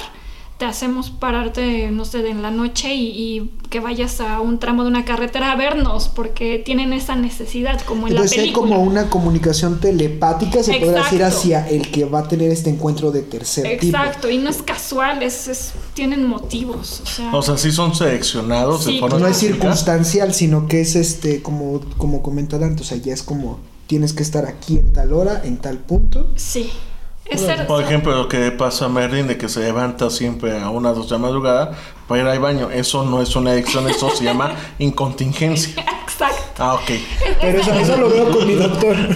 te 0.58 0.64
hacemos 0.64 1.10
pararte, 1.10 1.90
no 1.92 2.04
sé, 2.04 2.28
en 2.28 2.42
la 2.42 2.50
noche 2.50 2.92
y, 2.92 3.06
y 3.38 3.50
que 3.70 3.78
vayas 3.78 4.20
a 4.20 4.40
un 4.40 4.58
tramo 4.58 4.82
de 4.82 4.88
una 4.88 5.04
carretera 5.04 5.52
a 5.52 5.56
vernos 5.56 6.08
porque 6.08 6.58
tienen 6.64 6.92
esa 6.92 7.14
necesidad 7.14 7.80
como 7.82 8.08
en 8.08 8.14
Entonces 8.14 8.36
la 8.38 8.42
hay 8.42 8.48
película. 8.50 8.74
como 8.76 8.82
una 8.90 9.08
comunicación 9.08 9.78
telepática, 9.78 10.62
se 10.64 10.72
podría 10.72 11.02
decir, 11.04 11.20
Exacto. 11.20 11.38
hacia 11.38 11.68
el 11.68 11.90
que 11.92 12.04
va 12.06 12.20
a 12.20 12.28
tener 12.28 12.50
este 12.50 12.70
encuentro 12.70 13.12
de 13.12 13.22
tercer 13.22 13.78
tipo. 13.78 13.96
Exacto, 13.96 14.28
y 14.28 14.38
no 14.38 14.50
es 14.50 14.60
casual, 14.62 15.22
es, 15.22 15.46
es- 15.46 15.72
tienen 15.94 16.26
motivos. 16.26 17.02
O 17.04 17.06
sea, 17.06 17.34
O 17.36 17.40
sea, 17.42 17.56
sí 17.56 17.70
son 17.70 17.94
seleccionados 17.94 18.82
Sí, 18.84 18.94
de 18.94 19.00
forma 19.00 19.18
No 19.20 19.26
es 19.28 19.36
circunstancial, 19.36 20.34
sino 20.34 20.66
que 20.66 20.80
es 20.80 20.96
este, 20.96 21.40
como, 21.40 21.80
como 21.98 22.20
comentaba 22.22 22.66
antes, 22.66 22.86
o 22.86 22.88
sea, 22.88 22.98
ya 22.98 23.14
es 23.14 23.22
como 23.22 23.60
tienes 23.86 24.12
que 24.12 24.22
estar 24.22 24.44
aquí 24.44 24.76
en 24.78 24.92
tal 24.92 25.12
hora, 25.12 25.40
en 25.44 25.56
tal 25.58 25.78
punto. 25.78 26.32
sí. 26.36 26.68
Es 27.28 27.40
ser- 27.42 27.66
Por 27.66 27.82
ejemplo, 27.82 28.14
lo 28.14 28.28
que 28.28 28.50
pasa 28.52 28.86
a 28.86 28.88
Merlin 28.88 29.26
de 29.26 29.36
que 29.36 29.48
se 29.48 29.60
levanta 29.60 30.08
siempre 30.10 30.58
a 30.60 30.70
una 30.70 30.90
o 30.90 30.94
dos 30.94 31.08
de 31.08 31.16
la 31.16 31.18
madrugada 31.18 31.72
para 32.06 32.22
ir 32.22 32.26
al 32.26 32.38
baño. 32.38 32.70
Eso 32.70 33.04
no 33.04 33.20
es 33.20 33.36
una 33.36 33.52
elección, 33.52 33.88
eso 33.88 34.08
se 34.10 34.24
llama 34.24 34.52
incontingencia. 34.78 35.84
Exacto. 36.20 36.52
Ah, 36.58 36.74
ok. 36.74 36.90
Pero 37.40 37.60
eso, 37.60 37.72
eso 37.74 37.96
lo 37.96 38.08
veo 38.10 38.28
con 38.30 38.44
mi 38.46 38.54
doctor. 38.54 38.96
Eso, 38.96 39.14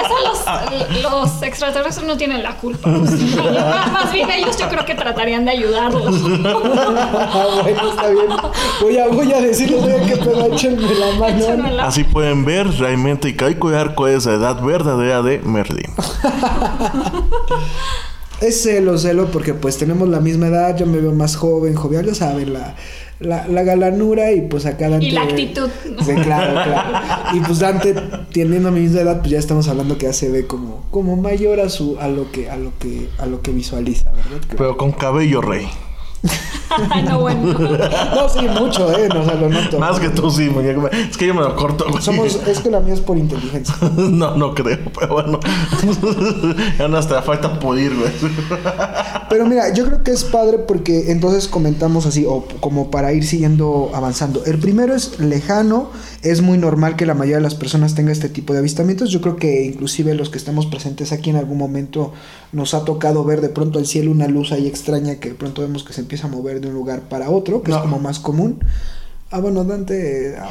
eso 0.00 0.16
los, 0.24 1.02
los 1.02 1.42
extraterrestres 1.44 2.04
no 2.04 2.16
tienen 2.16 2.42
la 2.42 2.56
culpa. 2.56 2.88
más, 2.88 3.92
más 3.92 4.12
bien 4.12 4.28
ellos 4.30 4.56
yo 4.58 4.68
creo 4.68 4.84
que 4.84 4.96
tratarían 4.96 5.44
de 5.44 5.52
ayudarlos. 5.52 6.20
bueno, 6.22 7.90
está 7.90 8.08
bien. 8.08 8.26
Voy 8.80 8.98
a, 8.98 9.06
voy 9.08 9.32
a 9.32 9.40
decirles, 9.40 9.84
que 10.08 10.16
pedo, 10.16 10.52
échenme 10.52 10.94
la 10.94 11.12
mano. 11.12 11.38
Échenme 11.38 11.72
la- 11.72 11.86
Así 11.86 12.02
pueden 12.02 12.44
ver 12.44 12.66
realmente 12.78 13.36
Kaiko 13.36 13.68
Arco 13.68 14.08
es 14.08 14.26
la 14.26 14.34
edad 14.34 14.60
verdadera 14.60 15.22
de 15.22 15.38
Merlin. 15.38 15.94
Es 18.40 18.62
celo, 18.62 18.96
celo, 18.98 19.26
porque 19.26 19.52
pues 19.54 19.78
tenemos 19.78 20.08
la 20.08 20.20
misma 20.20 20.46
edad, 20.46 20.76
yo 20.76 20.86
me 20.86 20.98
veo 21.00 21.12
más 21.12 21.34
joven, 21.36 21.74
jovial, 21.74 22.06
ya 22.06 22.14
saben, 22.14 22.52
la, 22.52 22.76
la, 23.20 23.48
la 23.48 23.62
galanura 23.62 24.32
y 24.32 24.42
pues 24.42 24.66
acá 24.66 24.88
Dante... 24.88 25.06
Y 25.06 25.10
la 25.10 25.22
actitud. 25.22 25.68
Sí, 25.84 26.14
claro, 26.14 26.62
claro. 26.62 26.98
Y 27.34 27.40
pues 27.40 27.58
Dante, 27.58 27.94
teniendo 28.32 28.70
mi 28.70 28.80
misma 28.80 29.00
edad, 29.00 29.18
pues 29.20 29.30
ya 29.30 29.38
estamos 29.38 29.68
hablando 29.68 29.98
que 29.98 30.06
ya 30.06 30.12
se 30.12 30.28
ve 30.30 30.46
como, 30.46 30.86
como 30.90 31.16
mayor 31.16 31.60
a 31.60 31.68
su, 31.68 31.98
a 31.98 32.08
lo 32.08 32.30
que, 32.30 32.50
a 32.50 32.56
lo 32.56 32.72
que, 32.78 33.08
a 33.18 33.26
lo 33.26 33.42
que 33.42 33.50
visualiza, 33.50 34.12
¿verdad? 34.12 34.40
Pero 34.56 34.76
con 34.76 34.92
cabello 34.92 35.40
rey. 35.40 35.68
No, 37.04 37.20
bueno. 37.20 37.54
No, 38.14 38.28
sí, 38.28 38.46
mucho, 38.48 38.92
eh, 38.92 39.08
no, 39.08 39.20
o 39.20 39.24
sea, 39.24 39.34
lo 39.34 39.48
noto. 39.48 39.78
Más 39.78 39.98
que 39.98 40.08
tú 40.08 40.30
sí, 40.30 40.48
muñeco. 40.50 40.88
Es 40.88 41.16
que 41.16 41.26
yo 41.26 41.34
me 41.34 41.40
lo 41.40 41.54
corto. 41.56 41.86
güey. 41.88 42.02
Somos, 42.02 42.38
es 42.46 42.60
que 42.60 42.70
la 42.70 42.80
mía 42.80 42.94
es 42.94 43.00
por 43.00 43.16
inteligencia. 43.16 43.74
No, 44.18 44.36
no 44.36 44.54
creo, 44.54 44.78
pero 44.98 45.14
bueno. 45.14 45.40
Ya 46.78 46.88
no 46.88 46.96
hasta 46.96 47.22
falta 47.22 47.58
pulir, 47.58 47.94
güey. 47.94 48.10
Pero 49.28 49.46
mira, 49.46 49.72
yo 49.72 49.86
creo 49.86 50.02
que 50.02 50.10
es 50.10 50.24
padre 50.24 50.58
porque 50.58 51.10
entonces 51.10 51.48
comentamos 51.48 52.06
así, 52.06 52.24
o 52.26 52.46
como 52.60 52.90
para 52.90 53.12
ir 53.12 53.24
siguiendo 53.24 53.90
avanzando. 53.94 54.44
El 54.44 54.58
primero 54.58 54.94
es 54.94 55.18
lejano, 55.20 55.90
es 56.22 56.42
muy 56.42 56.58
normal 56.58 56.96
que 56.96 57.06
la 57.06 57.14
mayoría 57.14 57.36
de 57.36 57.42
las 57.42 57.54
personas 57.54 57.94
tenga 57.94 58.12
este 58.12 58.28
tipo 58.28 58.52
de 58.52 58.60
avistamientos. 58.60 59.10
Yo 59.10 59.20
creo 59.20 59.36
que 59.36 59.64
inclusive 59.64 60.14
los 60.14 60.30
que 60.30 60.38
estamos 60.38 60.66
presentes 60.66 61.12
aquí 61.12 61.30
en 61.30 61.36
algún 61.36 61.58
momento 61.58 62.12
nos 62.52 62.74
ha 62.74 62.84
tocado 62.84 63.24
ver 63.24 63.40
de 63.40 63.48
pronto 63.48 63.78
al 63.78 63.86
cielo 63.86 64.10
una 64.10 64.26
luz 64.26 64.52
ahí 64.52 64.66
extraña 64.66 65.16
que 65.16 65.30
de 65.30 65.34
pronto 65.34 65.62
vemos 65.62 65.84
que 65.84 65.92
se 65.92 66.00
empieza 66.00 66.26
a 66.26 66.30
mover 66.30 66.57
de 66.60 66.68
un 66.68 66.74
lugar 66.74 67.00
para 67.08 67.30
otro, 67.30 67.62
que 67.62 67.70
es 67.70 67.76
No. 67.76 67.82
como 67.82 67.98
más 67.98 68.18
común. 68.18 68.62
Ah, 69.30 69.38
bueno, 69.40 69.64
Dante... 69.64 70.36
ah. 70.40 70.48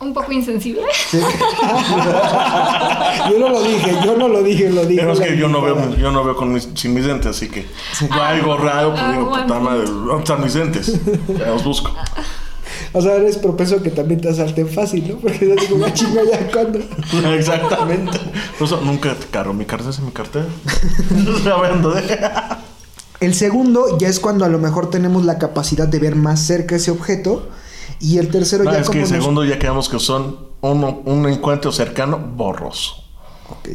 Un 0.00 0.14
poco 0.14 0.32
insensible. 0.32 0.80
Sí. 1.10 1.18
yo 3.30 3.38
no 3.38 3.48
lo 3.50 3.62
dije, 3.62 3.96
yo 4.04 4.16
no 4.16 4.28
lo 4.28 4.42
dije, 4.42 4.70
lo 4.70 4.84
dije. 4.86 5.00
Pero 5.02 5.12
es 5.12 5.20
que 5.20 5.36
yo 5.36 5.46
no 5.48 5.60
veo, 5.60 5.94
yo 5.96 6.10
no 6.10 6.24
veo 6.24 6.34
con 6.36 6.52
mis, 6.54 6.68
sin 6.74 6.94
mis 6.94 7.04
dentes, 7.04 7.26
así 7.26 7.48
que 7.50 7.66
veo 8.08 8.22
algo 8.22 8.56
raro, 8.56 8.90
pues 8.92 9.02
Ah, 9.02 9.12
digo, 9.12 9.26
bueno. 9.28 9.46
puta 9.46 9.60
madre, 9.60 9.84
¿dónde 9.84 10.18
están 10.18 10.42
mis 10.42 10.54
dentes? 10.54 10.98
Ya 11.38 11.48
los 11.48 11.62
busco. 11.64 11.94
O 12.92 13.02
sea, 13.02 13.16
eres 13.16 13.36
propenso 13.36 13.76
a 13.76 13.82
que 13.82 13.90
también 13.90 14.20
te 14.22 14.30
asalten 14.30 14.68
fácil, 14.68 15.06
¿no? 15.06 15.16
Porque 15.16 15.52
es 15.54 15.64
como 15.68 15.84
una 15.84 15.92
chinga 15.92 16.22
ya 16.30 16.50
cuando. 16.50 16.78
Exactamente. 17.34 18.18
Por 18.58 18.66
eso 18.66 18.80
nunca 18.82 19.14
te 19.14 19.26
cargo 19.26 19.52
mi 19.52 19.66
cartera, 19.66 19.90
es 19.90 20.00
mi 20.00 20.12
cartera. 20.12 20.46
Hablando 21.54 21.90
de. 21.90 22.18
El 23.20 23.34
segundo 23.34 23.98
ya 23.98 24.08
es 24.08 24.18
cuando 24.20 24.44
a 24.44 24.48
lo 24.48 24.58
mejor 24.58 24.90
tenemos 24.90 25.24
la 25.24 25.38
capacidad 25.38 25.86
de 25.86 25.98
ver 25.98 26.16
más 26.16 26.40
cerca 26.40 26.76
ese 26.76 26.90
objeto. 26.90 27.48
Y 28.00 28.16
el 28.18 28.28
tercero 28.28 28.64
No, 28.64 28.72
ya 28.72 28.78
es 28.78 28.86
como 28.86 28.92
que 28.94 29.04
el 29.04 29.10
nos- 29.12 29.18
segundo 29.22 29.44
ya 29.44 29.58
quedamos 29.58 29.88
que 29.90 29.98
son 29.98 30.38
uno, 30.62 31.02
un 31.04 31.28
encuentro 31.28 31.70
cercano 31.70 32.18
borroso. 32.18 33.04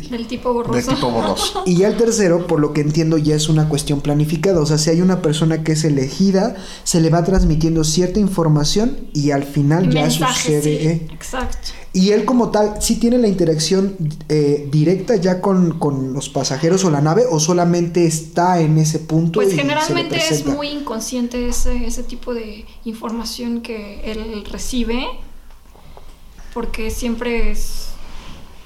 Del 0.10 0.28
tipo 0.28 0.54
borroso. 0.54 0.92
tipo 0.94 1.10
borroso. 1.10 1.64
Y 1.66 1.78
ya 1.78 1.88
el 1.88 1.98
tercero, 1.98 2.48
por 2.48 2.60
lo 2.60 2.74
que 2.74 2.82
entiendo, 2.82 3.18
ya 3.18 3.36
es 3.36 3.50
una 3.50 3.70
cuestión 3.70 4.02
planificada. 4.02 4.60
O 4.60 4.66
sea, 4.66 4.78
si 4.78 4.90
hay 4.90 5.02
una 5.02 5.22
persona 5.22 5.64
que 5.64 5.74
es 5.74 5.84
elegida, 5.84 6.56
se 6.84 7.02
le 7.02 7.10
va 7.10 7.24
transmitiendo 7.24 7.84
cierta 7.84 8.20
información 8.20 9.08
y 9.14 9.32
al 9.32 9.44
final 9.44 9.90
ya 9.90 10.04
Mensaje, 10.04 10.58
sucede. 10.58 10.62
sí, 10.62 10.88
¿eh? 10.88 11.08
exacto. 11.14 11.70
Y 11.94 12.12
él 12.12 12.26
como 12.26 12.52
tal, 12.52 12.82
¿sí 12.82 12.98
tiene 12.98 13.18
la 13.18 13.30
interacción 13.30 13.96
eh, 14.28 14.68
directa 14.70 15.16
ya 15.16 15.40
con, 15.40 15.80
con 15.80 16.12
los 16.12 16.28
pasajeros 16.28 16.84
o 16.84 16.92
la 16.92 17.00
nave 17.00 17.24
o 17.30 17.40
solamente 17.40 18.06
está 18.06 18.60
en 18.60 18.78
ese 18.78 19.00
punto? 19.00 19.42
y 19.42 19.46
Pues 19.46 19.50
se 19.52 19.56
le 19.56 19.62
generalmente 19.62 20.18
es 20.18 20.46
muy 20.46 20.68
inconsciente 20.68 21.48
ese, 21.48 21.86
ese 21.86 22.04
tipo 22.04 22.34
de 22.34 22.66
información 22.84 23.62
que 23.62 24.02
él 24.12 24.44
recibe, 24.52 25.06
porque 26.54 26.92
siempre 26.92 27.52
es, 27.52 27.88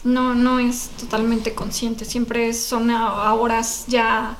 no, 0.04 0.36
no 0.36 0.60
es 0.60 0.90
totalmente 1.00 1.54
consciente, 1.54 2.06
siempre 2.06 2.54
son 2.54 2.92
a, 2.92 3.34
horas 3.34 3.86
ya 3.88 4.38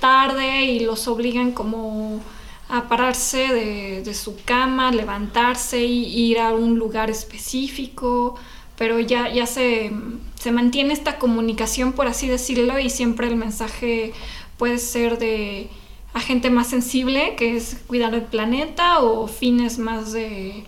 tarde 0.00 0.64
y 0.64 0.80
los 0.80 1.08
obligan 1.08 1.52
como 1.52 2.20
a 2.68 2.88
pararse 2.88 3.48
de, 3.48 4.02
de 4.02 4.14
su 4.14 4.36
cama, 4.44 4.90
levantarse 4.90 5.84
y 5.84 6.30
ir 6.30 6.40
a 6.40 6.52
un 6.52 6.78
lugar 6.78 7.10
específico, 7.10 8.36
pero 8.76 9.00
ya, 9.00 9.32
ya 9.32 9.46
se, 9.46 9.92
se 10.34 10.52
mantiene 10.52 10.92
esta 10.92 11.18
comunicación, 11.18 11.92
por 11.92 12.08
así 12.08 12.28
decirlo, 12.28 12.78
y 12.78 12.90
siempre 12.90 13.28
el 13.28 13.36
mensaje 13.36 14.12
puede 14.58 14.78
ser 14.78 15.18
de 15.18 15.68
a 16.12 16.20
gente 16.20 16.50
más 16.50 16.68
sensible, 16.68 17.36
que 17.36 17.56
es 17.56 17.76
cuidar 17.86 18.14
el 18.14 18.22
planeta, 18.22 19.00
o 19.00 19.28
fines 19.28 19.78
más 19.78 20.12
de, 20.12 20.64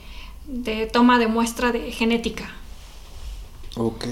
de 0.46 0.86
toma 0.86 1.18
de 1.18 1.26
muestra 1.26 1.72
de 1.72 1.90
genética. 1.90 2.50
Ok. 3.78 4.04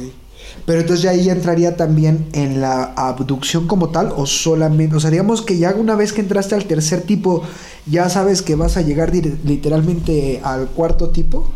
Pero 0.65 0.81
entonces 0.81 1.03
ya 1.03 1.11
ahí 1.11 1.29
entraría 1.29 1.77
también 1.77 2.29
en 2.33 2.61
la 2.61 2.85
abducción 2.97 3.67
como 3.67 3.89
tal 3.91 4.13
o 4.17 4.27
solamente, 4.27 4.97
o 4.97 5.01
sea, 5.01 5.11
digamos 5.11 5.43
que 5.43 5.59
ya 5.59 5.75
una 5.75 5.97
vez 5.97 6.13
que 6.13 6.21
entraste 6.21 6.55
al 6.55 6.65
tercer 6.67 7.03
tipo, 7.03 7.43
ya 7.87 8.09
sabes 8.09 8.43
que 8.43 8.55
vas 8.55 8.77
a 8.77 8.83
llegar 8.83 9.13
literalmente 9.13 10.41
al 10.45 10.69
cuarto 10.69 11.11
tipo. 11.11 11.51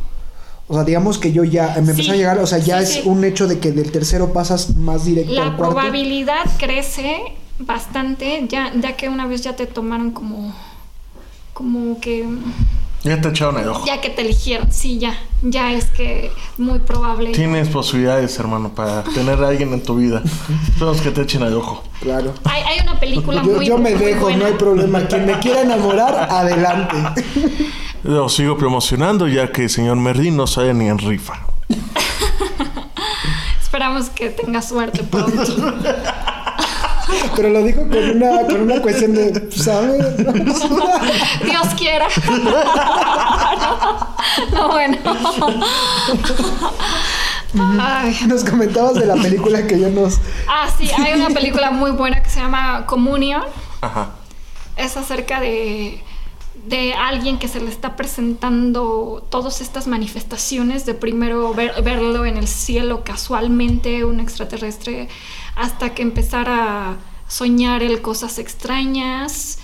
O 0.69 0.75
sea, 0.75 0.85
digamos 0.85 1.19
que 1.19 1.33
yo 1.33 1.45
ya 1.45 1.73
me 1.83 1.91
empecé 1.91 2.03
Sí, 2.05 2.11
a 2.11 2.17
llegar, 2.17 2.39
o 2.39 2.47
sea, 2.47 2.59
ya 2.59 2.79
sí, 2.79 2.99
es 2.99 3.03
sí. 3.05 3.09
un 3.09 3.25
hecho 3.25 3.49
de 3.49 3.59
que 3.59 3.73
del 3.73 3.91
tercero 3.91 4.33
pasas 4.33 4.77
más 4.77 5.05
directo 5.05 5.33
La 5.33 5.43
al 5.47 5.57
cuarto. 5.57 5.75
probabilidad 5.75 6.45
crece 6.59 7.19
bastante, 7.59 8.47
ya, 8.49 8.73
ya 8.81 8.97
que 8.97 9.09
una 9.09 9.27
vez 9.27 9.43
ya 9.43 9.57
te 9.57 9.67
tomaron 9.67 10.13
como, 10.13 10.55
como 11.55 12.01
que, 12.01 12.25
Ya 13.03 13.19
te 13.21 13.29
echaron 13.29 13.59
el 13.59 13.69
ojo. 13.69 13.87
ya 13.87 14.01
que 14.01 14.11
te 14.11 14.21
eligieron, 14.21 14.71
sí, 14.71 14.99
ya, 14.99 15.19
ya 15.43 15.73
es 15.73 15.87
que 15.87 16.31
muy 16.59 16.81
probable. 16.81 17.33
Tienes 17.33 17.69
posibilidades, 17.69 18.39
hermano, 18.39 18.75
para 18.75 19.03
tener 19.05 19.43
a 19.43 19.49
alguien 19.49 19.73
en 19.73 19.83
tu 19.83 19.97
vida. 19.97 20.23
Todos 20.79 21.01
que 21.01 21.11
te 21.11 21.23
echen 21.23 21.43
el 21.43 21.55
ojo. 21.55 21.83
Claro. 22.01 22.35
Hay, 22.45 22.63
hay 22.63 22.81
una 22.81 23.01
película 23.01 23.43
Yo, 23.43 23.53
muy 23.53 23.67
yo 23.67 23.79
me 23.79 23.95
muy 23.97 24.05
dejo, 24.05 24.21
buena. 24.23 24.39
no 24.41 24.45
hay 24.47 24.53
problema. 24.53 25.01
Quien 25.07 25.25
me 25.25 25.39
quiera 25.39 25.63
enamorar, 25.63 26.29
adelante. 26.31 26.97
Lo 28.03 28.29
sigo 28.29 28.59
promocionando 28.59 29.27
ya 29.29 29.51
que 29.51 29.63
el 29.65 29.71
señor 29.71 29.97
Merlin 29.97 30.37
no 30.37 30.47
sale 30.47 30.75
ni 30.75 30.89
en 30.89 30.99
rifa. 30.99 31.41
Esperamos 33.63 34.11
que 34.11 34.31
tenga 34.31 34.61
suerte 34.63 35.03
pronto. 35.05 35.43
Pero 37.41 37.55
lo 37.55 37.63
digo 37.63 37.89
con 37.89 37.97
una, 38.17 38.43
con 38.43 38.61
una 38.61 38.83
cuestión 38.83 39.15
de, 39.15 39.49
¿sabes? 39.57 40.15
Dios 41.43 41.69
quiera. 41.75 42.07
no, 44.53 44.69
bueno. 44.69 44.99
Ay. 47.81 48.15
Nos 48.27 48.45
comentabas 48.45 48.97
de 48.97 49.07
la 49.07 49.15
película 49.15 49.67
que 49.67 49.81
yo 49.81 49.89
nos... 49.89 50.19
Ah, 50.47 50.69
sí, 50.77 50.91
hay 50.99 51.15
una 51.19 51.31
película 51.31 51.71
muy 51.71 51.93
buena 51.93 52.23
que 52.23 52.29
se 52.29 52.41
llama 52.41 52.85
Communion. 52.85 53.43
Ajá. 53.81 54.11
Es 54.77 54.99
acerca 54.99 55.41
de, 55.41 56.05
de 56.67 56.93
alguien 56.93 57.39
que 57.39 57.49
se 57.49 57.59
le 57.61 57.71
está 57.71 57.97
presentando 57.97 59.27
todas 59.31 59.63
estas 59.63 59.87
manifestaciones 59.87 60.85
de 60.85 60.93
primero 60.93 61.55
ver- 61.55 61.81
verlo 61.83 62.27
en 62.27 62.37
el 62.37 62.49
cielo 62.49 63.03
casualmente, 63.03 64.05
un 64.05 64.21
extraterrestre, 64.21 65.09
hasta 65.57 65.95
que 65.95 66.03
empezara 66.03 66.91
a 66.91 66.97
soñar 67.31 67.83
él 67.85 68.03
cosas 68.03 68.39
extrañas 68.41 69.59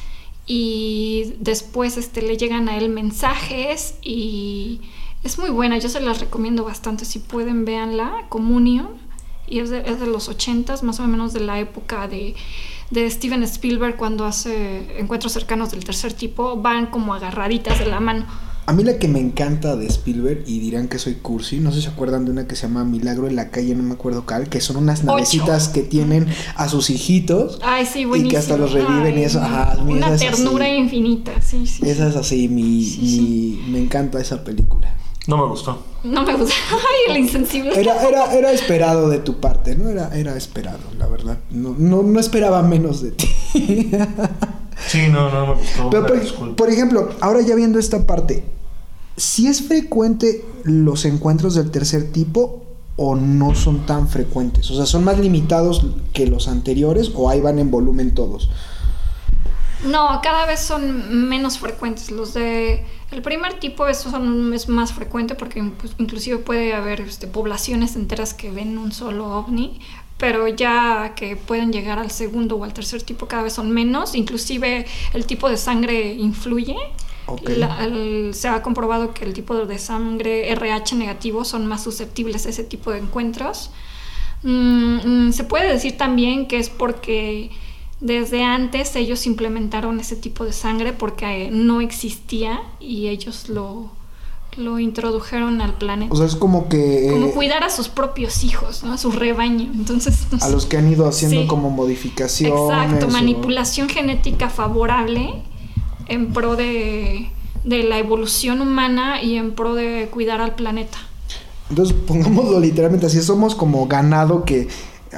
y 0.47 1.35
después 1.41 1.97
este, 1.97 2.23
le 2.23 2.37
llegan 2.37 2.69
a 2.69 2.79
él 2.79 2.89
mensajes 2.89 3.97
y 4.03 4.81
es 5.25 5.39
muy 5.41 5.51
buena, 5.51 5.77
yo 5.79 5.89
se 5.89 6.01
las 6.01 6.21
recomiendo 6.21 6.63
bastante, 6.63 7.05
si 7.05 7.19
pueden 7.19 7.65
véanla, 7.65 8.27
Communion, 8.29 8.89
y 9.49 9.59
es 9.59 9.71
de, 9.71 9.81
es 9.81 9.99
de 9.99 10.07
los 10.07 10.29
ochentas, 10.29 10.85
más 10.85 11.01
o 11.01 11.07
menos 11.09 11.33
de 11.33 11.41
la 11.41 11.59
época 11.59 12.07
de, 12.07 12.37
de 12.91 13.11
Steven 13.11 13.43
Spielberg 13.43 13.97
cuando 13.97 14.25
hace 14.25 15.01
encuentros 15.01 15.33
cercanos 15.33 15.73
del 15.73 15.85
tercer 15.85 16.13
tipo, 16.13 16.57
van 16.57 16.87
como 16.87 17.15
agarraditas 17.15 17.81
de 17.81 17.87
la 17.87 17.99
mano. 17.99 18.27
A 18.69 18.73
mí 18.73 18.83
la 18.83 18.99
que 18.99 19.07
me 19.07 19.21
encanta 19.21 19.77
de 19.77 19.87
Spielberg, 19.87 20.43
y 20.45 20.59
dirán 20.59 20.89
que 20.89 20.99
soy 20.99 21.15
cursi, 21.15 21.61
no 21.61 21.71
sé 21.71 21.77
si 21.79 21.83
se 21.85 21.91
acuerdan 21.91 22.25
de 22.25 22.33
una 22.33 22.49
que 22.49 22.57
se 22.57 22.63
llama 22.67 22.85
Milagro 22.85 23.29
en 23.29 23.37
la 23.37 23.51
calle, 23.51 23.77
no 23.77 23.85
me 23.85 23.95
acuerdo 23.95 24.27
cuál, 24.27 24.49
que 24.49 24.61
son 24.61 24.77
unas 24.79 25.01
Ocho. 25.01 25.07
navecitas 25.07 25.69
que 25.69 25.83
tienen 25.83 26.27
a 26.57 26.69
sus 26.69 26.91
hijitos. 26.91 27.61
Ay, 27.63 27.87
sí, 27.87 28.01
Y 28.01 28.05
buenísimo. 28.07 28.31
que 28.33 28.37
hasta 28.39 28.57
los 28.57 28.73
reviven 28.73 29.17
y 29.19 29.23
eso, 29.23 29.41
ajá, 29.41 29.79
Una 29.87 30.17
ternura 30.17 30.65
así. 30.65 30.75
infinita, 30.75 31.41
sí, 31.41 31.65
sí. 31.67 31.89
Esa 31.89 32.09
es 32.09 32.17
así, 32.17 32.49
mi, 32.49 32.83
Sí, 32.85 33.61
mi- 33.67 33.73
me 33.73 33.79
encanta 33.79 34.21
esa 34.21 34.43
película. 34.43 34.93
No 35.27 35.37
me 35.37 35.47
gustó. 35.47 35.83
No 36.05 36.23
me 36.25 36.37
gusta. 36.37 36.55
Ay, 36.73 37.13
el 37.15 37.17
insensible. 37.19 37.79
Era, 37.79 38.07
era, 38.07 38.33
era 38.35 38.53
esperado 38.53 39.09
de 39.09 39.19
tu 39.19 39.41
parte, 39.41 39.75
¿no? 39.75 39.89
Era, 39.89 40.17
era 40.17 40.37
esperado, 40.37 40.79
la 40.99 41.07
verdad. 41.07 41.39
No, 41.51 41.75
no, 41.77 42.03
no 42.03 42.21
esperaba 42.21 42.63
menos 42.63 43.03
de 43.03 43.11
ti. 43.13 43.29
Sí, 44.89 45.09
no, 45.11 45.31
no 45.31 45.47
me 45.47 45.55
gustó. 45.55 45.89
Pero 45.89 46.55
por 46.55 46.69
ejemplo, 46.69 47.09
ahora 47.23 47.41
ya 47.41 47.55
viendo 47.55 47.79
esta 47.79 48.07
parte, 48.07 48.45
si 49.17 49.47
es 49.47 49.63
frecuente 49.63 50.45
los 50.65 51.07
encuentros 51.07 51.55
del 51.55 51.71
tercer 51.71 52.13
tipo 52.13 52.67
o 52.97 53.15
no 53.15 53.55
son 53.55 53.85
tan 53.87 54.09
frecuentes? 54.09 54.71
O 54.71 54.75
sea, 54.75 54.87
¿son 54.87 55.05
más 55.05 55.19
limitados 55.19 55.87
que 56.13 56.27
los 56.27 56.49
anteriores 56.49 57.13
o 57.15 57.29
ahí 57.29 57.41
van 57.41 57.59
en 57.59 57.71
volumen 57.71 58.15
todos? 58.15 58.49
No, 59.85 60.21
cada 60.23 60.47
vez 60.47 60.61
son 60.61 61.29
menos 61.29 61.59
frecuentes. 61.59 62.11
Los 62.11 62.35
de 62.35 62.85
el 63.11 63.23
primer 63.23 63.55
tipo 63.61 63.87
eso 63.87 64.11
son, 64.11 64.53
es 64.55 64.69
más 64.69 64.93
frecuente 64.93 65.35
porque 65.35 65.63
pues, 65.79 65.93
inclusive 65.99 66.39
puede 66.39 66.75
haber 66.75 67.03
este, 67.03 67.27
poblaciones 67.27 67.95
enteras 67.95 68.35
que 68.35 68.51
ven 68.51 68.79
un 68.79 68.91
solo 68.93 69.27
ovni, 69.39 69.79
pero 70.19 70.49
ya 70.49 71.13
que 71.15 71.37
pueden 71.37 71.73
llegar 71.73 71.99
al 71.99 72.11
segundo 72.11 72.57
o 72.57 72.65
al 72.65 72.73
tercer 72.73 73.03
tipo 73.03 73.27
cada 73.29 73.43
vez 73.43 73.53
son 73.53 73.71
menos. 73.71 74.15
Inclusive 74.15 74.87
el 75.13 75.27
tipo 75.27 75.49
de 75.49 75.57
sangre 75.57 76.15
influye. 76.15 76.77
Ok. 77.27 77.49
La- 77.57 77.85
el- 77.85 78.33
se 78.35 78.49
ha 78.49 78.63
comprobado 78.63 79.13
que 79.13 79.25
el 79.25 79.35
tipo 79.35 79.55
de 79.67 79.79
sangre 79.79 80.51
RH 80.53 80.95
negativo 80.97 81.45
son 81.45 81.67
más 81.67 81.83
susceptibles 81.85 82.47
a 82.47 82.49
ese 82.49 82.65
tipo 82.65 82.93
de 82.93 82.99
encuentros. 82.99 83.71
Mm, 84.43 85.27
mm, 85.29 85.33
se 85.33 85.45
puede 85.45 85.69
decir 85.73 85.97
también 85.97 86.47
que 86.47 86.59
es 86.59 86.71
porque 86.71 87.51
desde 88.01 88.45
antes 88.45 88.95
ellos 88.97 89.27
implementaron 89.27 90.01
ese 90.01 90.17
tipo 90.17 90.45
de 90.45 90.53
sangre 90.53 90.93
porque 90.93 91.47
eh, 91.47 91.51
no 91.51 91.81
existía 91.81 92.61
y 92.79 93.09
ellos 93.09 93.49
lo, 93.49 93.91
lo 94.59 94.79
introdujeron 94.79 95.61
al 95.63 95.75
planeta. 95.75 96.13
O 96.13 96.17
sea, 96.17 96.27
es 96.27 96.37
como 96.37 96.69
que... 96.69 97.09
Como 97.11 97.27
eh, 97.29 97.33
cuidar 97.33 97.65
a 97.65 97.71
sus 97.71 97.89
propios 97.89 98.45
hijos, 98.45 98.83
¿no? 98.85 98.93
a 98.93 98.99
su 98.99 99.11
rebaño. 99.13 99.71
Entonces, 99.75 100.27
no 100.31 100.37
a 100.39 100.41
sé. 100.41 100.53
los 100.53 100.67
que 100.67 100.77
han 100.77 100.91
ido 100.93 101.07
haciendo 101.09 101.43
Sí. 101.43 101.47
como 101.47 101.71
modificaciones. 101.71 102.59
Exacto, 102.61 103.07
o- 103.07 103.11
manipulación 103.11 103.89
genética 103.89 104.51
favorable 104.51 105.43
en 106.09 106.33
pro 106.33 106.55
de, 106.57 107.31
de 107.65 107.83
la 107.83 107.99
evolución 107.99 108.61
humana 108.61 109.23
y 109.23 109.37
en 109.37 109.53
pro 109.53 109.75
de 109.75 110.09
cuidar 110.13 110.41
al 110.41 110.55
planeta. 110.55 110.99
Entonces, 111.71 111.97
pongámoslo 112.07 112.61
literalmente 112.61 113.07
así, 113.07 113.21
somos 113.23 113.55
como 113.57 113.87
ganado 113.89 114.45
que 114.45 114.69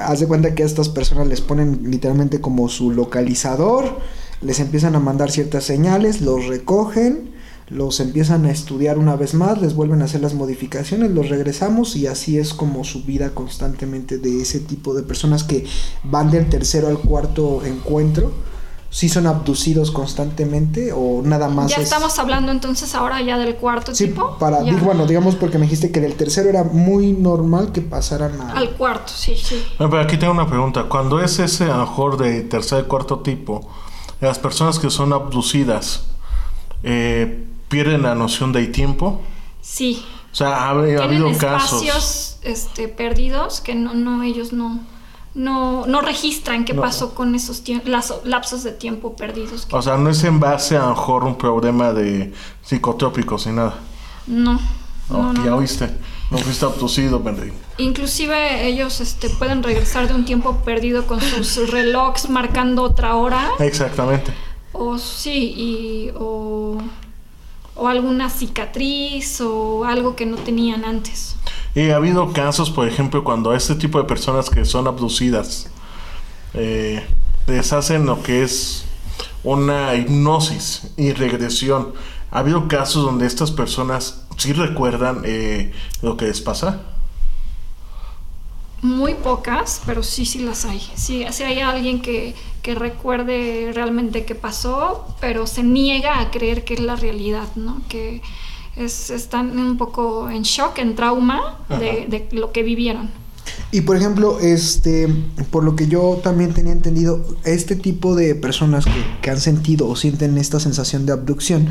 haz 0.05 0.19
de 0.19 0.27
cuenta 0.27 0.55
que 0.55 0.63
a 0.63 0.65
estas 0.65 0.89
personas 0.89 1.27
les 1.27 1.41
ponen 1.41 1.89
literalmente 1.89 2.41
como 2.41 2.69
su 2.69 2.91
localizador, 2.91 3.99
les 4.41 4.59
empiezan 4.59 4.95
a 4.95 4.99
mandar 4.99 5.31
ciertas 5.31 5.63
señales, 5.63 6.21
los 6.21 6.47
recogen, 6.47 7.31
los 7.69 7.99
empiezan 7.99 8.45
a 8.45 8.51
estudiar 8.51 8.97
una 8.97 9.15
vez 9.15 9.33
más, 9.33 9.61
les 9.61 9.75
vuelven 9.75 10.01
a 10.01 10.05
hacer 10.05 10.21
las 10.21 10.33
modificaciones, 10.33 11.11
los 11.11 11.29
regresamos 11.29 11.95
y 11.95 12.07
así 12.07 12.37
es 12.37 12.53
como 12.53 12.83
su 12.83 13.03
vida 13.03 13.29
constantemente 13.31 14.17
de 14.17 14.41
ese 14.41 14.59
tipo 14.59 14.93
de 14.93 15.03
personas 15.03 15.43
que 15.43 15.65
van 16.03 16.31
del 16.31 16.49
tercero 16.49 16.87
al 16.87 16.99
cuarto 16.99 17.63
encuentro. 17.65 18.31
¿Sí 18.91 19.07
son 19.07 19.27
abducidos 19.27 19.91
constantemente 19.91 20.91
o 20.93 21.21
nada 21.23 21.47
más 21.47 21.69
ya 21.69 21.77
es- 21.77 21.83
estamos 21.83 22.17
hablando 22.17 22.51
entonces 22.51 22.95
ahora 22.95 23.21
ya 23.21 23.37
del 23.37 23.55
cuarto 23.55 23.93
Sí, 23.93 24.07
tipo. 24.07 24.35
para, 24.39 24.63
Ya. 24.63 24.73
bueno, 24.77 25.05
digamos 25.05 25.35
porque 25.35 25.59
me 25.59 25.65
dijiste 25.65 25.91
que 25.91 25.99
del 26.01 26.15
tercero 26.15 26.49
era 26.49 26.63
muy 26.63 27.13
normal 27.13 27.71
que 27.71 27.81
pasaran 27.81 28.41
a... 28.41 28.53
Al 28.53 28.71
cuarto, 28.71 29.13
sí, 29.15 29.35
sí. 29.35 29.63
Pero 29.77 29.99
aquí 30.01 30.17
tengo 30.17 30.33
una 30.33 30.47
pregunta. 30.47 30.85
Cuando 30.85 31.21
es 31.21 31.37
ese 31.37 31.65
a 31.65 31.77
lo 31.77 31.85
mejor 31.85 32.17
de 32.17 32.41
tercer 32.41 32.85
cuarto 32.85 33.19
tipo, 33.19 33.69
las 34.21 34.39
personas 34.39 34.79
que 34.79 34.89
son 34.89 35.13
abducidas 35.13 36.05
eh, 36.83 37.45
pierden 37.67 38.01
la 38.03 38.15
noción 38.15 38.51
del 38.51 38.71
tiempo. 38.71 39.21
Sí. 39.61 40.03
O 40.31 40.35
sea, 40.35 40.63
ha, 40.63 40.69
habido 40.71 41.29
espacios 41.29 41.83
casos. 41.91 42.37
este, 42.43 42.87
perdidos 42.87 43.61
que 43.61 43.75
no, 43.75 43.93
no, 43.93 44.23
ellos 44.23 44.53
no, 44.53 44.79
no, 45.39 45.85
no 45.87 46.01
registran 46.01 46.65
qué 46.65 46.73
No. 46.73 46.81
pasó 46.81 47.15
con 47.15 47.33
esos 47.33 47.63
lapsos 48.25 48.63
de 48.63 48.71
tiempo 48.73 49.15
perdidos. 49.15 49.65
que- 49.65 49.75
O 49.75 49.81
sea, 49.81 49.97
no 49.97 50.09
es 50.09 50.23
en 50.23 50.39
base 50.39 50.75
a 50.75 50.81
lo 50.81 50.89
mejor 50.89 51.23
un 51.23 51.35
problema 51.37 51.93
de 51.93 52.33
psicotrópicos 52.61 53.47
ni 53.47 53.53
nada. 53.53 53.75
no, 54.27 54.59
No, 55.09 55.33
no, 55.33 55.43
ya 55.43 55.49
no. 55.51 55.59
viste. 55.59 55.89
No 56.29 56.37
fuiste 56.37 56.63
abducido, 56.65 57.19
Benry. 57.19 57.51
Inclusive 57.79 58.67
ellos 58.67 59.01
este, 59.01 59.29
pueden 59.31 59.63
regresar 59.63 60.07
de 60.07 60.13
un 60.13 60.25
tiempo 60.25 60.57
perdido 60.63 61.07
con 61.07 61.19
sus 61.21 61.71
relojes 61.71 62.29
marcando 62.29 62.83
otra 62.83 63.15
hora. 63.15 63.49
Exactamente. 63.59 64.31
O 64.73 64.99
sí, 64.99 65.53
y, 65.57 66.11
o, 66.19 66.77
o 67.79 67.87
alguna 67.87 68.29
cicatriz 68.29 69.41
o 69.41 69.85
algo 69.85 70.15
que 70.15 70.25
no 70.25 70.37
tenían 70.37 70.83
antes. 70.85 71.35
Y 71.75 71.89
ha 71.89 71.95
habido 71.95 72.33
casos, 72.33 72.69
por 72.69 72.87
ejemplo, 72.87 73.23
cuando 73.23 73.53
este 73.53 73.75
tipo 73.75 73.99
de 73.99 74.05
personas 74.05 74.49
que 74.49 74.65
son 74.65 74.87
abducidas 74.87 75.69
eh, 76.53 77.03
les 77.47 77.73
hacen 77.73 78.05
lo 78.05 78.21
que 78.21 78.43
es 78.43 78.85
una 79.43 79.95
hipnosis 79.95 80.91
y 80.97 81.13
regresión. 81.13 81.93
Ha 82.31 82.39
habido 82.39 82.67
casos 82.67 83.03
donde 83.03 83.25
estas 83.25 83.51
personas 83.51 84.25
sí 84.37 84.53
recuerdan 84.53 85.21
eh, 85.25 85.71
lo 86.01 86.17
que 86.17 86.25
les 86.25 86.41
pasa. 86.41 86.81
Muy 88.81 89.13
pocas, 89.13 89.81
pero 89.85 90.03
sí, 90.03 90.25
sí 90.25 90.39
las 90.39 90.65
hay. 90.65 90.81
Sí, 90.95 91.25
sí 91.31 91.43
hay 91.43 91.59
alguien 91.59 92.01
que, 92.01 92.33
que 92.61 92.75
recuerde 92.75 93.71
realmente 93.73 94.25
qué 94.25 94.35
pasó, 94.35 95.15
pero 95.19 95.47
se 95.47 95.63
niega 95.63 96.19
a 96.19 96.31
creer 96.31 96.63
que 96.63 96.75
es 96.75 96.79
la 96.79 96.95
realidad, 96.95 97.47
¿no? 97.55 97.81
Que 97.89 98.21
es, 98.75 99.09
están 99.09 99.57
un 99.59 99.77
poco 99.77 100.29
en 100.29 100.43
shock, 100.43 100.77
en 100.79 100.95
trauma 100.95 101.59
de, 101.67 102.05
de 102.07 102.27
lo 102.31 102.51
que 102.51 102.63
vivieron. 102.63 103.09
Y 103.71 103.81
por 103.81 103.97
ejemplo, 103.97 104.39
este, 104.39 105.07
por 105.51 105.63
lo 105.63 105.75
que 105.75 105.87
yo 105.87 106.19
también 106.23 106.53
tenía 106.53 106.71
entendido, 106.71 107.23
este 107.43 107.75
tipo 107.75 108.15
de 108.15 108.35
personas 108.35 108.85
que, 108.85 109.03
que 109.21 109.29
han 109.29 109.39
sentido 109.39 109.87
o 109.87 109.95
sienten 109.95 110.37
esta 110.37 110.59
sensación 110.59 111.05
de 111.05 111.13
abducción, 111.13 111.67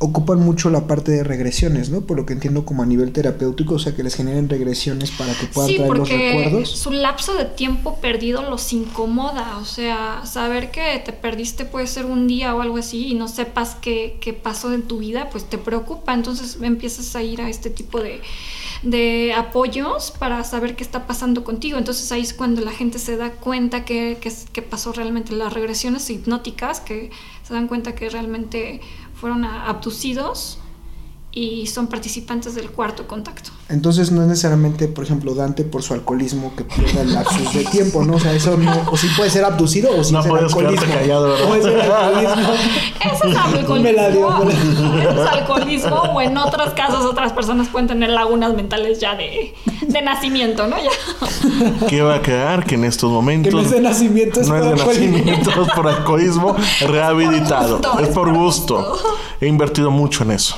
ocupan 0.00 0.38
mucho 0.40 0.70
la 0.70 0.86
parte 0.86 1.10
de 1.12 1.24
regresiones, 1.24 1.90
¿no? 1.90 2.02
Por 2.02 2.16
lo 2.16 2.24
que 2.24 2.32
entiendo 2.32 2.64
como 2.64 2.82
a 2.82 2.86
nivel 2.86 3.12
terapéutico, 3.12 3.74
o 3.74 3.78
sea, 3.80 3.96
que 3.96 4.04
les 4.04 4.14
generen 4.14 4.48
regresiones 4.48 5.10
para 5.10 5.34
que 5.36 5.46
puedan 5.48 5.70
Sí, 5.70 5.76
traer 5.76 5.94
los 5.94 6.08
porque 6.10 6.16
recuerdos. 6.16 6.70
su 6.70 6.92
lapso 6.92 7.34
de 7.34 7.44
tiempo 7.46 7.96
perdido 8.00 8.48
los 8.48 8.72
incomoda. 8.72 9.58
O 9.58 9.64
sea, 9.64 10.22
saber 10.24 10.70
que 10.70 11.02
te 11.04 11.12
perdiste 11.12 11.64
puede 11.64 11.88
ser 11.88 12.06
un 12.06 12.28
día 12.28 12.54
o 12.54 12.60
algo 12.60 12.78
así 12.78 13.08
y 13.08 13.14
no 13.14 13.26
sepas 13.26 13.74
qué, 13.80 14.18
qué 14.20 14.32
pasó 14.32 14.72
en 14.72 14.82
tu 14.82 14.98
vida, 14.98 15.30
pues 15.30 15.44
te 15.50 15.58
preocupa. 15.58 16.14
Entonces 16.14 16.58
empiezas 16.62 17.16
a 17.16 17.22
ir 17.22 17.40
a 17.40 17.48
este 17.50 17.68
tipo 17.68 18.00
de, 18.00 18.20
de 18.82 19.34
apoyos 19.36 20.12
para 20.12 20.44
saber 20.44 20.76
qué 20.76 20.84
está 20.84 21.06
pasando 21.08 21.42
contigo. 21.44 21.76
Entonces 21.78 22.12
ahí 22.12 22.22
es 22.22 22.34
cuando 22.34 22.60
la 22.60 22.70
gente 22.70 22.98
se 23.00 23.16
da 23.16 23.32
cuenta 23.32 23.84
que, 23.84 24.18
que, 24.20 24.32
que 24.52 24.62
pasó 24.62 24.92
realmente 24.92 25.32
las 25.34 25.52
regresiones 25.52 26.08
hipnóticas, 26.10 26.80
que 26.80 27.10
se 27.46 27.54
dan 27.54 27.66
cuenta 27.66 27.94
que 27.94 28.08
realmente 28.10 28.80
fueron 29.20 29.44
abducidos 29.44 30.58
y 31.40 31.66
son 31.66 31.86
participantes 31.86 32.54
del 32.54 32.70
cuarto 32.70 33.06
contacto. 33.06 33.50
Entonces 33.68 34.10
no 34.10 34.22
es 34.22 34.28
necesariamente, 34.28 34.88
por 34.88 35.04
ejemplo, 35.04 35.34
Dante 35.34 35.62
por 35.64 35.82
su 35.82 35.94
alcoholismo 35.94 36.54
que 36.56 36.64
pierda 36.64 37.02
el 37.02 37.12
lapsus 37.14 37.52
de 37.54 37.64
tiempo, 37.64 38.02
¿no? 38.04 38.14
O 38.16 38.18
sea, 38.20 38.32
eso 38.32 38.56
no, 38.56 38.72
o 38.90 38.96
sí 38.96 39.08
puede 39.16 39.30
ser 39.30 39.44
abducido 39.44 39.90
o 39.96 40.02
sí 40.02 40.14
No 40.14 40.22
quedarte 40.22 40.44
alcoholismo. 40.46 40.94
callado, 40.94 41.28
¿verdad? 41.28 41.50
O 41.50 41.54
es 41.54 41.64
el 41.66 41.80
alcoholismo. 41.80 42.52
Eso 43.14 43.24
es 43.28 43.36
alcoholismo. 43.36 43.74
Me 43.80 43.92
la 43.92 44.10
dio, 44.10 44.30
me 44.30 44.52
la 44.52 44.60
dio. 44.60 45.10
Eso 45.10 45.22
es 45.24 45.28
alcoholismo 45.30 45.96
o 45.96 46.20
en 46.20 46.36
otros 46.36 46.72
casos 46.74 47.04
otras 47.04 47.32
personas 47.32 47.68
pueden 47.68 47.88
tener 47.88 48.10
lagunas 48.10 48.54
mentales 48.54 48.98
ya 49.00 49.14
de, 49.14 49.54
de 49.86 50.02
nacimiento, 50.02 50.66
¿no? 50.66 50.76
Ya. 50.78 51.86
Quiero 51.88 52.12
aclarar 52.12 52.64
que 52.64 52.74
en 52.74 52.84
estos 52.84 53.08
Que 53.10 53.14
momentos 53.14 53.52
no 53.54 53.60
es 53.60 53.70
de 53.70 53.80
nacimiento, 53.80 54.40
es 54.40 54.48
no 54.48 54.54
por 54.54 54.62
es 54.62 54.64
de 54.66 54.72
alcoholismo. 54.72 55.16
nacimiento, 55.18 55.62
es 55.62 55.70
por 55.72 55.88
alcoholismo 55.88 56.56
rehabilitado. 56.86 57.80
Es 58.00 58.08
por 58.08 58.28
es 58.28 58.34
gusto. 58.34 58.98
He 59.40 59.46
invertido 59.46 59.90
mucho 59.90 60.24
en 60.24 60.32
eso. 60.32 60.56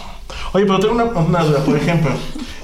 Oye, 0.52 0.66
pero 0.66 0.80
tengo 0.80 0.94
una, 0.94 1.04
una 1.04 1.44
duda. 1.44 1.64
Por 1.64 1.76
ejemplo, 1.76 2.10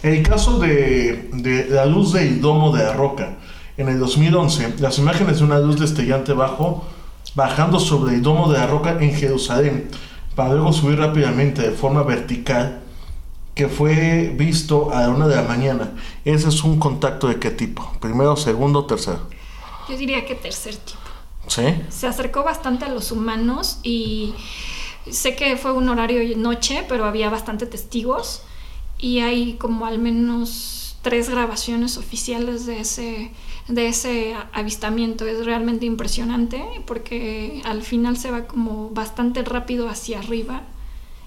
el 0.02 0.22
caso 0.22 0.58
de, 0.58 1.30
de 1.32 1.66
la 1.68 1.86
luz 1.86 2.12
del 2.12 2.40
domo 2.40 2.74
de 2.74 2.84
la 2.84 2.92
roca. 2.92 3.36
En 3.76 3.88
el 3.88 3.98
2011, 3.98 4.76
las 4.78 4.98
imágenes 4.98 5.38
de 5.38 5.44
una 5.44 5.58
luz 5.58 5.78
destellante 5.78 6.32
bajo, 6.32 6.84
bajando 7.34 7.78
sobre 7.78 8.14
el 8.14 8.22
domo 8.22 8.50
de 8.50 8.58
la 8.58 8.66
roca 8.66 8.96
en 9.00 9.14
Jerusalén, 9.14 9.90
para 10.34 10.54
luego 10.54 10.72
subir 10.72 10.98
rápidamente 10.98 11.62
de 11.62 11.72
forma 11.72 12.02
vertical, 12.02 12.80
que 13.54 13.68
fue 13.68 14.34
visto 14.36 14.90
a 14.92 15.02
la 15.02 15.08
una 15.10 15.26
de 15.28 15.36
la 15.36 15.42
mañana. 15.42 15.92
Ese 16.24 16.48
es 16.48 16.64
un 16.64 16.78
contacto 16.78 17.28
de 17.28 17.38
qué 17.38 17.50
tipo? 17.50 17.92
Primero, 18.00 18.36
segundo, 18.36 18.86
tercero. 18.86 19.20
Yo 19.88 19.96
diría 19.96 20.24
que 20.24 20.34
tercer 20.34 20.76
tipo. 20.76 20.98
¿Sí? 21.46 21.62
Se 21.90 22.06
acercó 22.06 22.42
bastante 22.42 22.86
a 22.86 22.88
los 22.88 23.12
humanos 23.12 23.78
y 23.82 24.34
sé 25.10 25.36
que 25.36 25.56
fue 25.56 25.72
un 25.72 25.88
horario 25.88 26.36
noche, 26.36 26.84
pero 26.88 27.04
había 27.04 27.30
bastante 27.30 27.66
testigos 27.66 28.42
y 28.98 29.20
hay 29.20 29.54
como 29.54 29.86
al 29.86 29.98
menos 29.98 30.96
tres 31.02 31.28
grabaciones 31.28 31.98
oficiales 31.98 32.66
de 32.66 32.80
ese 32.80 33.30
de 33.68 33.88
ese 33.88 34.34
avistamiento. 34.52 35.26
Es 35.26 35.44
realmente 35.44 35.86
impresionante 35.86 36.64
porque 36.86 37.62
al 37.64 37.82
final 37.82 38.16
se 38.16 38.30
va 38.30 38.46
como 38.46 38.90
bastante 38.90 39.42
rápido 39.42 39.88
hacia 39.88 40.18
arriba. 40.18 40.62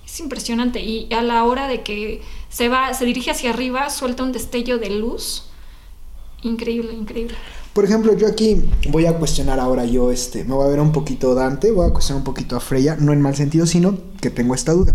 Es 0.06 0.20
impresionante 0.20 0.82
y 0.82 1.12
a 1.14 1.22
la 1.22 1.44
hora 1.44 1.68
de 1.68 1.84
que 1.84 2.22
se 2.50 2.70
va 2.70 2.94
se 2.94 3.06
dirige 3.06 3.32
hacia 3.32 3.52
arriba 3.52 3.90
suelta 3.90 4.24
un 4.24 4.32
destello 4.32 4.78
de 4.80 4.90
luz. 4.90 5.46
Increíble 6.42 6.94
increíble 6.94 7.36
Por 7.80 7.86
ejemplo, 7.86 8.12
yo 8.14 8.28
aquí 8.28 8.62
voy 8.90 9.06
a 9.06 9.14
cuestionar 9.18 9.58
ahora 9.58 9.86
yo, 9.86 10.12
este, 10.12 10.44
me 10.44 10.54
voy 10.54 10.66
a 10.66 10.70
ver 10.70 10.82
un 10.82 10.92
poquito 10.92 11.34
Dante, 11.34 11.72
voy 11.72 11.88
a 11.88 11.94
cuestionar 11.94 12.18
un 12.20 12.24
poquito 12.26 12.58
a 12.58 12.60
Freya, 12.60 12.98
no 13.00 13.14
en 13.14 13.22
mal 13.22 13.38
sentido, 13.38 13.66
sino 13.66 13.98
que 14.20 14.30
tengo 14.30 14.54
esta 14.54 14.74
duda. 14.74 14.94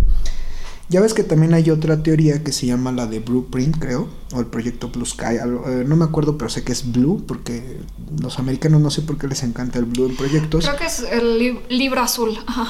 Ya 0.91 1.01
ves 1.01 1.15
que 1.15 1.23
también 1.25 1.55
hay 1.55 1.71
otra 1.71 2.03
teoría 2.03 2.45
que 2.45 2.53
se 2.53 2.67
llama 2.67 2.93
la 2.93 3.07
de 3.07 3.21
Blueprint, 3.21 3.79
creo, 3.79 4.07
o 4.35 4.41
el 4.41 4.45
proyecto 4.45 4.91
Blue 4.91 5.07
Sky, 5.07 5.39
algo, 5.43 5.67
eh, 5.67 5.87
no 5.89 5.97
me 5.97 6.05
acuerdo, 6.05 6.37
pero 6.37 6.51
sé 6.51 6.63
que 6.63 6.73
es 6.73 6.93
Blue, 6.93 7.25
porque 7.27 7.81
los 8.21 8.39
americanos 8.39 8.83
no 8.83 8.91
sé 8.91 9.01
por 9.01 9.17
qué 9.17 9.29
les 9.29 9.43
encanta 9.45 9.79
el 9.79 9.87
Blue 9.87 10.05
en 10.05 10.15
proyectos. 10.15 10.67
Creo 10.67 10.77
que 10.79 10.85
es 10.85 11.01
el 11.11 11.39
li- 11.39 11.61
libro 11.71 12.03
azul. 12.03 12.37
Ajá. 12.47 12.67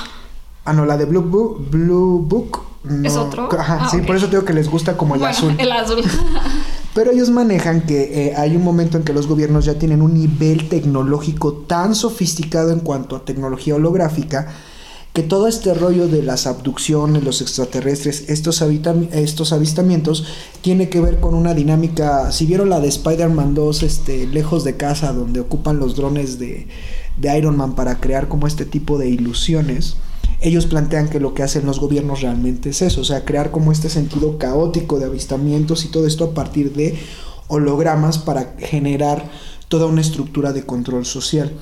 Ah, 0.64 0.72
no, 0.72 0.86
la 0.86 0.96
de 0.96 1.06
Blue 1.06 1.22
Book, 1.22 1.68
Blue 1.72 2.20
Book. 2.20 2.60
no, 2.84 3.08
¿Es 3.08 3.16
otro? 3.16 3.48
Ajá, 3.58 3.78
Ah, 3.82 3.88
sí, 3.90 3.96
ok. 3.98 4.06
por 4.06 4.14
eso 4.14 4.28
digo 4.28 4.44
que 4.44 4.52
les 4.52 4.70
gusta 4.70 4.96
como 4.96 5.14
el 5.16 5.20
Bueno, 5.22 5.34
azul. 5.36 5.56
El 5.58 5.72
azul. 5.72 6.04
Pero 6.94 7.10
ellos 7.10 7.30
manejan 7.30 7.82
que 7.82 8.28
eh, 8.28 8.34
hay 8.36 8.54
un 8.54 8.62
momento 8.62 8.96
en 8.96 9.04
que 9.04 9.12
los 9.12 9.26
gobiernos 9.26 9.64
ya 9.64 9.74
tienen 9.74 10.00
un 10.00 10.14
nivel 10.14 10.68
tecnológico 10.68 11.52
tan 11.52 11.94
sofisticado 11.94 12.70
en 12.70 12.80
cuanto 12.80 13.16
a 13.16 13.24
tecnología 13.24 13.74
holográfica 13.74 14.48
que 15.12 15.22
todo 15.22 15.46
este 15.46 15.74
rollo 15.74 16.08
de 16.08 16.22
las 16.22 16.48
abducciones, 16.48 17.22
los 17.22 17.40
extraterrestres, 17.40 18.24
estos, 18.28 18.62
avistamientos, 19.52 20.24
tiene 20.60 20.88
que 20.88 21.00
ver 21.00 21.20
con 21.20 21.34
una 21.34 21.54
dinámica, 21.54 22.32
si 22.32 22.46
vieron 22.46 22.68
la 22.68 22.80
de 22.80 22.88
Spider-Man 22.88 23.54
2, 23.54 23.84
este, 23.84 24.26
lejos 24.26 24.64
de 24.64 24.76
casa, 24.76 25.12
donde 25.12 25.38
ocupan 25.38 25.78
los 25.78 25.94
drones 25.94 26.40
de, 26.40 26.66
de 27.16 27.38
Iron 27.38 27.56
Man 27.56 27.76
para 27.76 28.00
crear 28.00 28.26
como 28.26 28.48
este 28.48 28.64
tipo 28.64 28.98
de 28.98 29.08
ilusiones, 29.08 29.96
ellos 30.44 30.66
plantean 30.66 31.08
que 31.08 31.18
lo 31.20 31.34
que 31.34 31.42
hacen 31.42 31.66
los 31.66 31.80
gobiernos 31.80 32.20
realmente 32.20 32.70
es 32.70 32.82
eso, 32.82 33.00
o 33.00 33.04
sea, 33.04 33.24
crear 33.24 33.50
como 33.50 33.72
este 33.72 33.88
sentido 33.88 34.38
caótico 34.38 34.98
de 34.98 35.06
avistamientos 35.06 35.84
y 35.84 35.88
todo 35.88 36.06
esto 36.06 36.24
a 36.24 36.34
partir 36.34 36.72
de 36.74 36.98
hologramas 37.48 38.18
para 38.18 38.54
generar 38.58 39.24
toda 39.68 39.86
una 39.86 40.00
estructura 40.00 40.52
de 40.52 40.64
control 40.64 41.04
social. 41.06 41.52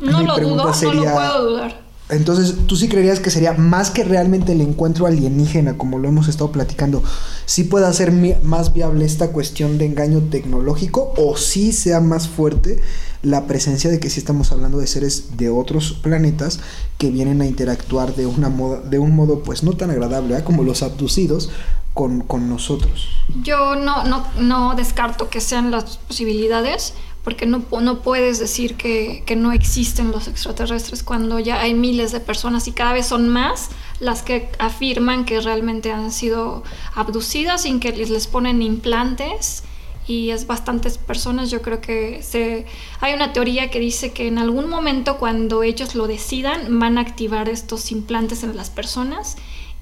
No 0.00 0.18
Mi 0.18 0.26
lo 0.26 0.34
pregunta 0.34 0.62
dudo, 0.62 0.68
no 0.72 0.74
sería- 0.74 1.10
lo 1.10 1.16
puedo 1.16 1.50
dudar. 1.50 1.84
Entonces, 2.10 2.54
¿tú 2.66 2.76
sí 2.76 2.88
creerías 2.88 3.18
que 3.18 3.30
sería 3.30 3.54
más 3.54 3.90
que 3.90 4.04
realmente 4.04 4.52
el 4.52 4.60
encuentro 4.60 5.06
alienígena, 5.06 5.78
como 5.78 5.98
lo 5.98 6.06
hemos 6.06 6.28
estado 6.28 6.52
platicando, 6.52 7.02
sí 7.46 7.64
pueda 7.64 7.90
ser 7.94 8.12
más 8.42 8.74
viable 8.74 9.06
esta 9.06 9.28
cuestión 9.32 9.78
de 9.78 9.86
engaño 9.86 10.20
tecnológico 10.30 11.14
o 11.16 11.36
sí 11.38 11.72
sea 11.72 12.00
más 12.00 12.28
fuerte 12.28 12.80
la 13.24 13.46
presencia 13.46 13.90
de 13.90 13.98
que 13.98 14.10
sí 14.10 14.20
estamos 14.20 14.52
hablando 14.52 14.78
de 14.78 14.86
seres 14.86 15.36
de 15.36 15.48
otros 15.48 15.94
planetas 16.02 16.60
que 16.98 17.10
vienen 17.10 17.40
a 17.40 17.46
interactuar 17.46 18.14
de, 18.14 18.26
una 18.26 18.50
moda, 18.50 18.80
de 18.80 18.98
un 18.98 19.16
modo 19.16 19.42
pues 19.42 19.62
no 19.62 19.72
tan 19.72 19.90
agradable 19.90 20.36
¿eh? 20.36 20.44
como 20.44 20.62
los 20.62 20.82
abducidos 20.82 21.50
con, 21.94 22.20
con 22.20 22.48
nosotros? 22.48 23.08
Yo 23.42 23.76
no, 23.76 24.04
no, 24.04 24.26
no 24.38 24.74
descarto 24.74 25.30
que 25.30 25.40
sean 25.40 25.70
las 25.70 25.96
posibilidades, 25.96 26.92
porque 27.22 27.46
no, 27.46 27.64
no 27.80 28.00
puedes 28.02 28.38
decir 28.38 28.74
que, 28.76 29.22
que 29.24 29.36
no 29.36 29.52
existen 29.52 30.10
los 30.10 30.28
extraterrestres 30.28 31.02
cuando 31.02 31.38
ya 31.38 31.60
hay 31.60 31.72
miles 31.72 32.12
de 32.12 32.20
personas 32.20 32.68
y 32.68 32.72
cada 32.72 32.92
vez 32.92 33.06
son 33.06 33.30
más 33.30 33.70
las 34.00 34.22
que 34.22 34.50
afirman 34.58 35.24
que 35.24 35.40
realmente 35.40 35.90
han 35.90 36.12
sido 36.12 36.62
abducidas 36.94 37.62
sin 37.62 37.80
que 37.80 37.92
les, 37.92 38.10
les 38.10 38.26
ponen 38.26 38.60
implantes 38.60 39.62
y 40.06 40.30
es 40.30 40.46
bastantes 40.46 40.98
personas. 40.98 41.50
Yo 41.50 41.62
creo 41.62 41.80
que 41.80 42.22
se, 42.22 42.66
hay 43.00 43.14
una 43.14 43.32
teoría 43.32 43.70
que 43.70 43.80
dice 43.80 44.12
que 44.12 44.28
en 44.28 44.38
algún 44.38 44.68
momento 44.68 45.18
cuando 45.18 45.62
ellos 45.62 45.94
lo 45.94 46.06
decidan 46.06 46.78
van 46.78 46.98
a 46.98 47.02
activar 47.02 47.48
estos 47.48 47.90
implantes 47.90 48.42
en 48.42 48.56
las 48.56 48.70
personas 48.70 49.36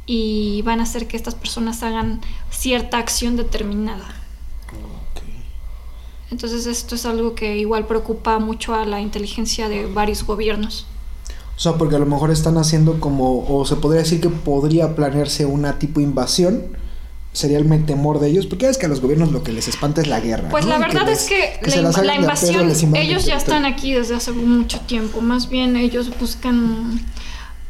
y 0.06 0.62
van 0.62 0.80
a 0.80 0.84
hacer 0.84 1.06
que 1.06 1.16
estas 1.16 1.34
personas 1.34 1.82
hagan 1.82 2.20
cierta 2.50 2.98
acción 2.98 3.36
determinada. 3.36 4.22
Entonces 6.30 6.66
esto 6.66 6.94
es 6.94 7.04
algo 7.04 7.34
que 7.34 7.58
igual 7.58 7.86
preocupa 7.86 8.38
mucho 8.38 8.74
a 8.74 8.86
la 8.86 9.00
inteligencia 9.00 9.68
de 9.68 9.86
varios 9.86 10.24
gobiernos. 10.24 10.86
O 11.54 11.60
sea, 11.60 11.74
porque 11.74 11.96
a 11.96 11.98
lo 11.98 12.06
mejor 12.06 12.30
están 12.30 12.56
haciendo 12.56 12.98
como, 12.98 13.44
o 13.46 13.66
se 13.66 13.76
podría 13.76 14.00
decir 14.00 14.20
que 14.20 14.30
podría 14.30 14.96
planearse 14.96 15.44
una 15.44 15.78
tipo 15.78 16.00
invasión, 16.00 16.76
sería 17.32 17.58
el 17.58 17.86
temor 17.86 18.20
de 18.20 18.28
ellos, 18.28 18.46
porque 18.46 18.68
es 18.68 18.76
que 18.78 18.86
a 18.86 18.88
los 18.88 19.00
gobiernos 19.00 19.32
lo 19.32 19.42
que 19.42 19.52
les 19.52 19.66
espanta 19.68 20.00
es 20.02 20.06
la 20.06 20.20
guerra. 20.20 20.48
Pues 20.50 20.64
¿no? 20.66 20.70
la 20.78 20.86
que 20.86 20.92
verdad 20.94 21.08
les- 21.08 21.22
es 21.22 21.28
que, 21.28 21.70
la, 21.70 21.76
in- 21.76 21.92
pedo, 21.94 22.14
invasión, 22.20 22.70
ellos 22.96 23.22
el 23.24 23.28
ya 23.30 23.36
están 23.36 23.64
aquí 23.64 23.92
desde 23.94 24.14
hace 24.14 24.32
mucho 24.32 24.80
tiempo. 24.80 25.20
Más 25.22 25.48
bien 25.48 25.76
ellos 25.76 26.10
buscan 26.20 27.00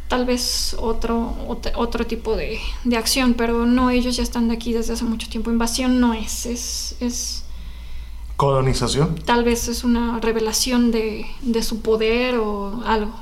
tal 0.09 0.27
vez 0.27 0.75
otro, 0.79 1.35
ot- 1.49 1.73
otro 1.77 2.07
tipo 2.07 2.37
de, 2.37 2.59
de 2.85 2.97
acción, 2.97 3.35
pero 3.35 3.65
no, 3.65 3.91
ellos 3.91 4.17
ya 4.17 4.23
están 4.25 4.51
aquí 4.51 4.73
desde 4.73 4.93
hace 4.95 5.05
mucho 5.05 5.29
tiempo. 5.31 5.51
Invasión 5.51 6.01
no 6.01 6.13
es, 6.13 6.45
es, 6.47 6.97
es 7.01 7.45
Colonización. 8.37 9.15
tal 9.25 9.45
vez 9.45 9.69
es 9.69 9.85
una 9.85 10.19
revelación 10.21 10.91
de, 10.91 11.25
de 11.43 11.63
su 11.63 11.81
poder 11.83 12.37
o 12.37 12.83
algo. 12.85 13.13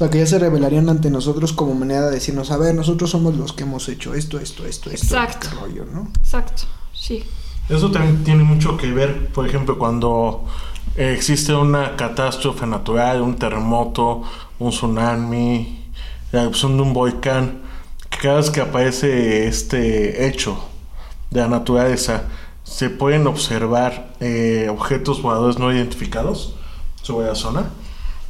O 0.00 0.02
sea, 0.02 0.10
que 0.10 0.16
ya 0.16 0.24
se 0.24 0.38
revelarían 0.38 0.88
ante 0.88 1.10
nosotros 1.10 1.52
como 1.52 1.74
manera 1.74 2.06
de 2.06 2.12
decirnos, 2.12 2.50
a 2.50 2.56
ver, 2.56 2.74
nosotros 2.74 3.10
somos 3.10 3.36
los 3.36 3.52
que 3.52 3.64
hemos 3.64 3.86
hecho 3.86 4.14
esto, 4.14 4.40
esto, 4.40 4.64
esto, 4.64 4.88
esto. 4.88 5.14
Exacto. 5.14 5.48
este 5.48 5.60
rollo, 5.60 5.84
¿no? 5.84 6.10
Exacto, 6.18 6.62
sí. 6.94 7.22
Eso 7.68 7.90
también 7.90 8.24
tiene 8.24 8.42
mucho 8.42 8.78
que 8.78 8.90
ver, 8.92 9.28
por 9.28 9.46
ejemplo, 9.46 9.76
cuando 9.76 10.46
existe 10.96 11.54
una 11.54 11.96
catástrofe 11.96 12.66
natural, 12.66 13.20
un 13.20 13.36
terremoto, 13.36 14.22
un 14.58 14.70
tsunami, 14.70 15.84
la 16.32 16.44
erupción 16.44 16.78
de 16.78 16.82
un 16.82 16.94
volcán, 16.94 17.60
que 18.08 18.20
cada 18.20 18.36
vez 18.36 18.48
que 18.48 18.62
aparece 18.62 19.48
este 19.48 20.26
hecho 20.26 20.64
de 21.30 21.40
la 21.40 21.48
naturaleza, 21.48 22.22
se 22.64 22.88
pueden 22.88 23.26
observar 23.26 24.14
eh, 24.20 24.66
objetos 24.70 25.20
voladores 25.20 25.58
no 25.58 25.70
identificados 25.70 26.54
sobre 27.02 27.26
la 27.26 27.34
zona. 27.34 27.68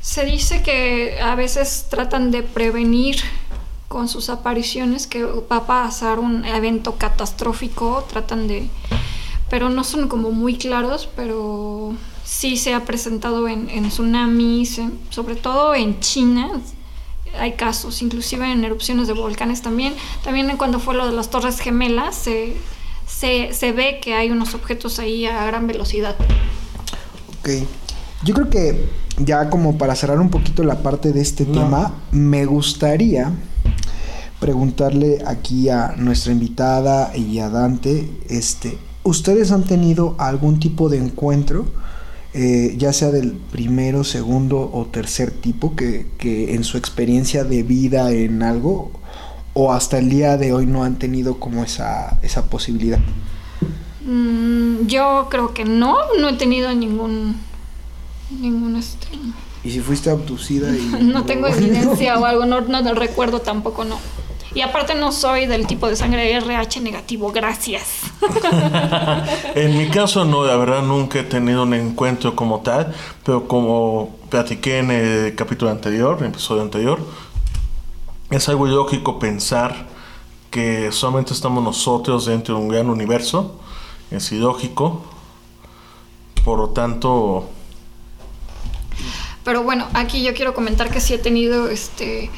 Se 0.00 0.24
dice 0.24 0.62
que 0.62 1.18
a 1.22 1.34
veces 1.34 1.86
tratan 1.90 2.30
de 2.30 2.42
prevenir 2.42 3.16
con 3.88 4.08
sus 4.08 4.30
apariciones 4.30 5.06
que 5.06 5.24
va 5.24 5.56
a 5.56 5.66
pasar 5.66 6.18
un 6.18 6.44
evento 6.44 6.96
catastrófico, 6.96 8.04
tratan 8.08 8.46
de... 8.48 8.68
pero 9.50 9.68
no 9.68 9.84
son 9.84 10.08
como 10.08 10.30
muy 10.30 10.56
claros, 10.56 11.08
pero 11.16 11.94
sí 12.24 12.56
se 12.56 12.72
ha 12.72 12.84
presentado 12.84 13.48
en, 13.48 13.66
tsunamis, 13.88 14.78
en- 14.78 14.98
sobre 15.10 15.34
todo 15.34 15.74
en 15.74 15.98
China. 16.00 16.50
Hay 17.38 17.52
casos, 17.52 18.00
inclusive 18.02 18.50
en 18.50 18.64
erupciones 18.64 19.06
de 19.06 19.12
volcanes 19.12 19.60
también. 19.60 19.94
También 20.24 20.56
cuando 20.56 20.78
fue 20.80 20.94
lo 20.94 21.06
de 21.06 21.12
las 21.12 21.28
Torres 21.30 21.58
Gemelas, 21.60 22.14
se, 22.16 22.56
se, 23.06 23.52
se 23.52 23.72
ve 23.72 24.00
que 24.00 24.14
hay 24.14 24.30
unos 24.30 24.54
objetos 24.54 24.98
ahí 24.98 25.26
a 25.26 25.44
gran 25.46 25.66
velocidad. 25.66 26.16
Ok. 27.40 27.50
Yo 28.22 28.34
creo 28.34 28.50
que 28.50 28.88
ya 29.24 29.50
como 29.50 29.78
para 29.78 29.94
cerrar 29.94 30.20
un 30.20 30.30
poquito 30.30 30.64
la 30.64 30.82
parte 30.82 31.12
de 31.12 31.20
este 31.20 31.44
No. 31.46 31.52
tema, 31.52 31.94
me 32.12 32.44
gustaría 32.46 33.32
preguntarle 34.38 35.18
aquí 35.26 35.68
a 35.68 35.94
nuestra 35.98 36.32
invitada 36.32 37.14
y 37.16 37.38
a 37.40 37.50
Dante, 37.50 38.10
este, 38.28 38.78
¿ustedes 39.02 39.52
han 39.52 39.64
tenido 39.64 40.14
algún 40.18 40.58
tipo 40.58 40.88
de 40.88 40.96
encuentro, 40.98 41.66
eh, 42.32 42.74
ya 42.78 42.92
sea 42.92 43.10
del 43.10 43.32
primero, 43.32 44.02
segundo 44.04 44.70
o 44.72 44.86
tercer 44.86 45.30
tipo, 45.30 45.76
que, 45.76 46.06
que 46.16 46.54
en 46.54 46.64
su 46.64 46.78
experiencia 46.78 47.44
de 47.44 47.62
vida 47.62 48.12
en 48.12 48.42
algo, 48.42 48.92
o 49.52 49.72
hasta 49.72 49.98
el 49.98 50.08
día 50.08 50.36
de 50.38 50.52
hoy 50.54 50.64
no 50.64 50.84
han 50.84 50.96
tenido 50.98 51.38
como 51.38 51.62
esa, 51.64 52.18
esa 52.22 52.46
posibilidad? 52.46 53.00
Mm, 54.06 54.86
yo 54.86 55.26
creo 55.30 55.52
que 55.52 55.64
no, 55.66 55.96
no 56.18 56.28
he 56.30 56.34
tenido 56.34 56.72
ningún 56.72 57.36
ningún 58.30 58.76
este 58.76 59.08
Y 59.64 59.70
si 59.70 59.80
fuiste 59.80 60.10
abducida 60.10 60.70
y... 60.76 60.80
no 61.02 61.24
tengo 61.24 61.46
evidencia 61.46 62.18
o 62.18 62.24
algo, 62.26 62.46
no, 62.46 62.60
no 62.60 62.94
recuerdo 62.94 63.40
tampoco, 63.40 63.84
no. 63.84 63.98
Y 64.52 64.62
aparte 64.62 64.96
no 64.96 65.12
soy 65.12 65.46
del 65.46 65.66
tipo 65.66 65.88
de 65.88 65.94
sangre 65.94 66.32
RH 66.34 66.80
negativo, 66.80 67.30
gracias. 67.30 68.00
En 69.54 69.78
mi 69.78 69.88
caso 69.88 70.24
no, 70.24 70.44
la 70.44 70.56
verdad 70.56 70.82
nunca 70.82 71.20
he 71.20 71.22
tenido 71.22 71.62
un 71.62 71.74
encuentro 71.74 72.34
como 72.34 72.60
tal, 72.60 72.92
pero 73.24 73.46
como 73.46 74.16
platiqué 74.28 74.78
en 74.78 74.90
el 74.90 75.34
capítulo 75.34 75.70
anterior, 75.70 76.16
en 76.18 76.26
el 76.26 76.30
episodio 76.30 76.62
anterior, 76.62 77.00
es 78.30 78.48
algo 78.48 78.66
ilógico 78.66 79.18
pensar 79.18 79.88
que 80.50 80.90
solamente 80.90 81.32
estamos 81.32 81.62
nosotros 81.62 82.26
dentro 82.26 82.56
de 82.56 82.60
un 82.60 82.68
gran 82.68 82.90
universo, 82.90 83.60
es 84.10 84.32
ilógico, 84.32 85.02
por 86.44 86.58
lo 86.58 86.70
tanto, 86.70 87.48
Pero 89.44 89.62
bueno, 89.62 89.86
aquí 89.94 90.22
yo 90.22 90.34
quiero 90.34 90.54
comentar 90.54 90.90
que 90.90 91.00
sí 91.00 91.14
he 91.14 91.18
tenido 91.18 91.68
este 91.68 92.30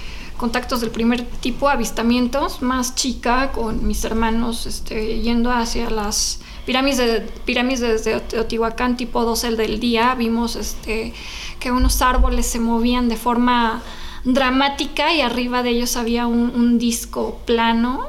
contactos 0.42 0.80
del 0.80 0.90
primer 0.90 1.24
tipo, 1.24 1.68
avistamientos, 1.68 2.62
más 2.62 2.96
chica 2.96 3.52
con 3.52 3.86
mis 3.86 4.04
hermanos 4.04 4.66
este, 4.66 5.20
yendo 5.20 5.52
hacia 5.52 5.88
las 5.88 6.40
pirámides 6.66 6.98
de, 6.98 7.20
pirámides 7.44 8.04
de 8.04 8.18
Teotihuacán, 8.18 8.96
tipo 8.96 9.24
12 9.24 9.54
del 9.54 9.78
día, 9.78 10.16
vimos 10.16 10.56
este, 10.56 11.14
que 11.60 11.70
unos 11.70 12.02
árboles 12.02 12.44
se 12.44 12.58
movían 12.58 13.08
de 13.08 13.16
forma 13.16 13.82
dramática 14.24 15.14
y 15.14 15.20
arriba 15.20 15.62
de 15.62 15.70
ellos 15.70 15.96
había 15.96 16.26
un, 16.26 16.76
disco 16.76 17.40
plano 17.46 18.08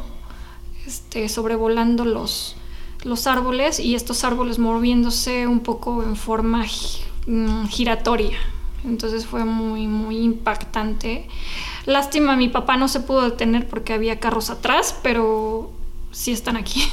este, 0.87 1.29
sobrevolando 1.29 2.03
los, 2.03 2.55
los 3.03 3.27
árboles 3.27 3.79
y 3.79 3.93
estos 3.93 4.23
árboles 4.23 4.57
moviéndose 4.57 5.45
un 5.45 5.59
poco 5.59 6.01
en 6.01 6.15
forma 6.15 6.65
mm, 7.27 7.67
giratoria. 7.67 8.39
Entonces 8.85 9.25
fue 9.25 9.45
muy, 9.45 9.87
muy 9.87 10.17
impactante. 10.17 11.27
Lástima, 11.85 12.35
mi 12.35 12.49
papá 12.49 12.75
no 12.77 12.87
se 12.87 12.99
pudo 12.99 13.23
detener 13.29 13.67
porque 13.67 13.93
había 13.93 14.19
carros 14.19 14.49
atrás, 14.49 14.95
pero 15.03 15.71
sí 16.11 16.31
están 16.31 16.57
aquí. 16.57 16.83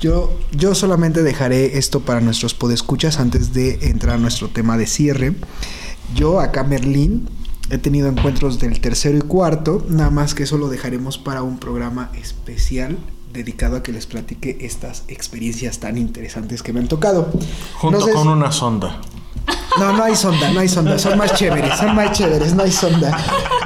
Yo, 0.00 0.32
yo 0.52 0.74
solamente 0.74 1.22
dejaré 1.22 1.78
esto 1.78 2.00
para 2.00 2.20
nuestros 2.20 2.52
podescuchas 2.54 3.18
antes 3.20 3.54
de 3.54 3.78
entrar 3.88 4.16
a 4.16 4.18
nuestro 4.18 4.48
tema 4.48 4.76
de 4.76 4.86
cierre. 4.86 5.34
Yo 6.14 6.40
acá 6.40 6.62
Merlín 6.64 7.28
he 7.70 7.78
tenido 7.78 8.08
encuentros 8.08 8.58
del 8.58 8.80
tercero 8.80 9.16
y 9.16 9.22
cuarto, 9.22 9.86
nada 9.88 10.10
más 10.10 10.34
que 10.34 10.42
eso 10.42 10.58
lo 10.58 10.68
dejaremos 10.68 11.16
para 11.16 11.42
un 11.42 11.58
programa 11.58 12.10
especial 12.20 12.98
dedicado 13.32 13.76
a 13.76 13.82
que 13.82 13.92
les 13.92 14.06
platique 14.06 14.58
estas 14.60 15.04
experiencias 15.08 15.78
tan 15.80 15.96
interesantes 15.96 16.62
que 16.62 16.72
me 16.72 16.80
han 16.80 16.88
tocado. 16.88 17.32
Junto 17.74 17.98
No 18.00 18.04
sé 18.04 18.12
con 18.12 18.22
si- 18.24 18.28
una 18.28 18.52
sonda. 18.52 19.00
No, 19.78 19.92
no 19.92 20.04
hay 20.04 20.14
sonda, 20.14 20.52
no 20.52 20.60
hay 20.60 20.68
sonda, 20.68 20.96
son 21.00 21.18
más 21.18 21.34
chéveres, 21.34 21.76
son 21.76 21.96
más 21.96 22.12
chéveres, 22.12 22.54
no 22.54 22.62
hay 22.62 22.70
sonda. 22.70 23.16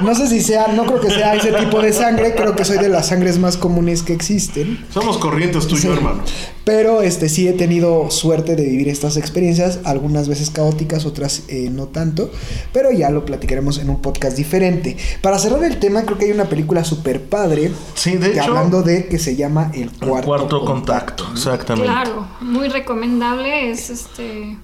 No 0.01 0.15
sé 0.15 0.25
si 0.27 0.41
sea, 0.41 0.67
no 0.69 0.85
creo 0.85 0.99
que 0.99 1.11
sea 1.11 1.35
ese 1.35 1.51
tipo 1.51 1.79
de 1.81 1.93
sangre, 1.93 2.33
creo 2.33 2.55
que 2.55 2.65
soy 2.65 2.79
de 2.79 2.89
las 2.89 3.07
sangres 3.09 3.37
más 3.37 3.57
comunes 3.57 4.01
que 4.01 4.13
existen. 4.13 4.83
Somos 4.91 5.19
corrientes 5.19 5.67
tú 5.67 5.75
y 5.75 5.79
Sí. 5.79 5.87
yo, 5.87 5.93
hermano. 5.93 6.23
Pero 6.63 7.03
este 7.03 7.29
sí 7.29 7.47
he 7.47 7.53
tenido 7.53 8.09
suerte 8.09 8.55
de 8.55 8.63
vivir 8.63 8.89
estas 8.89 9.17
experiencias, 9.17 9.79
algunas 9.85 10.27
veces 10.27 10.49
caóticas, 10.49 11.05
otras 11.05 11.43
eh, 11.47 11.69
no 11.71 11.85
tanto, 11.87 12.31
pero 12.73 12.91
ya 12.91 13.11
lo 13.11 13.23
platicaremos 13.25 13.77
en 13.77 13.91
un 13.91 14.01
podcast 14.01 14.35
diferente. 14.35 14.97
Para 15.21 15.37
cerrar 15.37 15.63
el 15.63 15.77
tema, 15.77 16.03
creo 16.05 16.17
que 16.17 16.25
hay 16.25 16.31
una 16.31 16.45
película 16.45 16.83
super 16.83 17.21
padre, 17.21 17.71
Sí, 17.93 18.17
de 18.17 18.31
hecho, 18.31 18.43
hablando 18.45 18.81
de 18.81 19.05
que 19.07 19.19
se 19.19 19.35
llama 19.35 19.69
El 19.75 19.83
el 19.83 19.91
Cuarto, 19.91 20.27
cuarto, 20.27 20.65
contacto. 20.65 21.27
Exactamente. 21.33 21.87
Claro, 21.91 22.27
muy 22.41 22.67
recomendable. 22.67 23.69
Es 23.71 23.89
este 23.91 24.57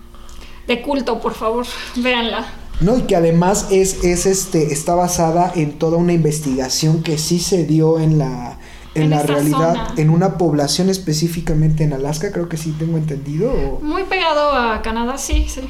de 0.67 0.81
culto, 0.81 1.19
por 1.19 1.33
favor, 1.33 1.65
véanla. 1.95 2.45
No, 2.81 2.97
y 2.97 3.03
que 3.03 3.15
además 3.15 3.67
es, 3.71 4.03
es 4.03 4.25
este, 4.25 4.73
está 4.73 4.95
basada 4.95 5.51
en 5.55 5.73
toda 5.79 5.97
una 5.97 6.11
investigación 6.13 7.03
que 7.03 7.17
sí 7.17 7.39
se 7.39 7.63
dio 7.65 7.99
en 7.99 8.17
la, 8.17 8.57
en 8.95 9.03
En 9.03 9.09
la 9.11 9.23
realidad, 9.23 9.73
zona. 9.87 9.93
en 9.97 10.09
una 10.09 10.37
población 10.37 10.89
específicamente 10.89 11.83
en 11.85 11.93
Alaska, 11.93 12.31
creo 12.33 12.49
que 12.49 12.57
sí 12.57 12.73
tengo 12.77 12.97
entendido. 12.97 13.51
o- 13.51 13.79
Muy 13.81 14.03
pegado 14.03 14.51
a 14.51 14.81
Canadá, 14.81 15.17
sí, 15.17 15.45
sí. 15.47 15.61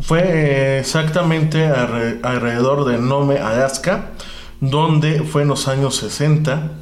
Fue 0.00 0.20
eh, 0.24 0.78
exactamente 0.80 1.68
alre- 1.68 2.18
alrededor 2.22 2.84
de 2.86 2.98
Nome, 2.98 3.38
Alaska, 3.38 4.10
donde 4.60 5.22
fue 5.22 5.42
en 5.42 5.48
los 5.48 5.68
años 5.68 5.96
60, 5.96 6.72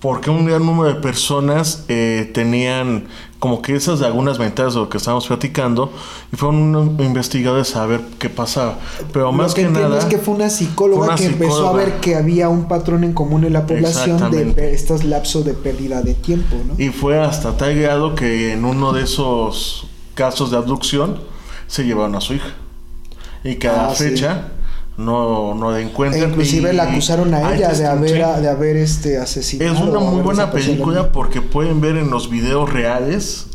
porque 0.00 0.30
un 0.30 0.44
gran 0.46 0.64
número 0.64 0.92
de 0.94 1.00
personas 1.00 1.84
eh, 1.88 2.30
tenían 2.34 3.06
como 3.38 3.60
que 3.60 3.74
esas 3.74 4.00
lagunas 4.00 4.38
mentales 4.38 4.74
de 4.74 4.80
lo 4.80 4.88
que 4.88 4.96
estábamos 4.96 5.26
platicando, 5.26 5.92
y 6.32 6.36
fueron 6.36 6.96
investigadores 7.00 7.76
a 7.76 7.86
ver 7.86 8.00
qué 8.18 8.30
pasaba. 8.30 8.78
Pero 9.12 9.30
más 9.32 9.50
Lo 9.50 9.54
que, 9.54 9.62
que, 9.62 9.68
nada... 9.68 9.98
es 9.98 10.04
que 10.06 10.18
fue 10.18 10.34
una 10.34 10.48
psicóloga 10.48 10.98
fue 10.98 11.06
una 11.08 11.16
que 11.16 11.26
empezó 11.26 11.68
a 11.68 11.72
ver 11.72 12.00
que 12.00 12.16
había 12.16 12.48
un 12.48 12.66
patrón 12.68 13.04
en 13.04 13.12
común 13.12 13.44
en 13.44 13.52
la 13.52 13.66
población 13.66 14.30
de 14.30 14.74
estos 14.74 15.04
lapsos 15.04 15.44
de 15.44 15.54
pérdida 15.54 16.02
de 16.02 16.14
tiempo, 16.14 16.56
¿no? 16.66 16.74
Y 16.82 16.88
fue 16.90 17.18
hasta 17.20 17.56
tal 17.56 17.78
grado 17.78 18.14
que 18.14 18.52
en 18.52 18.64
uno 18.64 18.92
de 18.92 19.02
esos 19.02 19.86
casos 20.14 20.50
de 20.50 20.56
abducción 20.56 21.20
se 21.66 21.84
llevaron 21.84 22.14
a 22.14 22.20
su 22.20 22.34
hija. 22.34 22.54
Y 23.44 23.56
que 23.56 23.68
a 23.68 23.72
la 23.72 23.88
Ah, 23.88 23.94
sí. 23.94 24.14
No, 24.96 25.54
no 25.54 25.70
la 25.70 25.80
E 25.80 25.82
encuentran. 25.82 26.30
inclusive 26.30 26.72
y 26.72 26.76
la 26.76 26.84
acusaron 26.84 27.32
a 27.34 27.54
ella 27.54 27.72
de 27.72 27.86
haber, 27.86 28.10
testimonios. 28.10 28.42
de 28.42 28.48
haber 28.48 28.76
este, 28.76 29.18
asesinado. 29.18 29.74
Es 29.74 29.80
una 29.80 30.00
muy 30.00 30.22
buena 30.22 30.44
a 30.44 30.50
película 30.50 31.12
porque 31.12 31.42
pueden 31.42 31.80
ver 31.80 31.96
en 31.96 32.10
los 32.10 32.30
videos 32.30 32.72
reales 32.72 33.48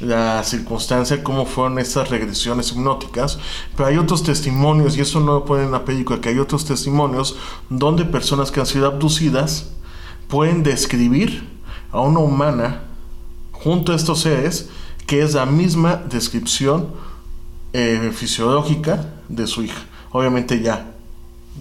la 0.00 0.42
circunstancia, 0.44 1.22
cómo 1.22 1.44
fueron 1.44 1.78
estas 1.78 2.08
regresiones 2.08 2.72
hipnóticas, 2.72 3.38
pero 3.76 3.88
hay 3.88 3.98
otros 3.98 4.22
testimonios, 4.22 4.96
y 4.96 5.02
eso 5.02 5.20
no 5.20 5.34
lo 5.34 5.44
ponen 5.44 5.66
en 5.66 5.72
la 5.72 5.84
película, 5.84 6.20
que 6.20 6.30
hay 6.30 6.38
otros 6.38 6.64
testimonios 6.64 7.36
donde 7.68 8.06
personas 8.06 8.50
que 8.50 8.60
han 8.60 8.66
sido 8.66 8.86
abducidas 8.86 9.72
pueden 10.26 10.62
describir 10.62 11.46
a 11.92 12.00
una 12.00 12.20
humana 12.20 12.80
junto 13.52 13.92
a 13.92 13.96
estos 13.96 14.20
seres 14.20 14.70
que 15.06 15.22
es 15.22 15.34
la 15.34 15.44
misma 15.44 15.96
descripción 15.96 16.88
eh, 17.72 18.10
fisiológica 18.14 19.06
de 19.28 19.46
su 19.46 19.64
hija. 19.64 19.89
Obviamente 20.12 20.60
ya, 20.60 20.92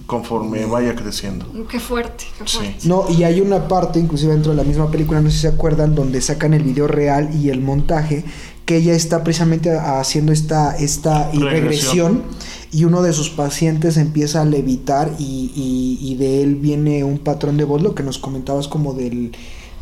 conforme 0.06 0.66
vaya 0.66 0.96
creciendo. 0.96 1.46
Qué 1.70 1.80
fuerte, 1.80 2.26
qué 2.38 2.48
Sí. 2.48 2.58
fuerte. 2.58 2.88
No, 2.88 3.06
y 3.10 3.24
hay 3.24 3.42
una 3.42 3.68
parte, 3.68 4.00
inclusive 4.00 4.34
dentro 4.34 4.52
de 4.52 4.58
la 4.58 4.64
misma 4.64 4.90
película, 4.90 5.22
no 5.22 5.30
sé 5.30 5.36
si 5.36 5.42
se 5.44 5.48
acuerdan, 5.50 5.96
donde 5.96 6.22
sacan 6.22 6.54
el 6.54 6.64
video 6.64 6.88
real 6.88 7.30
y 7.36 7.50
el 7.50 7.62
montaje, 7.62 8.24
que 8.66 8.78
ella 8.78 8.94
está 8.94 9.24
precisamente 9.24 9.72
haciendo 9.78 10.32
esta, 10.32 10.76
esta 10.78 11.32
Regresión. 11.32 11.52
regresión 11.52 12.24
y 12.72 12.86
uno 12.86 13.02
de 13.02 13.14
sus 13.14 13.30
pacientes 13.32 13.98
empieza 13.98 14.42
a 14.42 14.46
levitar 14.46 15.12
y, 15.18 15.52
y- 15.56 16.12
y 16.12 16.16
de 16.16 16.44
él 16.44 16.56
viene 16.56 17.04
un 17.04 17.18
patrón 17.18 17.58
de 17.58 17.64
voz, 17.64 17.82
lo 17.82 17.96
que 17.96 18.04
nos 18.04 18.20
comentabas 18.20 18.68
como 18.68 18.94
del 18.94 19.32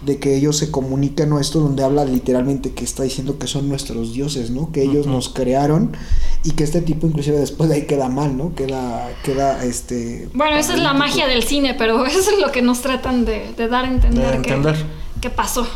de 0.02 0.20
que 0.20 0.36
ellos 0.36 0.58
se 0.58 0.70
comunican 0.70 1.32
o 1.34 1.40
esto 1.40 1.60
donde 1.60 1.84
habla 1.84 2.06
literalmente 2.06 2.72
que 2.74 2.84
está 2.84 3.04
diciendo 3.04 3.40
que 3.40 3.48
son 3.48 3.68
nuestros 3.68 4.14
dioses, 4.14 4.52
¿no? 4.52 4.72
Que 4.72 4.84
ellos 4.84 5.08
nos 5.08 5.30
crearon 5.30 5.98
y 6.44 6.52
que 6.52 6.64
este 6.64 6.82
tipo 6.82 7.08
inclusive 7.08 7.38
después 7.40 7.68
de 7.70 7.76
ahí 7.78 7.82
queda 7.88 8.08
mal, 8.08 8.38
¿no? 8.38 8.54
Queda 8.54 9.10
queda 9.24 9.64
este 9.66 10.30
Bueno, 10.34 10.56
esa 10.58 10.76
es 10.76 10.82
la 10.82 10.94
magia 10.94 11.28
del 11.28 11.44
cine, 11.44 11.74
pero 11.74 12.06
eso 12.06 12.20
es 12.32 12.40
lo 12.40 12.52
que 12.52 12.62
nos 12.62 12.82
tratan 12.82 13.26
de, 13.26 13.54
de 13.58 13.68
dar 13.68 13.86
a 13.86 13.90
entender, 13.90 14.26
De 14.26 14.32
que- 14.44 14.54
entender. 14.54 14.76
que 15.20 15.30
pasó. 15.32 15.68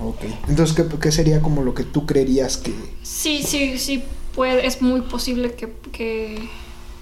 Ok. 0.00 0.22
Entonces, 0.48 0.76
¿qué, 0.76 0.84
qué 1.00 1.12
sería 1.12 1.40
como 1.40 1.62
lo 1.62 1.72
que 1.74 1.84
tú 1.84 2.04
creerías 2.06 2.56
que... 2.56 2.72
Sí, 3.02 3.42
sí, 3.44 3.78
sí, 3.78 4.02
puede, 4.34 4.66
es 4.66 4.82
muy 4.82 5.00
posible 5.02 5.54
que, 5.54 5.72
que, 5.92 6.48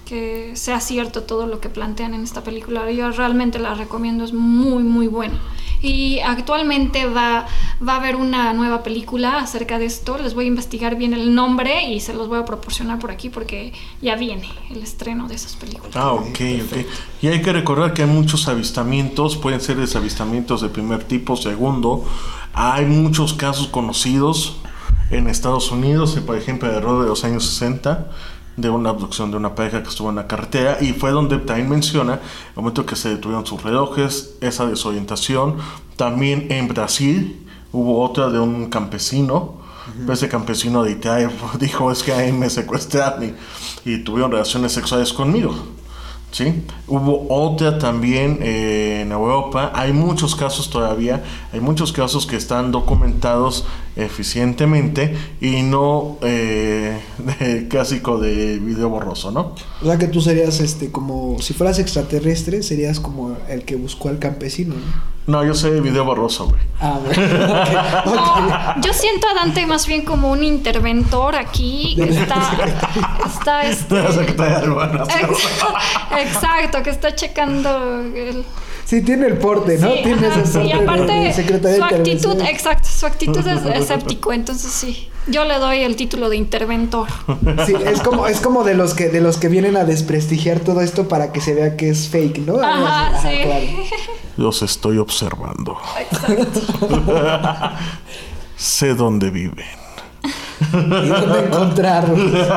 que 0.05 0.51
sea 0.55 0.79
cierto 0.79 1.23
todo 1.23 1.47
lo 1.47 1.59
que 1.59 1.69
plantean 1.69 2.13
en 2.13 2.23
esta 2.23 2.43
película. 2.43 2.89
Yo 2.91 3.11
realmente 3.11 3.59
la 3.59 3.73
recomiendo, 3.73 4.23
es 4.23 4.33
muy, 4.33 4.83
muy 4.83 5.07
buena. 5.07 5.39
Y 5.81 6.19
actualmente 6.19 7.05
va, 7.07 7.45
va 7.85 7.93
a 7.93 7.97
haber 7.97 8.15
una 8.15 8.53
nueva 8.53 8.83
película 8.83 9.39
acerca 9.39 9.79
de 9.79 9.85
esto. 9.85 10.17
Les 10.17 10.33
voy 10.33 10.45
a 10.45 10.47
investigar 10.47 10.95
bien 10.95 11.13
el 11.13 11.35
nombre 11.35 11.91
y 11.91 11.99
se 11.99 12.13
los 12.13 12.29
voy 12.29 12.39
a 12.39 12.45
proporcionar 12.45 12.99
por 12.99 13.11
aquí 13.11 13.29
porque 13.29 13.73
ya 14.01 14.15
viene 14.15 14.49
el 14.69 14.81
estreno 14.81 15.27
de 15.27 15.35
esas 15.35 15.55
películas. 15.55 15.95
Ah, 15.95 16.13
ok, 16.13 16.25
ok. 16.25 16.77
Y 17.21 17.27
hay 17.27 17.41
que 17.41 17.51
recordar 17.51 17.93
que 17.93 18.03
hay 18.03 18.09
muchos 18.09 18.47
avistamientos, 18.47 19.35
pueden 19.35 19.59
ser 19.59 19.75
desavistamientos 19.75 20.61
de 20.61 20.69
primer 20.69 21.03
tipo, 21.03 21.35
segundo. 21.35 22.05
Hay 22.53 22.85
muchos 22.85 23.33
casos 23.33 23.67
conocidos 23.67 24.57
en 25.11 25.27
Estados 25.27 25.71
Unidos, 25.71 26.17
por 26.25 26.37
ejemplo, 26.37 26.71
error 26.71 27.01
de 27.03 27.09
los 27.09 27.23
años 27.23 27.45
60, 27.45 28.07
de 28.57 28.69
una 28.69 28.91
abducción 28.91 29.31
de 29.31 29.37
una 29.37 29.55
pareja 29.55 29.81
que 29.81 29.89
estuvo 29.89 30.09
en 30.09 30.15
la 30.15 30.27
carretera, 30.27 30.77
y 30.81 30.93
fue 30.93 31.11
donde 31.11 31.37
también 31.39 31.69
menciona 31.69 32.13
el 32.13 32.55
momento 32.55 32.85
que 32.85 32.95
se 32.95 33.09
detuvieron 33.09 33.45
sus 33.45 33.63
relojes, 33.63 34.35
esa 34.41 34.65
desorientación. 34.65 35.57
También 35.95 36.47
en 36.51 36.67
Brasil 36.67 37.45
hubo 37.71 38.01
otra 38.01 38.29
de 38.29 38.39
un 38.39 38.69
campesino. 38.69 39.61
Ese 40.09 40.29
campesino 40.29 40.83
de 40.83 40.91
Italia 40.91 41.29
dijo 41.59 41.91
es 41.91 42.03
que 42.03 42.13
ahí 42.13 42.31
me 42.31 42.49
secuestraron 42.49 43.35
y, 43.85 43.91
y 43.91 44.03
tuvieron 44.03 44.31
relaciones 44.31 44.71
sexuales 44.71 45.11
conmigo. 45.11 45.53
¿Sí? 46.33 46.63
Hubo 46.87 47.27
otra 47.29 47.77
también 47.77 48.39
eh, 48.41 49.01
en 49.01 49.11
Europa. 49.11 49.71
Hay 49.73 49.93
muchos 49.93 50.35
casos 50.35 50.69
todavía. 50.69 51.23
Hay 51.53 51.61
muchos 51.61 51.93
casos 51.93 52.25
que 52.25 52.35
están 52.35 52.71
documentados 52.71 53.65
eficientemente 53.95 55.15
y 55.39 55.61
no 55.61 56.17
eh, 56.21 56.99
de 57.39 57.67
clásico 57.67 58.17
de 58.17 58.59
video 58.59 58.89
borroso, 58.89 59.31
¿no? 59.31 59.55
O 59.81 59.85
sea 59.85 59.97
que 59.97 60.07
tú 60.07 60.19
serías 60.19 60.59
este 60.59 60.91
como 60.91 61.37
si 61.39 61.53
fueras 61.53 61.79
extraterrestre, 61.79 62.63
serías 62.63 62.99
como 62.99 63.37
el 63.47 63.63
que 63.63 63.75
buscó 63.75 64.09
al 64.09 64.19
campesino, 64.19 64.73
¿no? 64.75 65.13
No, 65.25 65.41
yo 65.45 65.53
sé 65.53 65.79
video 65.79 66.03
borroso, 66.03 66.47
güey. 66.47 66.59
Ah, 66.81 66.99
bueno. 67.03 67.45
ok, 67.45 68.07
ok. 68.07 68.13
No, 68.13 68.81
yo 68.81 68.91
siento 68.91 69.27
a 69.29 69.33
Dante 69.33 69.65
más 69.65 69.87
bien 69.87 70.03
como 70.03 70.29
un 70.29 70.43
interventor 70.43 71.37
aquí 71.37 71.95
que 71.95 72.09
está, 72.09 72.51
está 73.25 73.63
este, 73.63 73.95
La 73.95 74.11
de. 74.11 74.67
Ex- 76.23 76.35
Exacto, 76.35 76.83
que 76.83 76.89
está 76.89 77.15
checando 77.15 77.99
el... 77.99 78.43
Sí, 78.85 79.01
tiene 79.01 79.27
el 79.27 79.37
porte, 79.37 79.77
¿no? 79.77 79.91
Sí, 79.91 79.99
tiene 80.03 80.27
ajá, 80.27 80.41
ese 80.41 80.63
sí, 80.63 80.71
aparte 80.71 81.33
su 81.33 81.41
de 81.59 81.83
actitud, 81.83 82.41
exacto, 82.41 82.89
su 82.89 83.05
actitud 83.05 83.47
es 83.47 83.65
escéptico, 83.81 84.33
entonces 84.33 84.71
sí, 84.71 85.09
yo 85.27 85.45
le 85.45 85.57
doy 85.57 85.79
el 85.83 85.95
título 85.95 86.29
de 86.29 86.35
interventor. 86.35 87.07
Sí, 87.65 87.73
es 87.85 88.01
como, 88.01 88.27
es 88.27 88.41
como 88.41 88.63
de 88.63 88.75
los 88.75 88.93
que, 88.93 89.07
de 89.09 89.21
los 89.21 89.37
que 89.37 89.47
vienen 89.47 89.77
a 89.77 89.85
desprestigiar 89.85 90.59
todo 90.59 90.81
esto 90.81 91.07
para 91.07 91.31
que 91.31 91.39
se 91.39 91.53
vea 91.53 91.77
que 91.77 91.89
es 91.89 92.09
fake, 92.09 92.39
¿no? 92.39 92.59
Ajá, 92.61 93.19
sí. 93.21 93.37
claro. 93.43 93.65
Los 94.37 94.63
estoy 94.63 94.97
observando. 94.97 95.77
Exacto. 95.99 96.59
sé 98.57 98.95
dónde 98.95 99.29
viven. 99.29 99.65
¿Y 100.73 101.07
dónde 101.07 101.39
encontrarlos? 101.45 102.47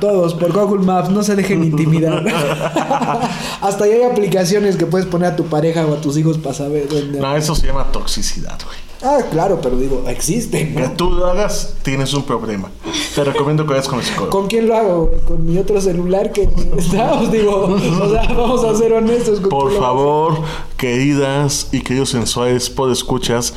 Todos 0.00 0.34
por 0.34 0.52
Google 0.52 0.84
Maps, 0.84 1.10
no 1.10 1.22
se 1.22 1.36
dejen 1.36 1.64
intimidar. 1.64 2.24
Hasta 3.60 3.84
ahí 3.84 3.92
hay 3.92 4.02
aplicaciones 4.02 4.76
que 4.76 4.86
puedes 4.86 5.06
poner 5.06 5.32
a 5.32 5.36
tu 5.36 5.44
pareja 5.46 5.86
o 5.86 5.94
a 5.94 6.00
tus 6.00 6.16
hijos 6.16 6.38
para 6.38 6.54
saber 6.54 6.88
dónde. 6.88 7.20
No, 7.20 7.36
eso 7.36 7.54
se 7.54 7.66
llama 7.66 7.90
toxicidad, 7.92 8.58
güey. 8.64 8.90
Ah, 9.02 9.20
claro, 9.30 9.60
pero 9.62 9.78
digo, 9.78 10.04
existen. 10.08 10.74
Que 10.74 10.82
¿no? 10.82 10.92
tú 10.92 11.10
lo 11.10 11.26
hagas, 11.26 11.74
tienes 11.82 12.12
un 12.12 12.22
problema. 12.22 12.70
Te 13.14 13.24
recomiendo 13.24 13.64
que 13.64 13.70
vayas 13.70 13.88
con 13.88 13.98
el 13.98 14.04
psicólogo. 14.04 14.30
¿Con 14.30 14.46
quién 14.46 14.68
lo 14.68 14.76
hago? 14.76 15.10
¿Con 15.26 15.46
mi 15.46 15.56
otro 15.56 15.80
celular 15.80 16.32
que 16.32 16.50
está? 16.76 17.14
Os 17.14 17.32
digo, 17.32 17.64
o 17.64 18.10
sea, 18.10 18.22
vamos 18.34 18.62
a 18.62 18.74
ser 18.74 18.92
honestos. 18.92 19.40
¿con 19.40 19.48
Por 19.48 19.78
favor, 19.78 20.42
queridas 20.76 21.68
y 21.72 21.80
queridos 21.80 22.10
sensuales 22.10 22.68
podescuchas, 22.68 23.54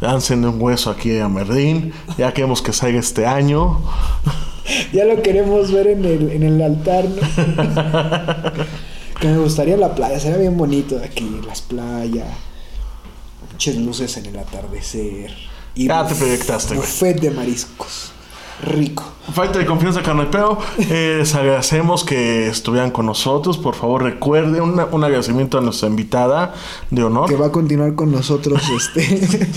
lancen 0.00 0.44
un 0.46 0.60
hueso 0.60 0.90
aquí 0.90 1.18
a 1.18 1.28
Merlín. 1.28 1.92
Ya 2.16 2.32
queremos 2.32 2.62
que 2.62 2.72
salga 2.72 2.98
este 2.98 3.26
año. 3.26 3.80
Ya 4.92 5.04
lo 5.04 5.22
queremos 5.22 5.72
ver 5.72 5.88
en 5.88 6.04
el, 6.04 6.30
en 6.30 6.42
el 6.42 6.62
altar, 6.62 7.04
¿no? 7.04 7.22
que 9.20 9.28
me 9.28 9.38
gustaría 9.38 9.76
la 9.76 9.94
playa, 9.94 10.18
sería 10.20 10.38
bien 10.38 10.56
bonito 10.56 11.00
aquí, 11.02 11.40
las 11.46 11.62
playas, 11.62 12.28
muchas 13.52 13.76
luces 13.76 14.16
en 14.16 14.26
el 14.26 14.38
atardecer. 14.38 15.32
Y 15.74 15.86
Ya 15.86 16.06
te 16.06 16.14
proyectaste, 16.14 16.74
güey. 16.74 16.86
Buffet 16.86 17.20
de 17.20 17.30
mariscos. 17.30 18.12
Rico. 18.62 19.04
Falta 19.32 19.58
de 19.58 19.66
confianza, 19.66 20.02
carnal, 20.04 20.28
pero 20.30 20.56
eh, 20.78 21.16
les 21.18 21.34
agradecemos 21.34 22.04
que 22.04 22.46
estuvieran 22.46 22.92
con 22.92 23.06
nosotros. 23.06 23.58
Por 23.58 23.74
favor, 23.74 24.04
recuerden 24.04 24.62
una- 24.62 24.84
un 24.84 25.02
agradecimiento 25.02 25.58
a 25.58 25.60
nuestra 25.60 25.88
invitada 25.88 26.54
de 26.90 27.02
honor. 27.02 27.28
Que 27.28 27.34
va 27.34 27.46
a 27.46 27.50
continuar 27.52 27.96
con 27.96 28.12
nosotros, 28.12 28.62
este. 28.76 29.48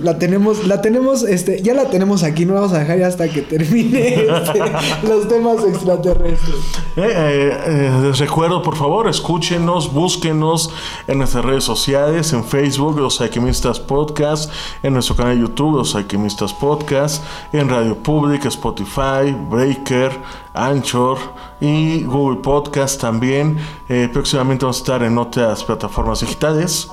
la 0.00 0.18
tenemos, 0.18 0.66
la 0.68 0.80
tenemos, 0.82 1.24
este, 1.24 1.60
ya 1.62 1.74
la 1.74 1.90
tenemos 1.90 2.22
aquí, 2.22 2.46
no 2.46 2.54
la 2.54 2.60
vamos 2.60 2.76
a 2.76 2.78
dejar 2.78 2.98
ya 3.00 3.08
hasta 3.08 3.28
que 3.28 3.42
termine 3.42 4.14
este, 4.24 4.60
los 5.08 5.26
temas 5.26 5.64
extraterrestres. 5.66 6.54
Eh, 6.96 7.02
eh, 7.02 7.58
eh, 7.66 8.00
les 8.04 8.18
recuerdo, 8.20 8.62
por 8.62 8.76
favor, 8.76 9.08
escúchenos, 9.08 9.92
búsquenos 9.92 10.70
en 11.08 11.18
nuestras 11.18 11.44
redes 11.44 11.64
sociales, 11.64 12.32
en 12.32 12.44
Facebook, 12.44 13.00
Los 13.00 13.20
Alquimistas 13.20 13.80
Podcast, 13.80 14.48
en 14.84 14.92
nuestro 14.94 15.16
canal 15.16 15.34
de 15.34 15.40
YouTube, 15.42 15.76
Los 15.78 15.96
Alquimistas 15.96 16.54
Podcast, 16.54 17.22
en 17.52 17.68
Radio 17.68 17.96
Pública, 18.06 18.46
Spotify, 18.46 19.32
Breaker, 19.50 20.16
Anchor 20.54 21.18
y 21.60 22.04
Google 22.04 22.40
Podcast 22.40 23.00
también. 23.00 23.58
Eh, 23.88 24.08
próximamente 24.12 24.64
vamos 24.64 24.76
a 24.76 24.78
estar 24.78 25.02
en 25.02 25.18
otras 25.18 25.64
plataformas 25.64 26.20
digitales 26.20 26.88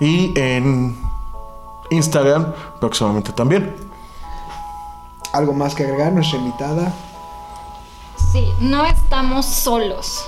y 0.00 0.32
en 0.40 0.96
Instagram 1.90 2.54
próximamente 2.80 3.30
también. 3.32 3.76
Algo 5.34 5.52
más 5.52 5.74
que 5.74 5.84
agregar, 5.84 6.14
nuestra 6.14 6.38
invitada. 6.38 6.94
Sí, 8.32 8.48
no 8.58 8.86
estamos 8.86 9.44
solos. 9.44 10.24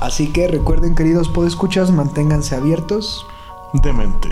Así 0.00 0.32
que 0.32 0.48
recuerden, 0.48 0.94
queridos 0.94 1.28
podescuchas, 1.28 1.90
manténganse 1.90 2.56
abiertos. 2.56 3.26
Demente. 3.74 4.30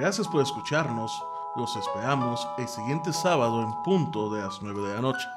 Gracias 0.00 0.28
por 0.28 0.40
escucharnos. 0.40 1.22
Los 1.56 1.76
esperamos 1.76 2.48
el 2.56 2.66
siguiente 2.66 3.12
sábado 3.12 3.62
en 3.62 3.70
punto 3.82 4.30
de 4.30 4.40
las 4.40 4.62
9 4.62 4.80
de 4.80 4.94
la 4.94 5.02
noche. 5.02 5.28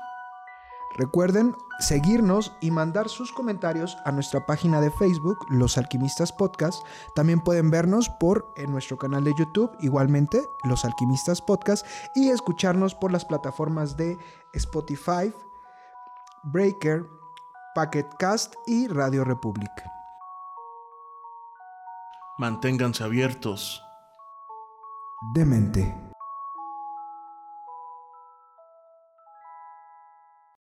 Recuerden 0.96 1.54
seguirnos 1.80 2.54
y 2.62 2.72
mandar 2.72 3.10
sus 3.10 3.34
comentarios 3.34 3.98
a 4.06 4.14
nuestra 4.14 4.46
página 4.46 4.80
de 4.80 4.90
Facebook, 4.90 5.38
Los 5.50 5.78
Alquimistas 5.78 6.32
Podcast. 6.32 6.82
También 7.14 7.42
pueden 7.42 7.72
vernos 7.72 8.08
por 8.08 8.54
en 8.56 8.72
nuestro 8.72 8.98
canal 8.98 9.26
de 9.26 9.34
YouTube, 9.38 9.76
igualmente, 9.82 10.42
Los 10.64 10.86
Alquimistas 10.86 11.42
Podcast, 11.42 11.86
y 12.16 12.30
escucharnos 12.30 12.96
por 12.96 13.12
las 13.12 13.26
plataformas 13.26 13.98
de 13.98 14.18
Spotify, 14.54 15.34
Breaker, 16.44 17.06
Pocket 17.76 18.08
Cast 18.18 18.56
y 18.66 18.88
Radio 18.88 19.26
Republic. 19.26 19.72
Manténganse 22.38 23.04
abiertos. 23.04 23.83
Demente. 25.32 26.03